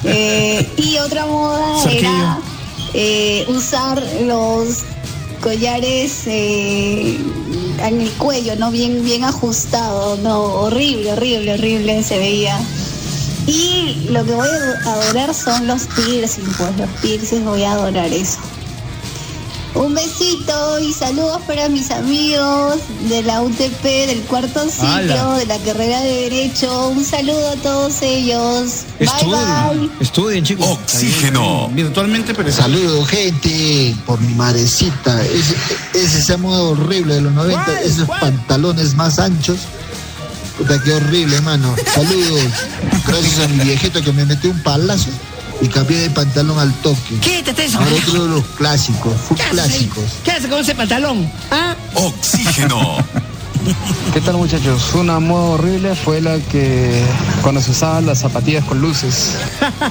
Eh, 0.04 0.70
y 0.76 0.96
otra 0.98 1.26
moda 1.26 1.82
era 1.90 2.38
eh, 2.94 3.44
usar 3.48 4.02
los 4.22 4.80
collares 5.40 6.26
eh, 6.26 7.18
en 7.82 8.00
el 8.00 8.10
cuello, 8.12 8.56
¿no? 8.56 8.70
Bien, 8.70 9.04
bien 9.04 9.24
ajustado, 9.24 10.16
no, 10.16 10.40
horrible, 10.40 11.12
horrible, 11.12 11.54
horrible 11.54 12.02
se 12.02 12.18
veía. 12.18 12.60
Y 13.46 14.06
lo 14.10 14.24
que 14.24 14.34
voy 14.34 14.48
a 14.48 14.92
adorar 14.92 15.34
son 15.34 15.66
los 15.66 15.86
piercings, 15.86 16.56
pues 16.56 16.76
los 16.76 16.90
piercings 17.00 17.44
voy 17.44 17.62
a 17.62 17.72
adorar 17.72 18.12
eso. 18.12 18.39
Un 19.80 19.94
besito 19.94 20.78
y 20.78 20.92
saludos 20.92 21.40
para 21.46 21.70
mis 21.70 21.90
amigos 21.90 22.80
de 23.08 23.22
la 23.22 23.40
UTP 23.40 23.82
del 23.82 24.20
cuarto 24.24 24.68
ciclo, 24.68 25.36
de 25.36 25.46
la 25.46 25.56
carrera 25.56 26.02
de 26.02 26.28
Derecho. 26.28 26.88
Un 26.88 27.02
saludo 27.02 27.48
a 27.48 27.56
todos 27.56 28.02
ellos. 28.02 28.84
Bye 28.98 29.08
bye. 29.24 29.90
Estudien, 29.98 30.44
chicos. 30.44 30.68
Oxígeno. 30.68 31.70
Virtualmente, 31.72 32.34
pero 32.34 32.52
Saludos, 32.52 33.08
gente, 33.08 33.96
por 34.04 34.20
mi 34.20 34.34
madrecita. 34.34 35.24
Ese, 35.24 35.56
ese 35.94 36.18
ese 36.18 36.36
modo 36.36 36.72
horrible 36.72 37.14
de 37.14 37.22
los 37.22 37.32
90, 37.32 37.80
esos 37.80 38.06
pantalones 38.06 38.94
más 38.96 39.18
anchos. 39.18 39.60
Puta, 40.58 40.78
qué 40.82 40.92
horrible, 40.92 41.40
mano. 41.40 41.74
Saludos. 41.94 42.52
Gracias 43.06 43.38
a 43.38 43.48
mi 43.48 43.64
viejito 43.64 44.02
que 44.02 44.12
me 44.12 44.26
metió 44.26 44.50
un 44.50 44.62
palazo 44.62 45.08
y 45.60 45.68
cambié 45.68 45.98
de 46.00 46.10
pantalón 46.10 46.58
al 46.58 46.72
toque. 46.80 47.16
Quítate 47.20 47.64
eso. 47.66 47.78
Ahora 47.78 47.90
otro 48.06 48.24
de 48.24 48.28
los 48.30 48.44
clásicos, 48.56 49.12
full 49.28 49.36
¿Qué 49.36 49.44
clásicos. 49.50 50.04
¿Qué 50.24 50.30
haces 50.32 50.48
con 50.50 50.60
ese 50.60 50.74
pantalón? 50.74 51.30
¿Ah? 51.50 51.74
Oxígeno. 51.94 52.96
¿Qué 54.14 54.20
tal 54.22 54.36
muchachos? 54.36 54.94
Una 54.94 55.20
moda 55.20 55.44
horrible 55.50 55.94
fue 55.94 56.20
la 56.22 56.38
que 56.38 57.04
cuando 57.42 57.60
se 57.60 57.72
usaban 57.72 58.06
las 58.06 58.20
zapatillas 58.20 58.64
con 58.64 58.80
luces. 58.80 59.32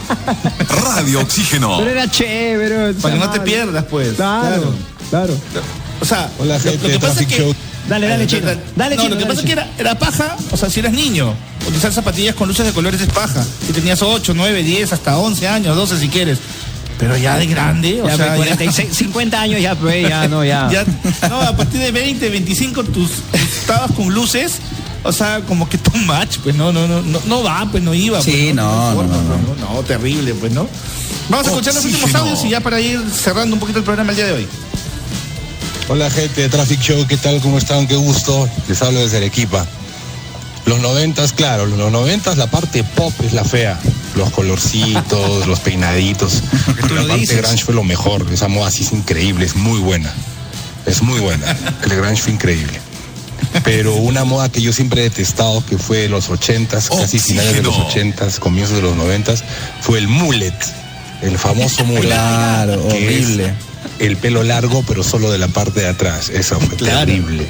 Radio 0.96 1.22
Oxígeno. 1.22 1.78
Pero 1.78 1.92
era 1.92 2.10
chévere. 2.10 2.94
Para 2.96 3.14
que 3.14 3.20
no 3.20 3.30
te 3.30 3.40
pierdas, 3.42 3.86
pues. 3.86 4.14
Claro, 4.14 4.74
claro. 5.10 5.38
O 6.02 6.06
sea, 6.06 6.32
Hola, 6.40 6.56
lo- 6.56 6.60
gente 6.64 6.88
lo, 6.88 6.94
que 6.94 7.00
pasa 7.00 7.22
es 7.22 7.28
Traffic 7.28 7.38
que. 7.38 7.44
Show. 7.44 7.56
Dale, 7.90 8.08
dale, 8.08 8.24
Eh, 8.24 8.28
chino. 8.28 8.46
da- 8.46 8.58
Dale, 8.76 8.96
no, 8.96 9.02
chino, 9.02 9.16
lo 9.16 9.20
que 9.20 9.26
dale, 9.26 9.36
pasa 9.36 9.40
es 9.42 9.46
que 9.46 9.52
era, 9.52 9.68
era 9.78 9.98
paja, 10.00 10.38
o 10.52 10.58
sea, 10.58 10.70
si 10.70 10.80
eras 10.80 10.94
niño, 10.94 11.34
utilizar 11.66 11.92
zapatillas 11.92 12.36
con 12.36 12.48
luces 12.48 12.66
de 12.66 12.72
colores 12.72 13.02
es 13.02 13.08
paja. 13.10 13.44
Si 13.66 13.74
tenías 13.74 14.02
8, 14.02 14.34
9, 14.36 14.64
10, 14.64 14.94
hasta 14.94 15.18
11 15.18 15.48
años, 15.48 15.76
12 15.76 16.00
si 16.00 16.08
quieres. 16.10 16.38
Pero 17.00 17.16
ya 17.18 17.38
de 17.38 17.48
grande, 17.48 18.02
o 18.02 18.08
Ya, 18.08 18.16
sea. 18.18 18.26
pues, 18.36 18.38
46, 18.38 18.90
50 18.94 19.42
años 19.42 19.62
ya, 19.62 19.74
pues, 19.76 20.08
ya, 20.08 20.28
no, 20.28 20.44
ya. 20.44 20.70
ya- 20.72 20.86
no, 21.30 21.40
a 21.42 21.56
partir 21.56 21.80
de 21.80 21.92
20, 21.92 22.30
25, 22.30 22.84
tus 22.84 23.10
estabas 23.62 23.92
con 23.94 24.14
luces. 24.14 24.60
O 25.02 25.14
sea, 25.14 25.40
como 25.48 25.70
que 25.70 25.78
too 25.78 25.96
much, 26.00 26.40
pues 26.44 26.56
no, 26.58 26.74
no, 26.74 26.86
no, 26.86 27.02
no, 27.02 27.22
no 27.26 27.42
va, 27.42 27.66
pues 27.72 27.82
no 27.82 27.94
iba. 27.94 28.22
Sí, 28.22 28.32
pues, 28.32 28.56
no, 28.56 28.92
forma, 28.96 29.16
no, 29.16 29.24
no, 29.24 29.36
pues, 29.46 29.60
no, 29.62 29.74
no, 29.76 29.80
terrible, 29.84 30.34
pues 30.34 30.52
no. 30.52 30.68
Vamos 31.30 31.48
a 31.48 31.50
escuchar 31.52 31.74
los 31.74 31.86
últimos 31.86 32.14
audios 32.16 32.44
y 32.44 32.50
ya 32.50 32.60
para 32.60 32.82
ir 32.82 33.00
cerrando 33.10 33.54
un 33.56 33.62
poquito 33.62 33.80
el 33.80 33.86
programa 33.86 34.10
el 34.12 34.18
día 34.18 34.26
de 34.26 34.34
hoy. 34.34 34.48
Hola 35.92 36.12
gente 36.12 36.42
de 36.42 36.50
Traffic 36.50 36.80
Show, 36.80 37.08
¿qué 37.08 37.18
tal? 37.18 37.42
¿Cómo 37.42 37.58
están? 37.58 37.88
Qué 37.88 37.96
gusto. 37.96 38.48
Les 38.68 38.80
hablo 38.84 39.00
desde 39.00 39.18
Arequipa. 39.18 39.66
Los 40.68 40.80
noventas, 40.82 41.34
claro, 41.34 41.66
los 41.66 41.92
noventas 41.92 42.38
la 42.38 42.46
parte 42.46 42.84
pop 42.84 43.12
es 43.26 43.34
la 43.34 43.44
fea. 43.44 43.80
Los 44.16 44.30
colorcitos, 44.30 45.48
los 45.48 45.60
peinaditos. 45.62 46.44
Pero 46.80 46.94
la 46.94 47.08
parte 47.08 47.36
grunge 47.38 47.64
fue 47.66 47.74
lo 47.74 47.84
mejor. 47.84 48.24
Esa 48.32 48.48
moda 48.48 48.70
sí 48.70 48.84
es 48.84 48.92
increíble, 48.92 49.48
es 49.48 49.56
muy 49.56 49.80
buena. 49.80 50.14
Es 50.86 51.02
muy 51.02 51.20
buena. 51.22 51.58
El 51.84 51.96
grunge 51.96 52.22
fue 52.22 52.34
increíble. 52.34 52.80
Pero 53.64 53.96
una 53.96 54.26
moda 54.26 54.48
que 54.50 54.62
yo 54.62 54.72
siempre 54.72 55.02
he 55.02 55.04
detestado, 55.06 55.66
que 55.66 55.80
fue 55.80 55.98
de 55.98 56.10
los 56.10 56.30
ochentas, 56.30 56.88
casi 56.88 57.18
finales 57.18 57.56
de 57.56 57.64
los 57.64 57.76
ochentas, 57.76 58.40
comienzos 58.40 58.76
de 58.76 58.84
los 58.84 58.96
noventas, 58.96 59.44
fue 59.82 59.98
el 59.98 60.08
mullet. 60.08 60.54
El 61.24 61.40
famoso 61.40 61.84
mullet. 61.84 62.02
Claro, 62.02 62.74
es 62.76 62.94
horrible. 62.94 63.69
El 64.00 64.18
pelo 64.18 64.44
largo, 64.44 64.84
pero 64.88 65.04
solo 65.04 65.32
de 65.32 65.38
la 65.38 65.48
parte 65.48 65.82
de 65.82 65.88
atrás. 65.88 66.30
Eso 66.30 66.60
fue 66.60 66.76
terrible. 66.78 67.48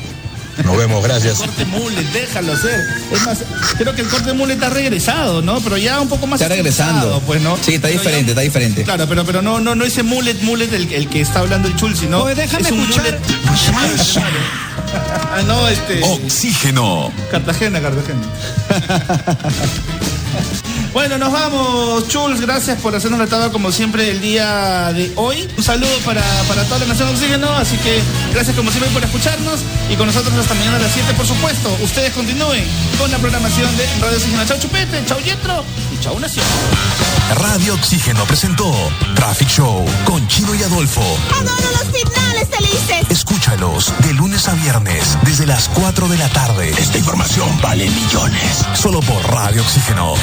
Nos 0.66 0.78
vemos, 0.78 1.02
gracias. 1.02 1.38
corte 1.38 1.64
mullet, 1.66 2.04
déjalo 2.12 2.52
hacer. 2.52 2.82
Es 3.14 3.22
más, 3.26 3.38
creo 3.78 3.96
que 3.96 4.02
el 4.02 4.10
corte 4.10 4.34
mullet 4.34 4.62
ha 4.62 4.70
regresado, 4.70 5.42
¿no? 5.42 5.62
Pero 5.62 5.78
ya 5.78 6.02
un 6.02 6.10
poco 6.10 6.28
más. 6.28 6.42
Está 6.42 6.54
regresando. 6.54 7.22
Pues, 7.26 7.42
¿no? 7.42 7.56
Sí, 7.56 7.76
está 7.76 7.88
Pero 7.88 7.98
diferente, 8.00 8.26
ya- 8.26 8.32
está 8.32 8.42
diferente. 8.42 8.84
Claro, 8.84 9.06
pero, 9.08 9.24
pero 9.24 9.42
no, 9.42 9.62
no, 9.62 9.74
no 9.76 9.86
ese 9.86 10.04
mullet, 10.04 10.42
mullet 10.42 10.74
el, 10.74 10.92
el 10.92 11.08
que 11.08 11.22
está 11.22 11.40
hablando 11.40 11.70
el 11.70 11.78
chul, 11.78 11.96
sino. 11.96 12.24
Oye, 12.24 12.36
déjame 12.36 12.64
es 12.64 12.72
un 12.74 12.80
escuchar. 12.82 13.06
mullet. 13.06 13.20
ah, 15.34 15.42
no, 15.48 15.66
este. 15.70 16.02
Oxígeno. 16.04 17.10
Cartagena, 17.32 17.80
Cartagena. 17.80 18.20
Bueno, 20.94 21.20
nos 21.20 21.32
vamos, 21.32 22.08
Chuls. 22.08 22.42
Gracias 22.42 22.82
por 22.82 22.96
hacernos 22.96 23.20
la 23.20 23.28
tabla 23.28 23.50
como 23.52 23.72
siempre 23.72 24.10
el 24.10 24.22
día 24.22 24.92
de 24.94 25.12
hoy. 25.16 25.48
Un 25.58 25.64
saludo 25.64 25.96
para, 26.04 26.24
para 26.48 26.64
toda 26.64 26.80
la 26.80 26.88
nación 26.88 27.10
Oxígeno. 27.10 27.50
Así 27.52 27.78
que 27.78 28.02
gracias 28.34 28.56
como 28.56 28.72
siempre 28.72 28.92
por 28.92 29.04
escucharnos. 29.04 29.60
Y 29.90 29.96
con 29.96 30.08
nosotros 30.08 30.34
hasta 30.34 30.56
mañana 30.56 30.78
a 30.78 30.80
las 30.80 30.92
7, 30.92 31.14
por 31.14 31.28
supuesto. 31.28 31.76
Ustedes 31.84 32.12
continúen 32.14 32.66
con 32.98 33.12
la 33.12 33.18
programación 33.20 33.76
de 33.78 33.86
Radio 34.02 34.18
Oxígeno. 34.18 34.46
Chau 34.46 34.60
Chupete, 34.60 35.04
chau 35.06 35.20
Yetro 35.20 35.64
y 35.94 36.04
chau 36.04 36.20
Nación. 36.20 36.46
Radio 37.36 37.76
Oxígeno 37.76 38.26
presentó 38.26 38.74
Traffic 39.16 39.48
Show 39.48 39.86
con 40.06 40.28
Chino 40.28 40.56
y 40.56 40.64
Adolfo. 40.64 41.04
Adoro 41.40 41.70
los 41.72 42.02
finales 42.02 42.48
felices. 42.50 43.06
Escúchalos 43.10 43.94
de 44.00 44.14
lunes 44.14 44.48
a 44.48 44.56
viernes 44.56 45.18
desde 45.24 45.46
las 45.46 45.70
4 45.70 46.08
de 46.08 46.18
la 46.18 46.30
tarde. 46.30 46.72
Esta 46.78 46.98
información 46.98 47.48
vale 47.62 47.90
millones. 47.90 48.66
Solo 48.74 49.02
por 49.02 49.24
Radio 49.32 49.62
Oxígeno. 49.62 50.16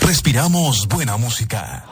Respiramos 0.00 0.86
buena 0.88 1.16
música. 1.16 1.84